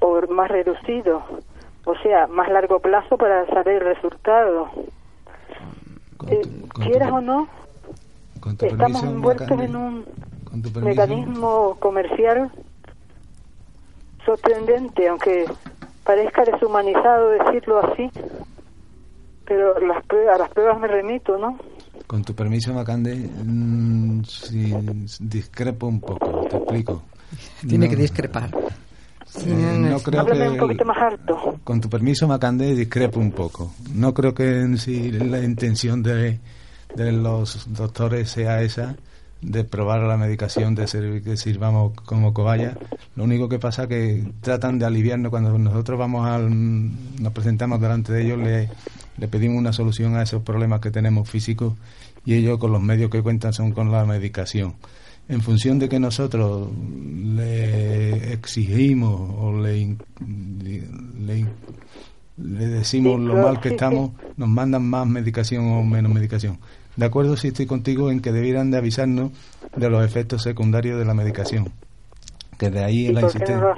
o 0.00 0.20
más 0.28 0.48
reducido, 0.48 1.22
o 1.84 1.94
sea, 1.96 2.26
más 2.26 2.48
largo 2.48 2.80
plazo 2.80 3.16
para 3.16 3.46
saber 3.46 3.82
el 3.82 3.94
resultado. 3.94 4.70
Eh, 6.28 6.42
quieras 6.74 7.12
o 7.12 7.20
no, 7.20 7.48
Con 8.40 8.56
tu 8.56 8.66
estamos 8.66 9.00
permiso, 9.02 9.06
envueltos 9.14 9.60
en 9.60 9.76
un 9.76 10.04
con 10.44 10.62
tu 10.62 10.72
permiso. 10.72 11.00
mecanismo 11.00 11.76
comercial 11.80 12.50
sorprendente, 14.24 15.08
aunque 15.08 15.46
parezca 16.04 16.44
deshumanizado 16.44 17.30
decirlo 17.30 17.78
así, 17.84 18.10
pero 19.44 19.78
las 19.80 20.04
pruebas, 20.06 20.34
a 20.36 20.38
las 20.38 20.50
pruebas 20.50 20.78
me 20.80 20.88
remito, 20.88 21.38
¿no? 21.38 21.58
Con 22.06 22.22
tu 22.24 22.34
permiso, 22.34 22.72
Macande, 22.74 23.14
mm, 23.16 24.22
si 24.24 24.74
discrepo 25.20 25.86
un 25.86 26.00
poco, 26.00 26.46
te 26.48 26.56
explico. 26.56 27.02
Tiene 27.66 27.86
No- 27.86 27.90
que 27.90 27.96
discrepar. 27.96 28.50
Eh, 29.36 29.76
no 29.78 29.98
creo 30.00 30.20
Háblame 30.20 30.44
que 30.44 30.50
un 30.50 30.58
poquito 30.58 30.84
más 30.84 30.98
alto. 30.98 31.58
con 31.64 31.80
tu 31.80 31.88
permiso, 31.88 32.26
Macande, 32.26 32.74
discrepo 32.74 33.20
un 33.20 33.32
poco. 33.32 33.72
No 33.94 34.12
creo 34.12 34.34
que 34.34 34.60
en 34.60 34.76
sí 34.78 35.10
la 35.12 35.42
intención 35.42 36.02
de, 36.02 36.40
de 36.94 37.12
los 37.12 37.72
doctores 37.72 38.30
sea 38.30 38.62
esa, 38.62 38.96
de 39.40 39.64
probar 39.64 40.00
la 40.02 40.16
medicación, 40.16 40.74
de 40.74 40.86
ser, 40.86 41.22
que 41.22 41.36
sirvamos 41.36 41.92
como 42.04 42.34
cobaya. 42.34 42.76
Lo 43.16 43.24
único 43.24 43.48
que 43.48 43.58
pasa 43.58 43.86
que 43.86 44.24
tratan 44.40 44.78
de 44.78 44.86
aliviarnos 44.86 45.30
cuando 45.30 45.56
nosotros 45.58 45.98
vamos 45.98 46.26
al, 46.26 46.50
nos 46.50 47.32
presentamos 47.32 47.80
delante 47.80 48.12
de 48.12 48.22
ellos, 48.24 48.38
le, 48.38 48.68
le 49.16 49.28
pedimos 49.28 49.58
una 49.58 49.72
solución 49.72 50.16
a 50.16 50.22
esos 50.22 50.42
problemas 50.42 50.80
que 50.80 50.90
tenemos 50.90 51.28
físicos 51.28 51.74
y 52.24 52.34
ellos 52.34 52.58
con 52.58 52.72
los 52.72 52.82
medios 52.82 53.10
que 53.10 53.22
cuentan 53.22 53.52
son 53.52 53.72
con 53.72 53.90
la 53.90 54.04
medicación. 54.04 54.74
En 55.30 55.40
función 55.42 55.78
de 55.78 55.88
que 55.88 56.00
nosotros 56.00 56.68
le 57.36 58.32
exigimos 58.32 59.30
o 59.38 59.52
le, 59.52 59.96
le, 61.20 61.46
le 62.36 62.66
decimos 62.66 63.20
lo 63.20 63.36
mal 63.36 63.60
que 63.60 63.68
estamos, 63.68 64.10
nos 64.36 64.48
mandan 64.48 64.82
más 64.82 65.06
medicación 65.06 65.70
o 65.70 65.84
menos 65.84 66.12
medicación. 66.12 66.58
De 66.96 67.06
acuerdo, 67.06 67.36
sí 67.36 67.48
estoy 67.48 67.66
contigo 67.66 68.10
en 68.10 68.20
que 68.20 68.32
debieran 68.32 68.72
de 68.72 68.78
avisarnos 68.78 69.30
de 69.76 69.88
los 69.88 70.04
efectos 70.04 70.42
secundarios 70.42 70.98
de 70.98 71.04
la 71.04 71.14
medicación. 71.14 71.70
Que 72.58 72.70
de 72.70 72.82
ahí 72.84 73.12
la 73.12 73.20
insistencia. 73.20 73.74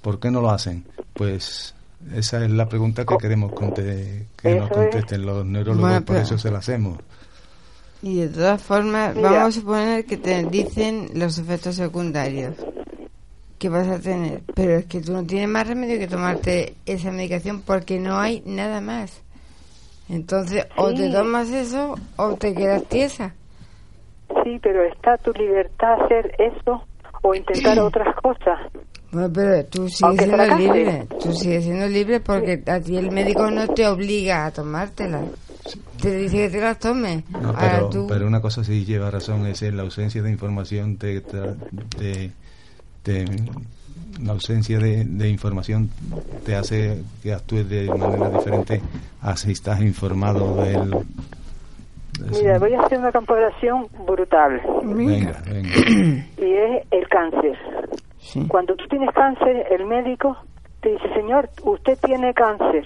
¿Por 0.00 0.18
qué 0.18 0.30
no 0.30 0.40
lo 0.40 0.50
hacen? 0.50 0.84
Pues 1.12 1.74
esa 2.14 2.42
es 2.42 2.50
la 2.50 2.70
pregunta 2.70 3.04
que 3.04 3.16
queremos 3.18 3.52
que 3.52 4.54
nos 4.54 4.70
contesten 4.70 5.26
los 5.26 5.44
neurólogos, 5.44 6.02
por 6.04 6.16
eso 6.16 6.38
se 6.38 6.50
la 6.50 6.58
hacemos. 6.58 6.98
Y 8.02 8.20
de 8.20 8.28
todas 8.28 8.62
formas, 8.62 9.14
vamos 9.14 9.38
a 9.38 9.52
suponer 9.52 10.04
que 10.04 10.16
te 10.16 10.44
dicen 10.44 11.10
los 11.14 11.38
efectos 11.38 11.76
secundarios 11.76 12.54
que 13.58 13.68
vas 13.68 13.88
a 13.88 13.98
tener, 13.98 14.42
pero 14.54 14.76
es 14.76 14.86
que 14.86 15.00
tú 15.00 15.12
no 15.12 15.24
tienes 15.24 15.48
más 15.48 15.66
remedio 15.66 15.98
que 15.98 16.06
tomarte 16.06 16.74
esa 16.86 17.10
medicación 17.10 17.62
porque 17.62 17.98
no 17.98 18.18
hay 18.18 18.42
nada 18.46 18.80
más. 18.80 19.20
Entonces, 20.08 20.66
o 20.76 20.94
te 20.94 21.10
tomas 21.10 21.50
eso 21.50 21.96
o 22.16 22.34
te 22.34 22.54
quedas 22.54 22.84
tiesa. 22.84 23.34
Sí, 24.44 24.58
pero 24.62 24.84
está 24.84 25.16
tu 25.18 25.32
libertad 25.32 26.00
hacer 26.04 26.34
eso 26.38 26.82
o 27.22 27.34
intentar 27.34 27.78
otras 27.80 28.14
cosas. 28.16 28.60
Bueno, 29.10 29.30
pero 29.32 29.64
tú 29.66 29.88
sigues 29.88 30.22
siendo 30.22 30.56
libre. 30.56 31.06
Tú 31.20 31.32
sigues 31.32 31.64
siendo 31.64 31.86
libre 31.86 32.20
porque 32.20 32.62
a 32.66 32.80
ti 32.80 32.96
el 32.96 33.10
médico 33.10 33.50
no 33.50 33.66
te 33.68 33.86
obliga 33.86 34.46
a 34.46 34.50
tomártela. 34.52 35.22
Te 36.00 36.16
dice 36.16 36.36
que 36.36 36.48
te 36.50 36.60
las 36.60 36.78
tomes. 36.78 37.28
No, 37.30 37.54
pero, 38.08 38.26
una 38.26 38.40
cosa 38.40 38.64
sí 38.64 38.84
lleva 38.84 39.10
razón, 39.10 39.46
es 39.46 39.62
la 39.62 39.82
ausencia 39.82 40.22
de 40.22 40.30
información 40.30 40.96
te, 40.96 41.20
te, 41.20 42.30
la 44.22 44.32
ausencia 44.32 44.78
de, 44.78 45.28
información 45.28 45.90
te 46.44 46.54
hace 46.54 47.02
que 47.22 47.32
actúes 47.32 47.68
de 47.68 47.88
manera 47.88 48.30
diferente 48.30 48.80
así 49.22 49.52
estás 49.52 49.80
informado 49.80 50.56
del... 50.56 51.06
Mira, 52.32 52.58
voy 52.58 52.74
a 52.74 52.80
hacer 52.80 52.98
una 52.98 53.12
comparación 53.12 53.86
brutal. 54.04 54.60
Venga, 54.82 55.40
Y 56.36 56.52
es 56.52 56.86
el 56.90 57.08
cáncer. 57.08 57.56
Cuando 58.48 58.74
tú 58.74 58.84
tienes 58.88 59.10
cáncer, 59.14 59.66
el 59.70 59.86
médico 59.86 60.36
te 60.80 60.90
dice, 60.90 61.14
señor, 61.14 61.48
usted 61.62 61.96
tiene 62.04 62.34
cáncer 62.34 62.84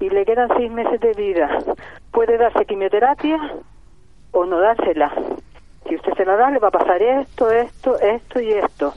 y 0.00 0.10
le 0.10 0.24
quedan 0.24 0.48
seis 0.56 0.70
meses 0.70 1.00
de 1.00 1.12
vida. 1.12 1.48
Puede 2.12 2.38
darse 2.38 2.64
quimioterapia 2.64 3.38
o 4.32 4.44
no 4.44 4.60
dársela. 4.60 5.12
Si 5.88 5.96
usted 5.96 6.12
se 6.14 6.24
la 6.24 6.36
da, 6.36 6.50
le 6.50 6.58
va 6.58 6.68
a 6.68 6.72
pasar 6.72 7.02
esto, 7.02 7.50
esto, 7.50 7.98
esto 7.98 8.40
y 8.40 8.52
esto. 8.52 8.92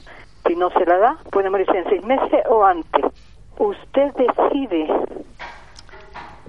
Si 0.46 0.56
no 0.56 0.70
se 0.72 0.86
la 0.86 0.98
da, 0.98 1.18
puede 1.32 1.50
morirse 1.50 1.78
en 1.78 1.86
seis 1.86 2.04
meses 2.04 2.42
o 2.50 2.64
antes. 2.64 3.06
Usted 3.58 4.12
decide. 4.14 4.88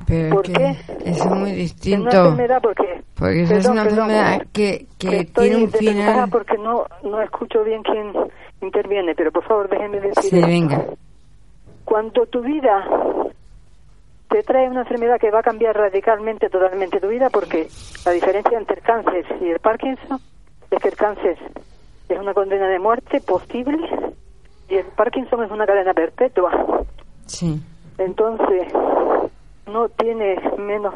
Pero 0.07 0.37
¿Por 0.37 0.53
qué? 0.53 0.77
Eso 1.05 1.25
es 1.25 1.27
muy 1.27 1.53
distinto. 1.53 2.09
Es 2.09 2.15
una 2.15 2.25
enfermedad 2.25 2.63
porque... 2.63 3.03
Porque 3.15 3.43
es 3.43 3.67
una 3.67 3.83
enfermedad 3.83 4.43
que, 4.53 4.87
que 4.99 5.25
tiene 5.25 5.57
un 5.57 5.71
final... 5.71 6.29
Porque 6.31 6.59
no, 6.59 6.87
no 7.05 7.21
escucho 7.23 7.63
bien 7.63 7.83
quién 7.83 8.13
interviene, 8.61 9.15
pero 9.15 9.31
por 9.31 9.45
favor 9.45 9.69
déjeme 9.69 10.01
decir... 10.01 10.31
Sí, 10.31 10.41
venga. 10.41 10.85
Cuando 11.85 12.27
tu 12.27 12.41
vida 12.41 12.85
te 14.33 14.43
trae 14.43 14.69
una 14.69 14.81
enfermedad 14.81 15.21
que 15.21 15.31
va 15.31 15.41
a 15.41 15.43
cambiar 15.43 15.77
radicalmente, 15.77 16.49
totalmente 16.49 17.01
tu 17.01 17.09
vida, 17.09 17.29
porque 17.29 17.69
la 18.07 18.13
diferencia 18.13 18.59
entre 18.59 18.77
el 18.77 18.83
cáncer 18.83 19.27
y 19.43 19.51
el 19.51 19.59
Parkinson 19.59 20.19
es 20.71 20.79
que 20.81 20.89
el 20.89 20.97
cáncer 20.97 21.37
es 22.09 22.19
una 22.19 22.33
condena 22.33 22.67
de 22.69 22.79
muerte 22.79 23.21
posible 23.21 23.77
y 24.71 24.77
el 24.77 24.87
Parkinson 24.87 25.45
es 25.45 25.51
una 25.51 25.67
cadena 25.67 25.93
perpetua. 25.93 26.51
Sí. 27.27 27.61
Entonces, 27.99 28.73
no 29.67 29.91
tiene 29.91 30.41
menos 30.57 30.95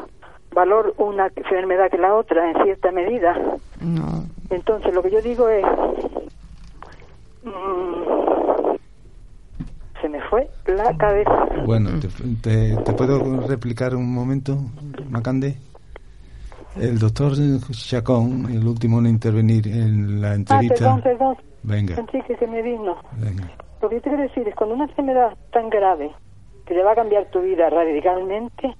valor 0.51 0.95
una 0.97 1.27
enfermedad 1.35 1.91
que 1.91 1.99
la 1.99 2.15
otra 2.15 2.49
en 2.49 2.63
cierta 2.63 2.91
medida. 2.91 3.37
No. 3.79 4.23
Entonces, 4.49 4.93
lo 4.95 5.03
que 5.03 5.11
yo 5.11 5.21
digo 5.21 5.47
es, 5.47 5.65
mm, 7.43 8.26
se 10.01 10.09
me 10.09 10.21
fue 10.29 10.49
la 10.65 10.95
cabeza. 10.97 11.47
Bueno, 11.65 11.91
te, 12.41 12.75
te, 12.75 12.93
puedo 12.93 13.47
replicar 13.47 13.95
un 13.95 14.13
momento, 14.13 14.57
Macande? 15.09 15.57
El 16.79 16.99
doctor 16.99 17.33
Chacón, 17.71 18.47
el 18.51 18.65
último 18.67 18.99
en 18.99 19.07
intervenir 19.07 19.67
en 19.67 20.21
la 20.21 20.35
entrevista. 20.35 20.75
Ah, 20.75 21.01
perdón, 21.01 21.01
perdón. 21.01 21.37
Venga. 21.63 21.95
que 22.05 22.37
se 22.37 22.47
me 22.47 22.61
vino. 22.61 22.97
Lo 23.81 23.89
que 23.89 23.95
yo 23.95 24.01
te 24.01 24.09
quiero 24.09 24.23
decir 24.23 24.47
es 24.47 24.55
cuando 24.55 24.75
una 24.75 24.85
enfermedad 24.85 25.35
tan 25.51 25.69
grave 25.69 26.11
que 26.65 26.73
le 26.73 26.83
va 26.83 26.91
a 26.91 26.95
cambiar 26.95 27.25
tu 27.25 27.41
vida 27.41 27.69
radicalmente 27.69 28.75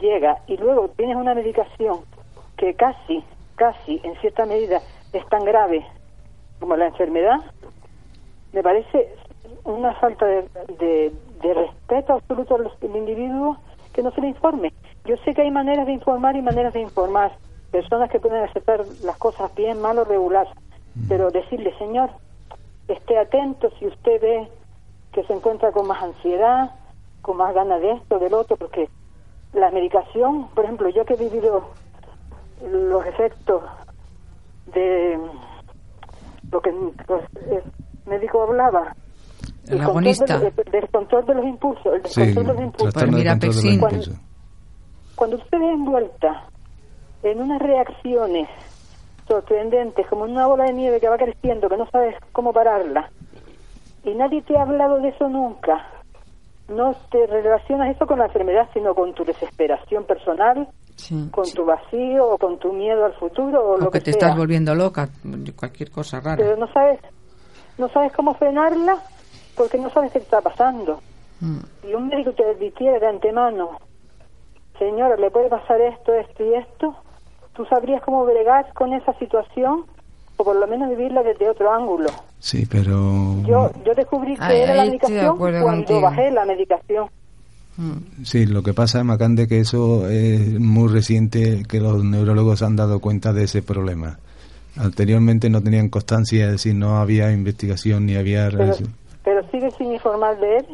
llega 0.00 0.38
y 0.46 0.56
luego 0.56 0.88
tienes 0.96 1.16
una 1.16 1.34
medicación 1.34 2.00
que 2.56 2.74
casi, 2.74 3.24
casi 3.56 4.00
en 4.04 4.14
cierta 4.20 4.46
medida 4.46 4.80
es 5.12 5.26
tan 5.28 5.44
grave 5.44 5.84
como 6.58 6.76
la 6.76 6.86
enfermedad, 6.88 7.38
me 8.52 8.62
parece 8.62 9.08
una 9.64 9.94
falta 9.94 10.26
de, 10.26 11.12
de, 11.42 11.54
respeto 11.54 12.14
absoluto 12.14 12.56
al 12.56 12.96
individuo 12.96 13.56
que 13.92 14.02
no 14.02 14.10
se 14.12 14.20
le 14.20 14.28
informe. 14.28 14.72
Yo 15.04 15.16
sé 15.18 15.34
que 15.34 15.42
hay 15.42 15.50
maneras 15.50 15.86
de 15.86 15.92
informar 15.92 16.36
y 16.36 16.42
maneras 16.42 16.72
de 16.72 16.80
informar. 16.80 17.32
Personas 17.70 18.10
que 18.10 18.20
pueden 18.20 18.42
aceptar 18.44 18.84
las 19.04 19.16
cosas 19.16 19.54
bien, 19.54 19.80
mal 19.80 19.98
o 19.98 20.04
regular. 20.04 20.46
Mm. 20.94 21.08
Pero 21.08 21.30
decirle, 21.30 21.76
señor, 21.78 22.10
esté 22.88 23.18
atento 23.18 23.70
si 23.78 23.86
usted 23.86 24.20
ve 24.20 24.48
que 25.12 25.24
se 25.24 25.32
encuentra 25.32 25.72
con 25.72 25.86
más 25.86 26.02
ansiedad, 26.02 26.70
con 27.22 27.36
más 27.36 27.54
ganas 27.54 27.80
de 27.80 27.92
esto, 27.92 28.18
del 28.18 28.34
otro, 28.34 28.56
porque 28.56 28.88
la 29.52 29.70
medicación, 29.70 30.48
por 30.48 30.64
ejemplo, 30.64 30.88
yo 30.90 31.04
que 31.04 31.14
he 31.14 31.16
vivido 31.16 31.64
los 32.70 33.06
efectos 33.06 33.62
de 34.74 35.18
lo 36.50 36.60
que 36.60 36.70
el 36.70 37.62
médico 38.06 38.42
hablaba, 38.42 38.94
el, 39.70 39.80
agonista. 39.80 40.38
Del, 40.38 40.52
descontrol 40.70 41.24
de 41.26 41.34
los 41.34 41.44
impulsos, 41.44 41.94
el 41.94 42.02
descontrol 42.02 42.46
de 42.46 42.52
los 42.54 43.64
impulsos. 43.64 44.10
Cuando, 45.14 45.36
usted 45.36 45.58
ve 45.58 45.70
envuelta 45.70 46.44
en 47.22 47.42
unas 47.42 47.60
reacciones 47.60 48.48
sorprendentes, 49.28 50.06
como 50.08 50.24
en 50.26 50.32
una 50.32 50.46
bola 50.46 50.64
de 50.64 50.72
nieve 50.72 50.98
que 51.00 51.08
va 51.08 51.18
creciendo, 51.18 51.68
que 51.68 51.76
no 51.76 51.86
sabes 51.90 52.16
cómo 52.32 52.52
pararla, 52.52 53.10
y 54.02 54.14
nadie 54.14 54.42
te 54.42 54.56
ha 54.56 54.62
hablado 54.62 54.98
de 55.00 55.08
eso 55.08 55.28
nunca, 55.28 55.86
no 56.68 56.94
te 57.10 57.26
relacionas 57.26 57.94
eso 57.94 58.06
con 58.06 58.18
la 58.18 58.26
enfermedad, 58.26 58.68
sino 58.72 58.94
con 58.94 59.12
tu 59.12 59.24
desesperación 59.24 60.04
personal, 60.04 60.68
con 61.30 61.50
tu 61.50 61.64
vacío 61.64 62.30
o 62.30 62.38
con 62.38 62.58
tu 62.58 62.72
miedo 62.72 63.04
al 63.04 63.14
futuro 63.14 63.72
o, 63.72 63.78
lo 63.78 63.90
que, 63.90 64.00
te 64.00 64.10
estás 64.10 64.36
volviendo 64.36 64.74
loca, 64.74 65.08
cualquier 65.56 65.90
cosa 65.90 66.20
rara. 66.20 66.36
Pero 66.36 66.56
no 66.56 66.66
sabes, 66.72 67.00
no 67.78 67.88
sabes 67.88 68.12
cómo 68.12 68.34
frenarla 68.34 68.98
porque 69.56 69.78
no 69.78 69.90
sabes 69.90 70.12
qué 70.12 70.18
está 70.18 70.40
pasando. 70.40 71.00
Mm. 71.40 71.58
Y 71.88 71.94
un 71.94 72.08
médico 72.08 72.32
te 72.32 72.44
advirtiera 72.44 72.98
de 72.98 73.06
antemano, 73.06 73.78
señora, 74.78 75.16
le 75.16 75.30
puede 75.30 75.48
pasar 75.48 75.80
esto, 75.80 76.12
esto 76.14 76.44
y 76.44 76.54
esto, 76.54 76.94
tú 77.54 77.64
sabrías 77.66 78.02
cómo 78.02 78.24
bregar 78.24 78.72
con 78.72 78.92
esa 78.92 79.12
situación 79.18 79.84
o 80.36 80.44
por 80.44 80.56
lo 80.56 80.66
menos 80.66 80.88
vivirla 80.90 81.22
desde 81.22 81.48
otro 81.50 81.72
ángulo. 81.72 82.08
Sí, 82.38 82.66
pero... 82.70 83.42
Yo, 83.46 83.70
yo 83.84 83.94
descubrí 83.94 84.36
que 84.36 84.62
era 84.62 84.74
la 84.74 84.84
medicación 84.84 85.36
cuando 85.36 86.00
bajé 86.00 86.30
la 86.30 86.46
medicación. 86.46 87.08
Mm. 87.76 88.24
Sí, 88.24 88.46
lo 88.46 88.62
que 88.62 88.72
pasa, 88.72 89.04
Macande, 89.04 89.46
que 89.46 89.60
eso 89.60 90.08
es 90.08 90.58
muy 90.58 90.88
reciente 90.88 91.62
que 91.68 91.80
los 91.80 92.02
neurólogos 92.02 92.62
han 92.62 92.76
dado 92.76 93.00
cuenta 93.00 93.32
de 93.32 93.44
ese 93.44 93.62
problema. 93.62 94.18
Anteriormente 94.76 95.50
no 95.50 95.62
tenían 95.62 95.90
constancia, 95.90 96.46
es 96.46 96.52
decir, 96.52 96.74
no 96.74 96.98
había 96.98 97.30
investigación 97.32 98.06
ni 98.06 98.16
había... 98.16 98.48
Pero 98.48 98.72
sigue 99.50 99.70
sin 99.72 99.92
informar 99.92 100.38
de 100.40 100.58
él. 100.58 100.66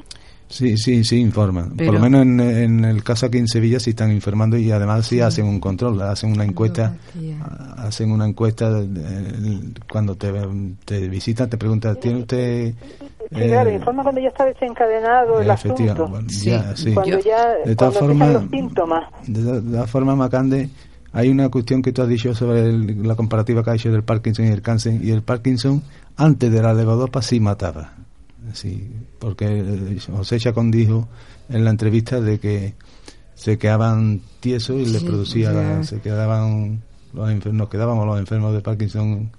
Sí, 0.49 0.77
sí, 0.77 1.03
sí 1.03 1.21
informan. 1.21 1.77
Por 1.77 1.93
lo 1.93 1.99
menos 1.99 2.23
en, 2.23 2.85
el 2.85 3.03
caso 3.03 3.27
aquí 3.27 3.39
en 3.39 3.49
Sevilla 3.49 3.81
sí 3.81 3.91
están 3.91 4.13
informando 4.13 4.57
y 4.57 4.71
además 4.71 5.07
sí, 5.07 5.21
hacen 5.21 5.45
un 5.45 5.59
control, 5.59 6.01
hacen 6.03 6.33
una 6.33 6.45
encuesta, 6.45 6.95
hacen 7.79 8.13
una 8.13 8.27
encuesta 8.27 8.81
cuando 9.91 10.15
te, 10.15 10.33
te 10.85 11.09
visitan, 11.09 11.51
te 11.51 11.57
preguntan, 11.57 11.97
¿tiene 11.97 12.21
usted...? 12.21 12.75
Sí, 13.29 13.41
claro, 13.41 13.71
eh, 13.71 13.75
informa 13.75 14.05
cuando 14.05 14.21
ya 14.21 14.29
está 14.29 14.45
desencadenado 14.45 15.41
el 15.41 15.51
asunto. 15.51 16.09
sí. 16.29 16.95
Cuando 16.95 17.19
ya, 17.19 17.57
de 17.65 17.75
todas 17.75 17.99
formas, 17.99 18.33
los 18.35 18.51
síntomas. 18.51 19.05
De, 19.27 19.43
todas 19.43 19.91
formas, 19.91 20.17
Macande, 20.17 20.71
hay 21.13 21.29
una 21.29 21.49
cuestión 21.49 21.83
que 21.83 21.91
tú 21.91 22.03
has 22.03 22.09
dicho 22.09 22.37
sobre 22.37 22.73
la 22.73 23.17
comparativa 23.17 23.65
que 23.65 23.71
ha 23.71 23.75
hecho 23.75 23.91
del 23.91 24.05
Parkinson 24.05 24.47
y 24.47 24.51
el 24.51 24.63
cáncer, 24.63 25.03
y 25.03 25.11
el 25.11 25.23
Parkinson 25.23 25.83
antes 26.17 26.53
de 26.53 26.63
la 26.63 26.73
levodopa 26.73 27.21
sí 27.21 27.41
mataba 27.41 28.06
sí, 28.55 28.89
porque 29.19 29.47
eh, 29.47 29.99
José 30.15 30.39
Chacón 30.39 30.71
dijo 30.71 31.09
en 31.49 31.65
la 31.65 31.71
entrevista 31.71 32.21
de 32.21 32.39
que 32.39 32.75
se 33.35 33.59
quedaban 33.59 34.21
tiesos 34.41 34.77
y 34.81 34.87
le 34.87 35.01
producía, 35.01 35.83
se 35.85 36.01
quedaban 36.01 36.83
los 37.13 37.31
enfermos, 37.31 37.59
nos 37.59 37.69
quedábamos 37.69 38.07
los 38.07 38.19
enfermos 38.19 38.53
de 38.55 38.61
Parkinson 38.63 39.31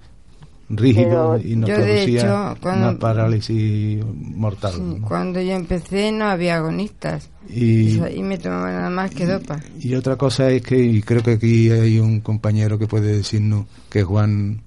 rígido 0.70 1.36
Pero 1.38 1.48
y 1.50 1.56
no 1.56 1.68
yo, 1.68 1.78
de 1.78 1.84
producía 1.84 2.22
hecho, 2.22 2.58
cuando- 2.62 2.90
una 2.90 3.00
parálisis 3.00 4.04
mortal. 4.16 4.74
Sí, 4.76 5.02
Cuando 5.08 5.42
yo 5.42 5.54
empecé 5.54 6.12
no 6.12 6.26
había 6.26 6.58
agonistas. 6.58 7.30
Y- 7.50 7.98
y 8.16 8.22
me 8.24 8.38
tomaba 8.38 8.70
nada 8.72 8.90
más 8.90 9.12
que 9.12 9.26
dopa. 9.26 9.62
Y 9.80 9.96
otra 9.96 10.18
cosa 10.18 10.50
es 10.50 10.62
que, 10.62 10.78
y 10.78 11.02
creo 11.02 11.24
que 11.24 11.32
aquí 11.32 11.72
hay 11.72 12.00
un 12.00 12.20
compañero 12.20 12.78
que 12.78 12.86
puede 12.88 13.16
decirnos, 13.16 13.66
que 13.90 14.04
Juan, 14.04 14.62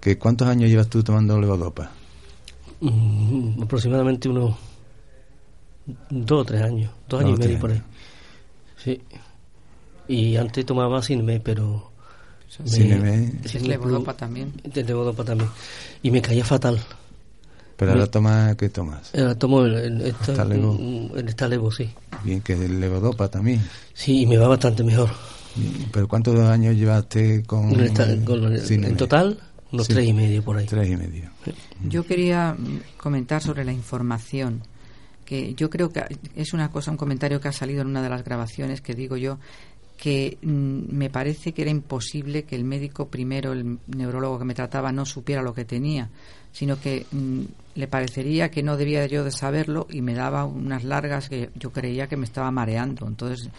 que 0.00 0.18
¿cuántos 0.18 0.46
años 0.46 0.68
llevas 0.68 0.88
tú 0.88 1.02
tomando 1.02 1.40
levodopa? 1.40 1.90
Mm, 2.80 3.62
aproximadamente 3.62 4.28
unos 4.28 4.54
dos 6.10 6.40
o 6.40 6.44
tres 6.44 6.62
años, 6.62 6.90
dos 7.08 7.20
años 7.20 7.38
Dos 7.38 7.40
o 7.40 7.44
y 7.44 7.48
medio 7.48 7.48
tres 7.48 7.60
por 7.60 7.70
ahí. 7.72 7.82
Sí. 8.82 9.00
Y 10.08 10.36
antes 10.36 10.64
tomaba 10.66 11.02
Sinme, 11.02 11.40
pero... 11.40 11.90
Sineme. 12.64 13.32
Es 13.44 13.62
levodopa 13.62 14.14
también. 14.14 14.52
Levodopa 14.74 15.22
también. 15.24 15.48
Y 16.02 16.10
me 16.10 16.20
caía 16.20 16.44
fatal. 16.44 16.80
Pero 17.76 17.92
ahora 17.92 18.06
toma, 18.08 18.54
¿qué 18.58 18.68
tomas? 18.68 19.14
Ahora 19.14 19.34
tomo 19.36 19.64
el, 19.64 19.74
el, 19.74 20.00
esta- 20.02 20.32
Estalevo. 20.32 20.72
mm, 20.74 21.16
el 21.18 21.28
Estalevo, 21.28 21.70
sí. 21.70 21.88
Bien, 22.24 22.40
que 22.40 22.54
es 22.54 22.58
levodopa 22.70 23.28
también. 23.28 23.62
Sí, 23.94 24.22
y 24.22 24.26
me 24.26 24.36
va 24.36 24.48
bastante 24.48 24.82
mejor. 24.82 25.08
Bien, 25.54 25.88
Pero 25.92 26.06
¿cuántos 26.08 26.38
años 26.40 26.74
llevaste 26.76 27.42
con, 27.44 27.70
Con 27.70 27.80
esta- 27.80 28.06
con 28.24 28.52
el- 28.52 28.84
en 28.84 28.96
total, 28.96 29.38
unos 29.72 29.86
Sí. 29.86 29.94
tres 29.94 30.08
y 30.08 30.12
medio 30.12 30.42
por 30.42 30.56
ahí. 30.56 30.66
Tres 30.66 30.88
y 30.90 30.96
medio. 30.96 31.30
Yo 31.88 32.04
quería 32.04 32.54
mm, 32.58 32.80
comentar 32.96 33.42
sobre 33.42 33.64
la 33.64 33.72
información, 33.72 34.62
que 35.24 35.54
yo 35.54 35.70
creo 35.70 35.90
que 35.90 36.02
es 36.34 36.52
una 36.52 36.70
cosa, 36.70 36.90
un 36.90 36.96
comentario 36.96 37.40
que 37.40 37.48
ha 37.48 37.52
salido 37.52 37.82
en 37.82 37.88
una 37.88 38.02
de 38.02 38.08
las 38.08 38.24
grabaciones 38.24 38.80
que 38.80 38.94
digo 38.94 39.16
yo, 39.16 39.38
que 39.96 40.38
mm, 40.42 40.94
me 40.96 41.10
parece 41.10 41.52
que 41.52 41.62
era 41.62 41.70
imposible 41.70 42.44
que 42.44 42.56
el 42.56 42.64
médico 42.64 43.08
primero, 43.08 43.52
el 43.52 43.78
neurólogo 43.86 44.38
que 44.38 44.44
me 44.46 44.54
trataba, 44.54 44.92
no 44.92 45.04
supiera 45.04 45.42
lo 45.42 45.52
que 45.54 45.64
tenía, 45.66 46.08
sino 46.52 46.80
que 46.80 47.06
mm, 47.12 47.40
le 47.76 47.86
parecería 47.86 48.50
que 48.50 48.62
no 48.62 48.76
debía 48.76 49.06
yo 49.06 49.22
de 49.24 49.30
saberlo 49.30 49.86
y 49.90 50.00
me 50.02 50.14
daba 50.14 50.44
unas 50.46 50.84
largas 50.84 51.28
que 51.28 51.50
yo 51.54 51.70
creía 51.70 52.08
que 52.08 52.16
me 52.16 52.24
estaba 52.24 52.50
mareando. 52.50 53.06
Entonces, 53.06 53.50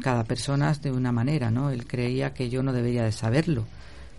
cada 0.00 0.24
persona 0.24 0.70
es 0.70 0.80
de 0.80 0.90
una 0.90 1.12
manera, 1.12 1.50
¿no? 1.50 1.70
Él 1.70 1.86
creía 1.86 2.32
que 2.32 2.48
yo 2.48 2.62
no 2.62 2.72
debería 2.72 3.04
de 3.04 3.12
saberlo, 3.12 3.66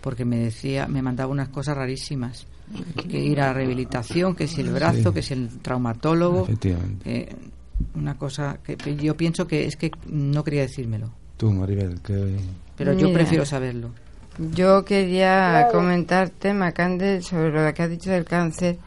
porque 0.06 0.24
me 0.24 0.36
decía, 0.36 0.86
me 0.86 1.02
mandaba 1.02 1.32
unas 1.32 1.48
cosas 1.48 1.76
rarísimas 1.76 2.46
que 3.10 3.18
ir 3.18 3.40
a 3.40 3.52
rehabilitación, 3.52 4.36
que 4.36 4.46
si 4.46 4.60
el 4.60 4.70
brazo, 4.70 5.08
Sí. 5.08 5.14
que 5.14 5.22
si 5.22 5.34
el 5.34 5.48
traumatólogo, 5.58 6.44
Efectivamente. 6.44 7.02
que 7.04 7.36
una 7.98 8.16
cosa 8.16 8.60
que 8.62 8.76
yo 8.94 9.16
pienso 9.16 9.48
que 9.48 9.66
es 9.66 9.74
que 9.74 9.90
no 10.06 10.44
quería 10.44 10.60
decírmelo, 10.62 11.10
Tú, 11.36 11.50
Maribel, 11.50 12.00
que... 12.02 12.36
pero 12.76 12.92
yo 12.92 13.12
prefiero 13.12 13.44
saberlo. 13.44 13.90
Yo 14.54 14.84
quería 14.84 15.66
comentarte, 15.72 16.54
Macande, 16.54 17.20
sobre 17.20 17.50
lo 17.50 17.74
que 17.74 17.82
has 17.82 17.90
dicho 17.90 18.12
del 18.12 18.24
cáncer. 18.24 18.78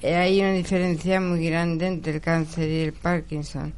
Eh, 0.00 0.14
Hay 0.14 0.38
una 0.40 0.52
diferencia 0.52 1.20
muy 1.20 1.44
grande 1.44 1.88
entre 1.88 2.14
el 2.14 2.20
cáncer 2.20 2.68
y 2.70 2.80
el 2.82 2.92
Parkinson. 2.92 3.72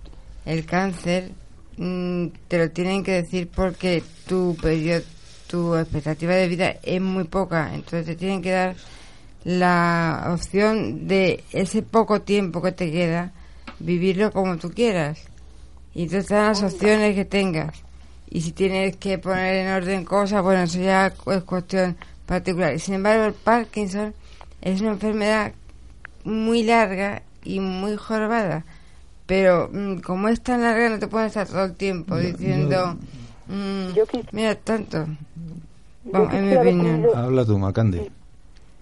El 0.44 0.66
cáncer 0.66 1.30
mm, 1.78 2.26
te 2.46 2.58
lo 2.58 2.70
tienen 2.72 3.02
que 3.02 3.12
decir 3.22 3.48
porque 3.48 4.02
tu 4.28 4.54
periodo, 4.60 5.02
tu 5.52 5.76
expectativa 5.76 6.32
de 6.32 6.48
vida 6.48 6.76
es 6.82 6.98
muy 6.98 7.24
poca. 7.24 7.74
Entonces 7.74 8.06
te 8.06 8.16
tienen 8.16 8.40
que 8.40 8.52
dar 8.52 8.74
la 9.44 10.30
opción 10.32 11.06
de 11.06 11.44
ese 11.52 11.82
poco 11.82 12.22
tiempo 12.22 12.62
que 12.62 12.72
te 12.72 12.90
queda, 12.90 13.32
vivirlo 13.78 14.32
como 14.32 14.56
tú 14.56 14.70
quieras. 14.70 15.18
Y 15.94 16.04
entonces 16.04 16.28
te 16.28 16.34
dan 16.36 16.48
las 16.48 16.62
opciones 16.62 17.14
que 17.14 17.26
tengas. 17.26 17.82
Y 18.30 18.40
si 18.40 18.52
tienes 18.52 18.96
que 18.96 19.18
poner 19.18 19.56
en 19.56 19.72
orden 19.74 20.06
cosas, 20.06 20.42
bueno, 20.42 20.62
eso 20.62 20.80
ya 20.80 21.08
es 21.08 21.42
cuestión 21.44 21.98
particular. 22.24 22.80
Sin 22.80 22.94
embargo, 22.94 23.24
el 23.24 23.34
Parkinson 23.34 24.14
es 24.62 24.80
una 24.80 24.92
enfermedad 24.92 25.52
muy 26.24 26.62
larga 26.62 27.24
y 27.44 27.60
muy 27.60 27.96
jorobada. 27.96 28.64
Pero 29.26 29.68
mm, 29.70 29.96
como 29.98 30.28
es 30.28 30.40
tan 30.40 30.62
larga, 30.62 30.88
no 30.88 30.98
te 30.98 31.08
puedes 31.08 31.26
estar 31.26 31.46
todo 31.46 31.64
el 31.64 31.74
tiempo 31.74 32.16
diciendo, 32.16 32.96
mm, 33.48 33.88
mira, 34.32 34.54
tanto. 34.54 35.06
Vamos, 36.04 36.32
en 36.34 36.40
mi 36.42 36.48
quisiera 36.50 36.62
opinión. 36.62 37.02
decirlo- 37.02 37.16
Habla 37.22 37.44
tú, 37.44 37.58
Macande. 37.58 38.10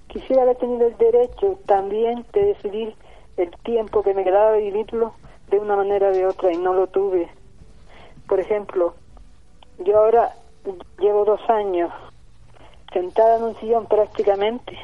Quisiera 0.09 0.43
haber 0.43 0.57
tenido 0.57 0.87
el 0.89 0.97
derecho 0.97 1.59
también 1.67 2.25
de 2.33 2.45
decidir 2.47 2.95
el 3.37 3.51
tiempo 3.63 4.03
que 4.03 4.15
me 4.15 4.25
quedaba 4.25 4.53
de 4.53 4.63
vivirlo 4.63 5.13
de 5.51 5.59
una 5.59 5.77
manera 5.77 6.09
o 6.09 6.13
de 6.13 6.27
otra 6.27 6.53
y 6.53 6.57
no 6.57 6.75
lo 6.75 6.87
tuve. 6.89 7.29
Por 8.29 8.41
ejemplo, 8.41 8.95
yo 9.85 9.99
ahora 9.99 10.33
llevo 10.99 11.25
dos 11.25 11.41
años 11.49 11.93
sentada 12.93 13.37
en 13.39 13.45
un 13.45 13.57
sillón 13.61 13.87
prácticamente 13.87 14.77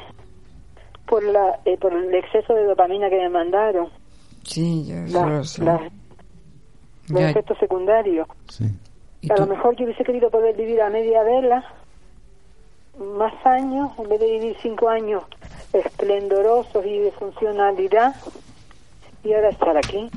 por 1.05 1.23
la 1.23 1.59
eh, 1.65 1.77
por 1.77 1.93
el 1.93 2.13
exceso 2.15 2.53
de 2.53 2.63
dopamina 2.65 3.09
que 3.09 3.17
me 3.17 3.29
mandaron, 3.29 3.89
Sí, 4.43 4.85
yo 4.87 4.95
la- 4.95 5.03
eso 5.05 5.27
lo 5.27 5.43
sé. 5.43 5.63
la- 5.63 5.89
los 7.09 7.19
Ya. 7.21 7.29
efectos 7.31 7.57
secundarios. 7.59 8.27
A 9.29 9.35
lo 9.39 9.45
mejor 9.47 9.75
yo 9.75 9.85
hubiese 9.85 10.03
querido 10.03 10.29
poder 10.29 10.55
vivir 10.55 10.81
a 10.81 10.89
media 10.89 11.23
vela 11.23 11.63
más 13.17 13.33
años, 13.45 13.91
en 13.97 14.09
vez 14.09 14.19
de 14.19 14.31
vivir 14.31 14.57
cinco 14.61 14.89
años 14.89 15.23
esplendorosos 15.73 16.85
y 16.85 16.99
de 16.99 17.11
funcionalidad, 17.11 18.15
y 19.23 19.33
ahora 19.33 19.49
estar 19.49 19.77
aquí. 19.77 20.09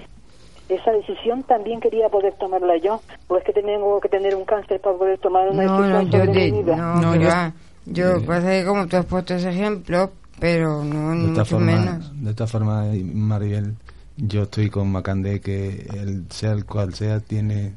Esa 0.69 0.93
decisión 0.93 1.43
también 1.43 1.81
quería 1.81 2.09
poder 2.09 2.35
tomarla 2.35 2.77
yo, 2.77 3.01
o 3.27 3.37
es 3.37 3.45
que 3.45 3.53
tengo 3.53 4.01
que 4.01 4.09
tener 4.09 4.35
un 4.37 4.45
cáncer 4.45 4.81
para 4.81 4.97
poder 4.97 5.19
tomar 5.19 5.49
una 5.51 5.65
No, 5.65 5.79
no, 5.81 5.99
decisión 5.99 6.11
yo, 6.11 6.19
sobre 6.27 6.41
de, 6.41 6.53
mi 6.53 6.63
vida. 6.63 6.77
no, 6.77 7.13
que 7.13 7.27
va. 7.27 7.53
Yo, 7.87 8.25
pasa 8.25 8.49
que 8.51 8.65
como 8.65 8.87
tú 8.87 8.97
has 8.97 9.07
puesto 9.07 9.35
ese 9.35 9.51
ejemplo, 9.51 10.13
pero 10.39 10.85
no, 10.85 11.15
ni 11.15 11.23
De 11.25 11.29
esta 11.29 11.41
mucho 11.41 11.45
forma, 11.57 11.67
menos. 11.73 12.23
de 12.25 12.31
esta 12.31 12.47
forma, 12.47 12.85
Maribel, 13.15 13.75
yo 14.17 14.43
estoy 14.45 14.71
con 14.71 14.93
Macandé 14.93 15.41
que 15.41 15.87
el 15.95 16.27
sea 16.31 16.53
el 16.53 16.65
cual 16.67 16.95
sea 16.95 17.19
tiene 17.19 17.73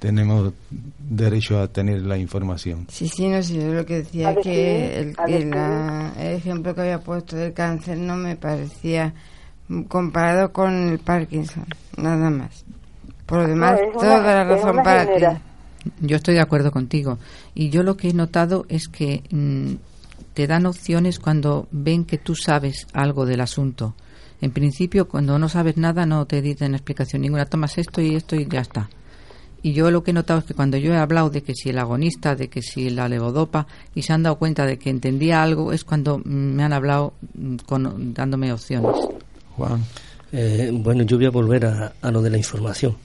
tenemos 0.00 0.52
derecho 0.98 1.60
a 1.60 1.68
tener 1.68 2.02
la 2.02 2.18
información. 2.18 2.86
Sí, 2.88 3.06
sí, 3.08 3.28
no 3.28 3.40
sé, 3.42 3.54
yo 3.54 3.72
lo 3.72 3.86
que 3.86 3.98
decía 3.98 4.34
que 4.42 4.98
el, 4.98 5.14
a 5.16 5.24
que 5.26 5.32
ver, 5.32 5.46
la- 5.46 6.12
el 6.18 6.34
ejemplo 6.36 6.74
que 6.74 6.80
había 6.80 6.98
puesto 6.98 7.36
del 7.36 7.52
cáncer 7.52 7.96
no 7.98 8.16
me 8.16 8.34
parecía 8.34 9.14
comparado 9.88 10.52
con 10.52 10.88
el 10.90 10.98
Parkinson, 10.98 11.66
nada 11.96 12.30
más. 12.30 12.64
Por 13.26 13.42
lo 13.42 13.48
demás, 13.48 13.78
una- 13.94 14.00
toda 14.00 14.18
la 14.34 14.44
razón 14.44 14.76
para 14.82 15.04
genera- 15.04 15.34
ti. 15.34 15.40
Yo 16.00 16.16
estoy 16.16 16.34
de 16.34 16.40
acuerdo 16.40 16.72
contigo. 16.72 17.18
Y 17.54 17.70
yo 17.70 17.82
lo 17.82 17.96
que 17.96 18.08
he 18.10 18.12
notado 18.12 18.66
es 18.68 18.88
que 18.88 19.22
mm, 19.30 19.74
te 20.34 20.46
dan 20.46 20.66
opciones 20.66 21.18
cuando 21.18 21.68
ven 21.70 22.04
que 22.04 22.18
tú 22.18 22.34
sabes 22.34 22.86
algo 22.92 23.24
del 23.26 23.40
asunto. 23.40 23.94
En 24.42 24.50
principio, 24.50 25.08
cuando 25.08 25.38
no 25.38 25.48
sabes 25.48 25.76
nada, 25.76 26.04
no 26.06 26.26
te 26.26 26.42
dicen 26.42 26.74
explicación 26.74 27.22
ninguna. 27.22 27.46
Tomas 27.46 27.78
esto 27.78 28.00
y 28.00 28.14
esto 28.14 28.36
y 28.36 28.46
ya 28.48 28.60
está. 28.60 28.88
Y 29.62 29.72
yo 29.72 29.90
lo 29.90 30.02
que 30.02 30.10
he 30.10 30.14
notado 30.14 30.40
es 30.40 30.46
que 30.46 30.54
cuando 30.54 30.76
yo 30.76 30.92
he 30.92 30.96
hablado 30.96 31.30
de 31.30 31.42
que 31.42 31.54
si 31.54 31.70
el 31.70 31.78
agonista, 31.78 32.34
de 32.34 32.48
que 32.48 32.62
si 32.62 32.90
la 32.90 33.08
levodopa, 33.08 33.66
y 33.94 34.02
se 34.02 34.12
han 34.12 34.22
dado 34.22 34.36
cuenta 34.36 34.64
de 34.66 34.78
que 34.78 34.90
entendía 34.90 35.42
algo, 35.42 35.72
es 35.72 35.84
cuando 35.84 36.18
mm, 36.18 36.22
me 36.24 36.62
han 36.62 36.72
hablado 36.72 37.12
mm, 37.34 37.56
con, 37.66 38.14
dándome 38.14 38.52
opciones. 38.52 38.96
Juan. 39.56 39.84
Eh, 40.32 40.70
bueno, 40.72 41.02
yo 41.02 41.16
voy 41.16 41.26
a 41.26 41.30
volver 41.30 41.66
a, 41.66 41.92
a 42.00 42.10
lo 42.10 42.22
de 42.22 42.30
la 42.30 42.38
información. 42.38 42.96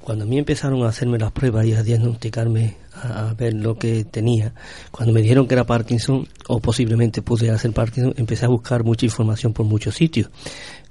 Cuando 0.00 0.24
a 0.24 0.28
mí 0.28 0.38
empezaron 0.38 0.82
a 0.82 0.88
hacerme 0.88 1.18
las 1.18 1.32
pruebas 1.32 1.64
y 1.64 1.72
a 1.72 1.82
diagnosticarme, 1.82 2.76
a, 2.92 3.30
a 3.30 3.34
ver 3.34 3.54
lo 3.54 3.78
que 3.78 4.04
tenía, 4.04 4.52
cuando 4.90 5.14
me 5.14 5.22
dijeron 5.22 5.48
que 5.48 5.54
era 5.54 5.64
Parkinson 5.64 6.28
o 6.48 6.60
posiblemente 6.60 7.22
pudiera 7.22 7.56
ser 7.56 7.72
Parkinson, 7.72 8.12
empecé 8.18 8.44
a 8.44 8.48
buscar 8.48 8.84
mucha 8.84 9.06
información 9.06 9.54
por 9.54 9.64
muchos 9.64 9.94
sitios. 9.94 10.28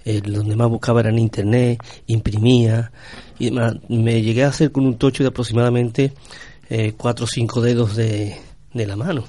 Eh, 0.05 0.21
donde 0.21 0.55
más 0.55 0.69
buscaba 0.69 0.99
era 0.99 1.09
en 1.09 1.19
internet, 1.19 1.81
imprimía, 2.07 2.91
y 3.39 3.45
demás. 3.45 3.75
me 3.87 4.21
llegué 4.21 4.43
a 4.43 4.49
hacer 4.49 4.71
con 4.71 4.85
un 4.85 4.97
tocho 4.97 5.23
de 5.23 5.29
aproximadamente 5.29 6.13
eh, 6.69 6.93
cuatro 6.97 7.23
o 7.25 7.27
cinco 7.27 7.61
dedos 7.61 7.95
de, 7.95 8.35
de 8.73 8.85
la 8.85 8.95
mano. 8.95 9.23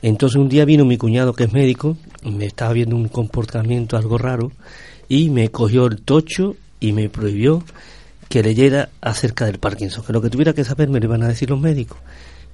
Entonces 0.00 0.36
un 0.36 0.48
día 0.48 0.64
vino 0.64 0.84
mi 0.84 0.96
cuñado 0.96 1.34
que 1.34 1.44
es 1.44 1.52
médico, 1.52 1.96
me 2.22 2.46
estaba 2.46 2.72
viendo 2.72 2.96
un 2.96 3.08
comportamiento 3.08 3.96
algo 3.96 4.16
raro 4.16 4.52
y 5.08 5.28
me 5.30 5.50
cogió 5.50 5.86
el 5.86 6.00
tocho 6.02 6.56
y 6.80 6.92
me 6.92 7.08
prohibió 7.08 7.64
que 8.28 8.42
leyera 8.42 8.90
acerca 9.00 9.46
del 9.46 9.58
Parkinson, 9.58 10.04
que 10.04 10.12
lo 10.12 10.20
que 10.20 10.30
tuviera 10.30 10.52
que 10.52 10.64
saber 10.64 10.88
me 10.88 11.00
lo 11.00 11.06
iban 11.06 11.22
a 11.22 11.28
decir 11.28 11.50
los 11.50 11.60
médicos. 11.60 11.98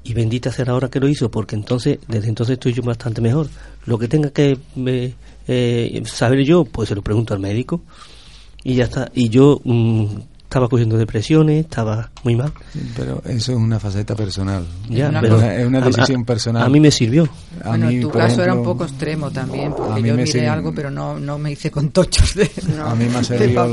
Y 0.04 0.12
bendita 0.12 0.52
sea 0.52 0.66
la 0.66 0.74
hora 0.74 0.90
que 0.90 1.00
lo 1.00 1.08
hizo, 1.08 1.30
porque 1.30 1.56
entonces, 1.56 1.98
desde 2.06 2.28
entonces 2.28 2.54
estoy 2.54 2.72
yo 2.72 2.82
bastante 2.82 3.20
mejor. 3.20 3.48
Lo 3.86 3.98
que 3.98 4.06
tenga 4.06 4.30
que 4.30 4.58
eh, 5.48 6.02
saber 6.04 6.44
yo, 6.44 6.64
pues 6.64 6.90
se 6.90 6.94
lo 6.94 7.02
pregunto 7.02 7.34
al 7.34 7.40
médico. 7.40 7.80
Y 8.62 8.74
ya 8.74 8.84
está. 8.84 9.10
Y 9.14 9.30
yo 9.30 9.60
mm, 9.64 10.06
estaba 10.54 10.68
cogiendo 10.68 10.96
depresiones, 10.96 11.64
estaba 11.64 12.10
muy 12.22 12.36
mal. 12.36 12.52
Pero 12.96 13.20
eso 13.26 13.50
es 13.50 13.58
una 13.58 13.80
faceta 13.80 14.14
personal. 14.14 14.64
Ya, 14.88 15.06
es 15.06 15.10
una, 15.10 15.20
pero 15.20 15.40
es 15.42 15.66
una 15.66 15.80
decisión 15.80 16.20
a- 16.22 16.24
personal. 16.24 16.62
a 16.62 16.68
mí 16.68 16.78
me 16.78 16.92
sirvió. 16.92 17.28
A 17.64 17.70
bueno, 17.70 17.88
mí, 17.88 18.00
tu 18.00 18.08
caso 18.10 18.40
era 18.40 18.52
un 18.52 18.60
ejemplo, 18.60 18.72
poco 18.72 18.84
extremo 18.84 19.30
también, 19.32 19.72
a 19.72 19.74
porque 19.76 20.00
mí 20.02 20.08
yo 20.10 20.14
me 20.14 20.22
miré 20.22 20.32
sirve- 20.32 20.48
algo, 20.48 20.72
pero 20.72 20.92
no, 20.92 21.18
no 21.18 21.38
me 21.38 21.50
hice 21.50 21.72
con 21.72 21.90
tochos 21.90 22.36
de, 22.36 22.48
A 22.84 22.94
mí 22.94 23.06
me 23.06 23.18
ha 23.18 23.24
servido 23.24 23.66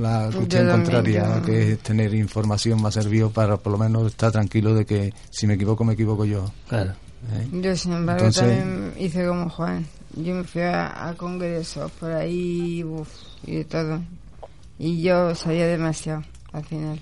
la 0.00 0.28
Yo 0.30 0.36
cuestión 0.38 0.68
contraria, 0.70 1.36
yo- 1.36 1.42
que 1.42 1.72
es 1.72 1.78
tener 1.78 2.12
información, 2.14 2.82
me 2.82 2.88
ha 2.88 2.90
servido 2.90 3.30
para 3.30 3.56
por 3.56 3.70
lo 3.70 3.78
menos 3.78 4.08
estar 4.08 4.32
tranquilo 4.32 4.74
de 4.74 4.84
que 4.84 5.14
si 5.30 5.46
me 5.46 5.54
equivoco, 5.54 5.84
me 5.84 5.92
equivoco 5.92 6.24
yo. 6.24 6.50
Claro. 6.68 6.90
¿Eh? 7.32 7.48
Yo, 7.62 7.76
sin 7.76 7.92
embargo, 7.92 8.26
Entonces- 8.26 8.58
también 8.58 8.92
hice 8.98 9.24
como 9.24 9.48
Juan. 9.50 9.86
yo 10.16 10.34
me 10.34 10.42
fui 10.42 10.62
a, 10.62 11.08
a 11.10 11.14
congresos 11.14 11.92
por 11.92 12.10
ahí 12.10 12.82
uf, 12.82 13.08
y 13.46 13.54
de 13.54 13.64
todo. 13.66 14.00
Y 14.78 15.02
yo 15.02 15.34
sabía 15.34 15.66
demasiado 15.66 16.22
al 16.52 16.64
final. 16.64 17.00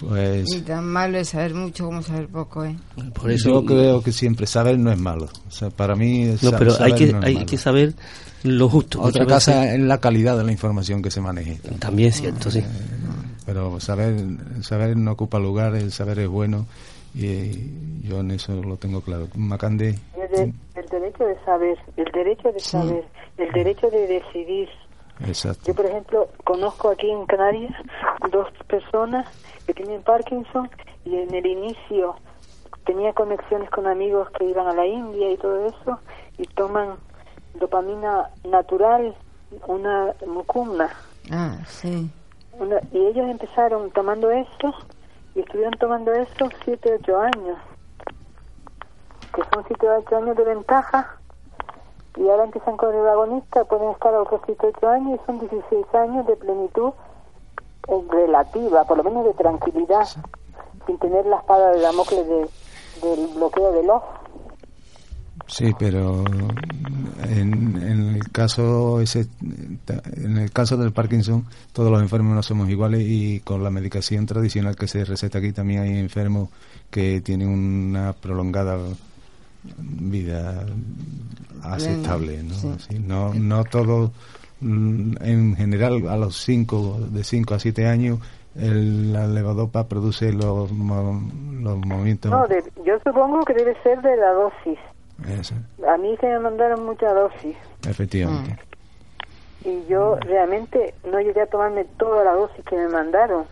Pues 0.00 0.52
Y 0.54 0.60
tan 0.60 0.84
malo 0.86 1.18
es 1.18 1.30
saber 1.30 1.54
mucho 1.54 1.86
como 1.86 2.02
saber 2.02 2.28
poco, 2.28 2.64
¿eh? 2.64 2.76
Por 3.14 3.30
eso- 3.32 3.50
yo 3.50 3.64
creo 3.64 4.00
que 4.02 4.12
siempre 4.12 4.46
saber 4.46 4.78
no 4.78 4.92
es 4.92 4.98
malo. 4.98 5.28
O 5.48 5.50
sea, 5.50 5.70
para 5.70 5.96
mí 5.96 6.24
No, 6.40 6.50
pero 6.52 6.70
hay 6.72 6.76
saber 6.76 6.94
que, 6.94 7.12
no 7.12 7.18
es 7.18 7.24
hay 7.24 7.34
malo. 7.34 7.46
que 7.46 7.56
saber 7.58 7.94
lo 8.44 8.68
justo. 8.68 9.02
Otra 9.02 9.24
cosa 9.26 9.74
es 9.74 9.80
la 9.80 9.98
calidad 9.98 10.38
de 10.38 10.44
la 10.44 10.52
información 10.52 11.02
que 11.02 11.10
se 11.10 11.20
maneje. 11.20 11.56
También 11.80 12.10
es 12.10 12.20
cierto, 12.20 12.48
sí. 12.50 12.62
Pero 13.44 13.80
saber, 13.80 14.14
saber 14.62 14.96
no 14.96 15.12
ocupa 15.12 15.40
lugar, 15.40 15.74
el 15.74 15.90
saber 15.90 16.20
es 16.20 16.28
bueno 16.28 16.66
y 17.14 18.06
yo 18.06 18.20
en 18.20 18.30
eso 18.32 18.54
lo 18.62 18.76
tengo 18.76 19.00
claro. 19.00 19.26
Macande, 19.34 19.98
El, 20.14 20.28
de- 20.36 20.54
el 20.80 20.88
derecho 20.88 21.24
de 21.24 21.34
saber, 21.44 21.76
el 21.96 22.04
derecho 22.12 22.52
de 22.52 22.60
saber, 22.60 23.04
el 23.38 23.50
derecho 23.52 23.90
de 23.90 24.06
decidir. 24.06 24.68
Exacto. 25.26 25.62
Yo, 25.66 25.74
por 25.74 25.86
ejemplo, 25.86 26.28
conozco 26.44 26.90
aquí 26.90 27.10
en 27.10 27.26
Canarias 27.26 27.74
dos 28.30 28.48
personas 28.66 29.26
que 29.66 29.74
tienen 29.74 30.02
Parkinson 30.02 30.70
y 31.04 31.16
en 31.16 31.34
el 31.34 31.46
inicio 31.46 32.16
tenía 32.84 33.12
conexiones 33.12 33.68
con 33.70 33.86
amigos 33.86 34.28
que 34.38 34.44
iban 34.44 34.66
a 34.66 34.72
la 34.74 34.86
India 34.86 35.30
y 35.30 35.36
todo 35.36 35.66
eso 35.66 35.98
y 36.38 36.44
toman 36.46 36.94
dopamina 37.54 38.30
natural, 38.44 39.14
una 39.66 40.14
mucumna. 40.26 40.88
Ah, 41.30 41.58
sí. 41.66 42.10
Una- 42.58 42.80
y 42.92 42.98
ellos 43.06 43.28
empezaron 43.28 43.90
tomando 43.90 44.30
esto 44.30 44.72
y 45.34 45.40
estuvieron 45.40 45.74
tomando 45.74 46.12
esto 46.12 46.48
7, 46.64 46.98
8 47.00 47.20
años, 47.20 47.58
que 49.34 49.42
son 49.52 49.64
7, 49.66 49.86
8 49.88 50.16
años 50.16 50.36
de 50.36 50.44
ventaja. 50.44 51.17
Y 52.18 52.28
ahora 52.28 52.44
empiezan 52.44 52.76
con 52.76 52.94
el 52.94 53.06
agonista, 53.06 53.64
pueden 53.64 53.90
estar 53.90 54.12
a 54.12 54.22
otros 54.22 54.40
7, 54.44 54.72
8 54.76 54.88
años 54.88 55.20
y 55.20 55.26
son 55.26 55.38
16 55.38 55.94
años 55.94 56.26
de 56.26 56.36
plenitud 56.36 56.92
eh, 57.88 58.04
relativa, 58.10 58.84
por 58.84 58.98
lo 58.98 59.04
menos 59.04 59.24
de 59.24 59.34
tranquilidad, 59.34 60.06
sin 60.86 60.98
tener 60.98 61.26
la 61.26 61.36
espada 61.36 61.70
de 61.70 61.80
Damocles 61.80 62.26
de, 62.26 62.48
del 63.02 63.28
bloqueo 63.34 63.72
del 63.72 63.90
ojo. 63.90 64.18
Sí, 65.46 65.72
pero 65.78 66.24
en, 67.24 67.82
en 67.82 68.16
el 68.16 68.32
caso 68.32 69.00
ese, 69.00 69.26
en 70.16 70.36
el 70.36 70.50
caso 70.50 70.76
del 70.76 70.92
Parkinson, 70.92 71.46
todos 71.72 71.90
los 71.90 72.02
enfermos 72.02 72.34
no 72.34 72.42
somos 72.42 72.68
iguales 72.68 73.02
y 73.06 73.40
con 73.40 73.62
la 73.64 73.70
medicación 73.70 74.26
tradicional 74.26 74.76
que 74.76 74.88
se 74.88 75.04
receta 75.04 75.38
aquí 75.38 75.52
también 75.52 75.82
hay 75.82 75.98
enfermos 75.98 76.50
que 76.90 77.20
tienen 77.22 77.48
una 77.48 78.12
prolongada 78.12 78.76
vida 79.78 80.64
aceptable, 81.62 82.42
¿no? 82.42 82.54
Sí. 82.54 82.68
Así, 82.76 82.98
no, 82.98 83.34
no 83.34 83.64
todos, 83.64 84.10
mm, 84.60 85.14
en 85.22 85.56
general 85.56 86.08
a 86.08 86.16
los 86.16 86.36
5, 86.36 86.98
de 87.10 87.24
5 87.24 87.54
a 87.54 87.58
7 87.58 87.86
años, 87.86 88.18
el, 88.56 89.12
la 89.12 89.26
levodopa 89.26 89.86
produce 89.88 90.32
los, 90.32 90.70
mo- 90.72 91.22
los 91.60 91.78
movimientos. 91.78 92.30
No, 92.30 92.46
de- 92.46 92.64
yo 92.84 92.94
supongo 93.04 93.40
que 93.44 93.54
debe 93.54 93.76
ser 93.82 94.00
de 94.02 94.16
la 94.16 94.32
dosis. 94.32 94.78
Eso, 95.40 95.54
A 95.88 95.96
mí 95.98 96.16
se 96.20 96.26
me 96.26 96.38
mandaron 96.38 96.84
mucha 96.86 97.12
dosis. 97.12 97.56
efectivamente. 97.88 98.56
y 99.64 99.84
yo 99.90 100.14
realmente 100.20 100.94
no 101.10 101.18
llegué 101.20 101.42
a 101.42 101.46
tomarme 101.46 101.84
toda 101.98 102.22
la 102.24 102.32
dosis 102.32 102.64
que 102.64 102.76
me 102.76 102.88
mandaron. 102.88 103.44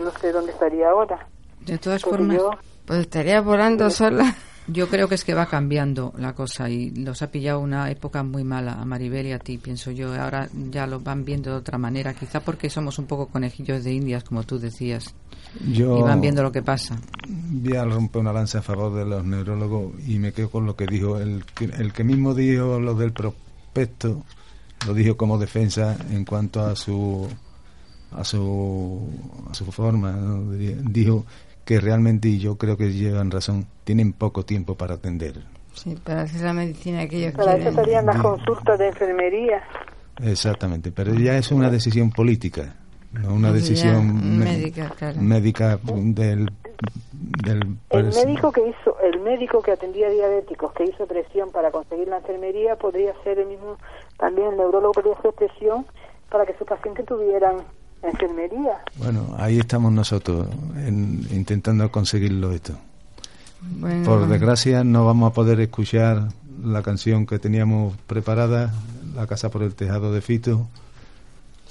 No 0.00 0.10
sé 0.12 0.30
dónde 0.30 0.52
estaría 0.52 0.88
ahora. 0.88 1.26
De 1.66 1.76
todas 1.78 2.02
Porque 2.02 2.18
formas, 2.18 2.36
yo- 2.36 2.50
Pues 2.86 3.00
estaría 3.00 3.40
volando 3.40 3.90
sola. 3.90 4.34
Yo 4.68 4.88
creo 4.88 5.08
que 5.08 5.14
es 5.14 5.24
que 5.24 5.34
va 5.34 5.46
cambiando 5.46 6.12
la 6.18 6.34
cosa 6.34 6.68
y 6.68 6.90
los 6.90 7.22
ha 7.22 7.30
pillado 7.30 7.60
una 7.60 7.90
época 7.90 8.22
muy 8.22 8.44
mala 8.44 8.74
a 8.74 8.84
Maribel 8.84 9.26
y 9.26 9.32
a 9.32 9.38
ti, 9.38 9.58
pienso 9.58 9.90
yo. 9.90 10.14
Ahora 10.14 10.48
ya 10.70 10.86
lo 10.86 11.00
van 11.00 11.24
viendo 11.24 11.50
de 11.50 11.56
otra 11.56 11.78
manera, 11.78 12.14
quizá 12.14 12.40
porque 12.40 12.68
somos 12.68 12.98
un 12.98 13.06
poco 13.06 13.26
conejillos 13.26 13.82
de 13.84 13.92
indias, 13.94 14.24
como 14.24 14.42
tú 14.44 14.58
decías, 14.58 15.14
Yo 15.72 15.98
y 15.98 16.02
van 16.02 16.20
viendo 16.20 16.42
lo 16.42 16.52
que 16.52 16.62
pasa. 16.62 16.98
voy 17.28 17.76
a 17.76 17.84
romper 17.84 18.20
una 18.20 18.32
lanza 18.32 18.58
a 18.58 18.62
favor 18.62 18.94
de 18.94 19.06
los 19.06 19.24
neurólogos 19.24 19.92
y 20.06 20.18
me 20.18 20.32
quedo 20.32 20.50
con 20.50 20.66
lo 20.66 20.76
que 20.76 20.86
dijo 20.86 21.18
el 21.18 21.44
que, 21.46 21.64
el 21.64 21.92
que 21.92 22.04
mismo 22.04 22.34
dijo 22.34 22.78
lo 22.78 22.94
del 22.94 23.12
prospecto, 23.12 24.22
lo 24.86 24.94
dijo 24.94 25.16
como 25.16 25.38
defensa 25.38 25.96
en 26.10 26.24
cuanto 26.24 26.60
a 26.60 26.76
su 26.76 27.26
a 28.12 28.24
su 28.24 29.08
a 29.50 29.54
su 29.54 29.64
forma, 29.72 30.12
¿no? 30.12 30.52
Dijo 30.52 31.24
que 31.68 31.80
realmente 31.80 32.28
y 32.28 32.38
yo 32.38 32.56
creo 32.56 32.78
que 32.78 32.90
llevan 32.90 33.30
razón, 33.30 33.66
tienen 33.84 34.14
poco 34.14 34.42
tiempo 34.42 34.74
para 34.74 34.94
atender. 34.94 35.34
Sí, 35.74 35.98
para 36.02 36.22
hacer 36.22 36.40
la 36.40 36.54
medicina 36.54 37.06
que 37.06 37.18
ellos 37.18 37.34
Para 37.34 37.56
eso 37.56 37.64
quieren. 37.64 37.84
serían 37.84 38.06
las 38.06 38.22
consultas 38.22 38.78
de 38.78 38.88
enfermería. 38.88 39.62
Exactamente, 40.22 40.92
pero 40.92 41.12
ya 41.12 41.36
es 41.36 41.52
una 41.52 41.68
decisión 41.68 42.10
política, 42.10 42.74
no 43.12 43.34
una 43.34 43.52
decisión 43.52 44.38
médica, 44.38 44.94
claro. 44.98 45.20
médica 45.20 45.78
del 45.84 46.48
del 47.42 47.76
El 47.90 48.04
médico 48.14 48.50
que 48.50 48.66
hizo, 48.66 48.98
el 49.00 49.20
médico 49.20 49.60
que 49.60 49.72
atendía 49.72 50.08
diabéticos, 50.08 50.72
que 50.72 50.84
hizo 50.84 51.06
presión 51.06 51.50
para 51.50 51.70
conseguir 51.70 52.08
la 52.08 52.16
enfermería, 52.16 52.76
podría 52.76 53.12
ser 53.24 53.40
el 53.40 53.48
mismo, 53.48 53.76
también 54.16 54.52
el 54.52 54.56
neurólogo 54.56 54.94
podría 54.94 55.12
hacer 55.18 55.34
presión 55.34 55.84
para 56.30 56.46
que 56.46 56.54
sus 56.56 56.66
pacientes 56.66 57.04
tuvieran 57.04 57.58
enfermería. 58.02 58.72
Bueno, 58.96 59.34
ahí 59.38 59.58
estamos 59.58 59.92
nosotros 59.92 60.48
en- 60.76 61.26
intentando 61.32 61.90
conseguirlo 61.90 62.52
esto. 62.52 62.74
Bueno, 63.60 64.04
Por 64.04 64.28
desgracia 64.28 64.84
no 64.84 65.04
vamos 65.04 65.30
a 65.30 65.34
poder 65.34 65.60
escuchar 65.60 66.28
la 66.64 66.82
canción 66.82 67.26
que 67.26 67.38
teníamos 67.38 67.96
preparada, 68.06 68.72
La 69.14 69.26
casa 69.26 69.48
por 69.50 69.62
el 69.64 69.74
tejado 69.74 70.12
de 70.12 70.20
Fito. 70.20 70.68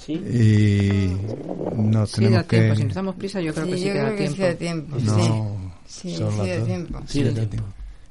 Y 0.06 1.12
nos 1.76 2.10
Sí, 2.10 2.22
da 2.24 2.42
tenemos 2.42 2.46
tiempo. 2.48 2.48
que... 2.48 2.76
Si 2.76 2.84
nos 2.84 2.94
damos 2.94 3.14
prisa, 3.16 3.40
yo 3.40 3.52
creo 3.54 3.64
Sí, 3.66 3.70
que 3.72 3.78
sí 3.78 3.84
yo 3.86 3.92
que 3.92 3.98
da 3.98 4.04
creo 4.04 4.16
que 4.16 4.18
tiempo. 4.18 4.36
sí 4.36 4.42
da 4.42 4.54
tiempo, 4.54 4.96
No, 4.98 5.14
sí. 5.16 5.32
Sí, 5.86 6.14
sí 6.16 6.20
da 6.22 6.56
dos. 6.56 6.66
tiempo. 6.66 7.00
Sí, 7.06 7.22
da 7.24 7.32
tiempo. 7.46 7.62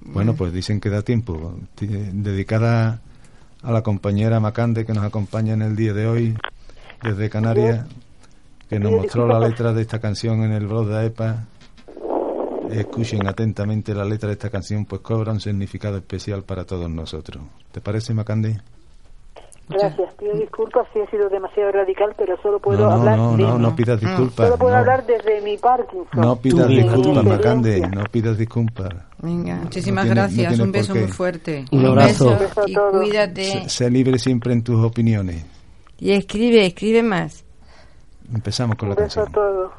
Bueno, 0.01 0.35
pues 0.35 0.53
dicen 0.53 0.79
que 0.79 0.89
da 0.89 1.01
tiempo. 1.01 1.55
Ti- 1.75 1.87
Dedicada 1.87 2.99
a 3.63 3.71
la 3.71 3.81
compañera 3.83 4.39
Macande 4.39 4.85
que 4.85 4.93
nos 4.93 5.03
acompaña 5.03 5.53
en 5.53 5.61
el 5.61 5.75
día 5.75 5.93
de 5.93 6.07
hoy 6.07 6.37
desde 7.03 7.29
Canarias, 7.29 7.85
que 8.69 8.79
nos 8.79 8.91
mostró 9.01 9.27
la 9.27 9.39
letra 9.39 9.73
de 9.73 9.81
esta 9.81 9.99
canción 9.99 10.43
en 10.43 10.51
el 10.51 10.67
blog 10.67 10.87
de 10.87 10.97
AEPA. 10.97 11.45
Escuchen 12.71 13.25
atentamente 13.25 13.93
la 13.93 14.03
letra 14.03 14.27
de 14.27 14.33
esta 14.33 14.49
canción, 14.49 14.85
pues 14.85 15.01
cobra 15.01 15.31
un 15.31 15.39
significado 15.39 15.97
especial 15.97 16.43
para 16.43 16.65
todos 16.65 16.89
nosotros. 16.89 17.43
¿Te 17.71 17.79
parece, 17.79 18.13
Macande? 18.13 18.59
Gracias, 19.69 20.13
pido 20.15 20.33
disculpas 20.33 20.87
si 20.93 20.99
he 20.99 21.07
sido 21.09 21.27
demasiado 21.29 21.71
radical, 21.73 22.13
pero 22.17 22.37
solo 22.41 22.57
puedo 22.59 22.79
No, 22.79 22.87
no, 22.89 22.93
hablar 22.93 23.17
no, 23.17 23.31
de 23.37 23.43
no, 23.43 23.57
no 23.59 23.75
pidas 23.75 23.99
disculpas. 23.99 24.47
Solo 24.47 24.57
puedo 24.57 24.71
no. 24.73 24.77
hablar 24.79 25.05
desde 25.05 25.41
mi 25.41 25.57
Parkinson. 25.57 26.07
No 26.21 26.35
pidas 26.37 26.67
disculpas. 26.69 27.23
Macande, 27.25 27.79
no 27.81 28.03
pidas 28.11 28.37
disculpas. 28.37 28.89
Venga. 29.21 29.55
Muchísimas 29.57 30.05
No 30.05 30.13
tiene- 30.13 30.21
gracias. 30.43 30.59
un 30.59 30.71
beso 30.71 30.95
muy 30.95 31.07
fuerte. 31.07 31.65
Un 31.71 31.85
abrazo. 31.85 32.31
Un 32.31 32.39
beso 32.39 32.61
y 32.65 32.75
cuídate. 32.97 33.43
Sé, 33.43 33.69
sé 33.69 33.89
libre 33.89 34.17
siempre 34.19 34.53
en 34.53 34.63
tus 34.63 34.81
opiniones. 34.83 35.45
Y 35.99 36.11
escribe, 36.11 36.65
escribe 36.65 37.03
más. 37.03 37.43
Empezamos 38.33 38.75
con 38.77 38.89
la 38.89 38.95
Un 38.95 39.03
beso 39.03 39.23
canción. 39.23 39.27
a 39.27 39.31
todos. 39.31 39.71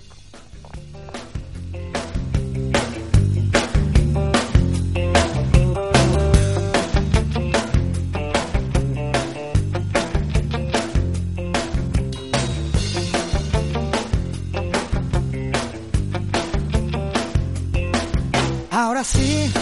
Ahora 18.70 19.02
sí, 19.02 19.52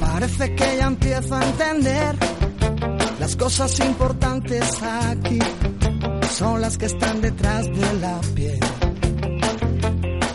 parece 0.00 0.54
que 0.54 0.76
ya 0.78 0.86
empiezo 0.86 1.34
a 1.36 1.44
entender 1.44 2.16
las 3.20 3.36
cosas 3.36 3.78
importantes 3.80 4.82
aquí 4.82 5.38
son 6.38 6.60
las 6.60 6.76
que 6.76 6.84
están 6.84 7.22
detrás 7.22 7.64
de 7.64 7.92
la 7.98 8.20
piel. 8.34 8.60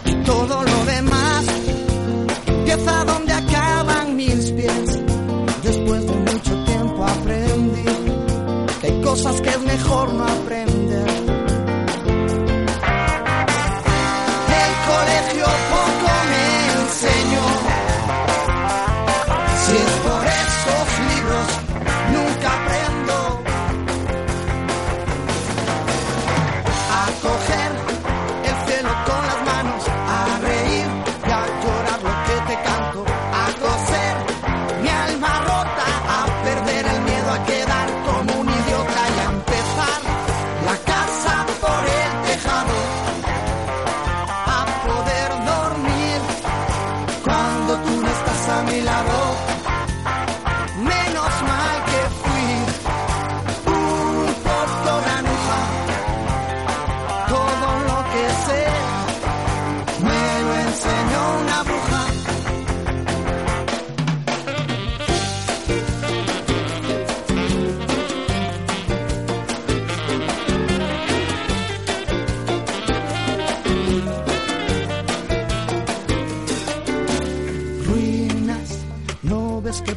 Y 0.06 0.16
todo 0.24 0.64
lo 0.64 0.86
demás 0.86 1.46
empieza 2.48 3.06
donde 3.06 3.34
acaban 3.34 4.16
mis 4.16 4.52
pies. 4.52 5.00
Después 5.62 6.08
de 6.08 6.16
mucho 6.16 6.64
tiempo 6.66 7.06
aprendí 7.06 7.84
que 8.82 8.88
hay 8.88 9.02
cosas 9.04 9.42
que 9.42 9.50
es 9.50 9.62
mejor 9.62 10.12
no 10.14 10.26
aprender. 10.26 10.71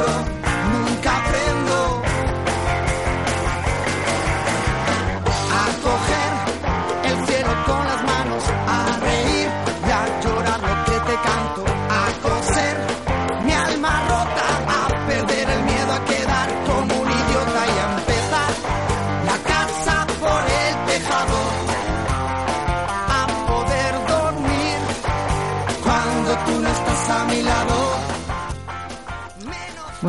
el 0.00 0.39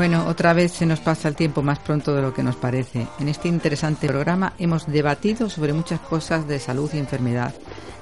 Bueno, 0.01 0.25
otra 0.25 0.53
vez 0.53 0.71
se 0.71 0.87
nos 0.87 0.99
pasa 0.99 1.27
el 1.27 1.35
tiempo 1.35 1.61
más 1.61 1.77
pronto 1.77 2.15
de 2.15 2.23
lo 2.23 2.33
que 2.33 2.41
nos 2.41 2.55
parece. 2.55 3.05
En 3.19 3.27
este 3.27 3.47
interesante 3.47 4.07
programa 4.07 4.53
hemos 4.57 4.87
debatido 4.87 5.47
sobre 5.47 5.73
muchas 5.73 5.99
cosas 5.99 6.47
de 6.47 6.57
salud 6.57 6.89
y 6.91 6.97
enfermedad. 6.97 7.53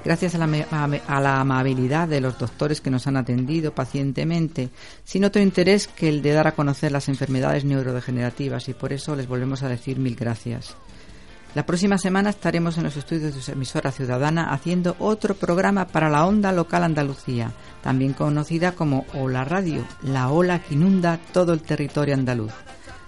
Gracias 0.02 0.34
a 0.34 0.38
la, 0.38 1.40
amabilidad 1.40 2.08
de 2.08 2.22
los 2.22 2.38
doctores 2.38 2.80
que 2.80 2.88
nos 2.88 3.06
han 3.06 3.18
atendido 3.18 3.74
pacientemente, 3.74 4.70
sin 5.04 5.26
otro 5.26 5.42
interés 5.42 5.88
que 5.88 6.08
el 6.08 6.22
de 6.22 6.32
dar 6.32 6.46
a 6.46 6.54
conocer 6.54 6.90
las 6.90 7.10
enfermedades 7.10 7.66
neurodegenerativas 7.66 8.70
y 8.70 8.72
por 8.72 8.94
eso 8.94 9.14
les 9.14 9.28
volvemos 9.28 9.62
a 9.62 9.68
decir 9.68 9.98
mil 9.98 10.16
gracias. 10.16 10.74
La 11.52 11.66
próxima 11.66 11.98
semana 11.98 12.30
estaremos 12.30 12.78
en 12.78 12.84
los 12.84 12.96
estudios 12.96 13.34
de 13.34 13.42
su 13.42 13.50
emisora 13.50 13.90
ciudadana 13.90 14.52
haciendo 14.52 14.94
otro 15.00 15.34
programa 15.34 15.88
para 15.88 16.08
la 16.08 16.24
onda 16.24 16.52
local 16.52 16.84
Andalucía, 16.84 17.52
también 17.82 18.12
conocida 18.12 18.72
como 18.72 19.04
Ola 19.14 19.44
Radio, 19.44 19.84
la 20.02 20.30
ola 20.30 20.60
que 20.62 20.74
inunda 20.74 21.18
todo 21.32 21.52
el 21.52 21.62
territorio 21.62 22.14
andaluz. 22.14 22.52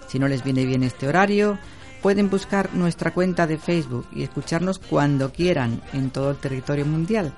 Si 0.07 0.19
no 0.19 0.27
les 0.27 0.43
viene 0.43 0.65
bien 0.65 0.83
este 0.83 1.07
horario, 1.07 1.57
pueden 2.01 2.29
buscar 2.29 2.75
nuestra 2.75 3.13
cuenta 3.13 3.47
de 3.47 3.57
Facebook 3.57 4.07
y 4.11 4.23
escucharnos 4.23 4.77
cuando 4.77 5.31
quieran 5.31 5.81
en 5.93 6.09
todo 6.09 6.31
el 6.31 6.37
territorio 6.37 6.85
mundial. 6.85 7.33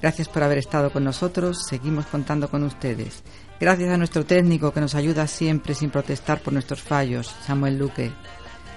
Gracias 0.00 0.28
por 0.28 0.44
haber 0.44 0.58
estado 0.58 0.92
con 0.92 1.02
nosotros, 1.02 1.66
seguimos 1.66 2.06
contando 2.06 2.48
con 2.48 2.62
ustedes. 2.62 3.24
Gracias 3.58 3.90
a 3.90 3.96
nuestro 3.96 4.24
técnico 4.24 4.72
que 4.72 4.80
nos 4.80 4.94
ayuda 4.94 5.26
siempre 5.26 5.74
sin 5.74 5.90
protestar 5.90 6.40
por 6.40 6.52
nuestros 6.52 6.82
fallos, 6.82 7.34
Samuel 7.44 7.78
Luque. 7.78 8.12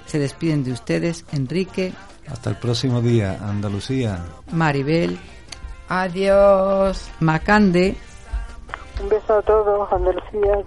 Se 0.10 0.18
despiden 0.18 0.64
de 0.64 0.72
ustedes 0.72 1.24
Enrique, 1.32 1.94
Hasta 2.28 2.50
el 2.50 2.56
próximo 2.58 3.00
día, 3.00 3.38
Andalucía. 3.48 4.26
Maribel, 4.52 5.20
Adiós. 5.88 7.10
Macande 7.20 7.96
Un 9.02 9.10
beso 9.10 9.38
a 9.38 9.42
todos, 9.44 9.88
Andalucía. 9.94 10.64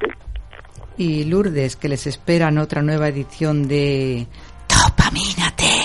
y 0.97 1.25
Lourdes 1.25 1.75
que 1.77 1.89
les 1.89 2.07
esperan 2.07 2.59
otra 2.59 2.83
nueva 2.83 3.09
edición 3.09 3.67
de 3.67 4.27
Dopamínate. 4.69 5.82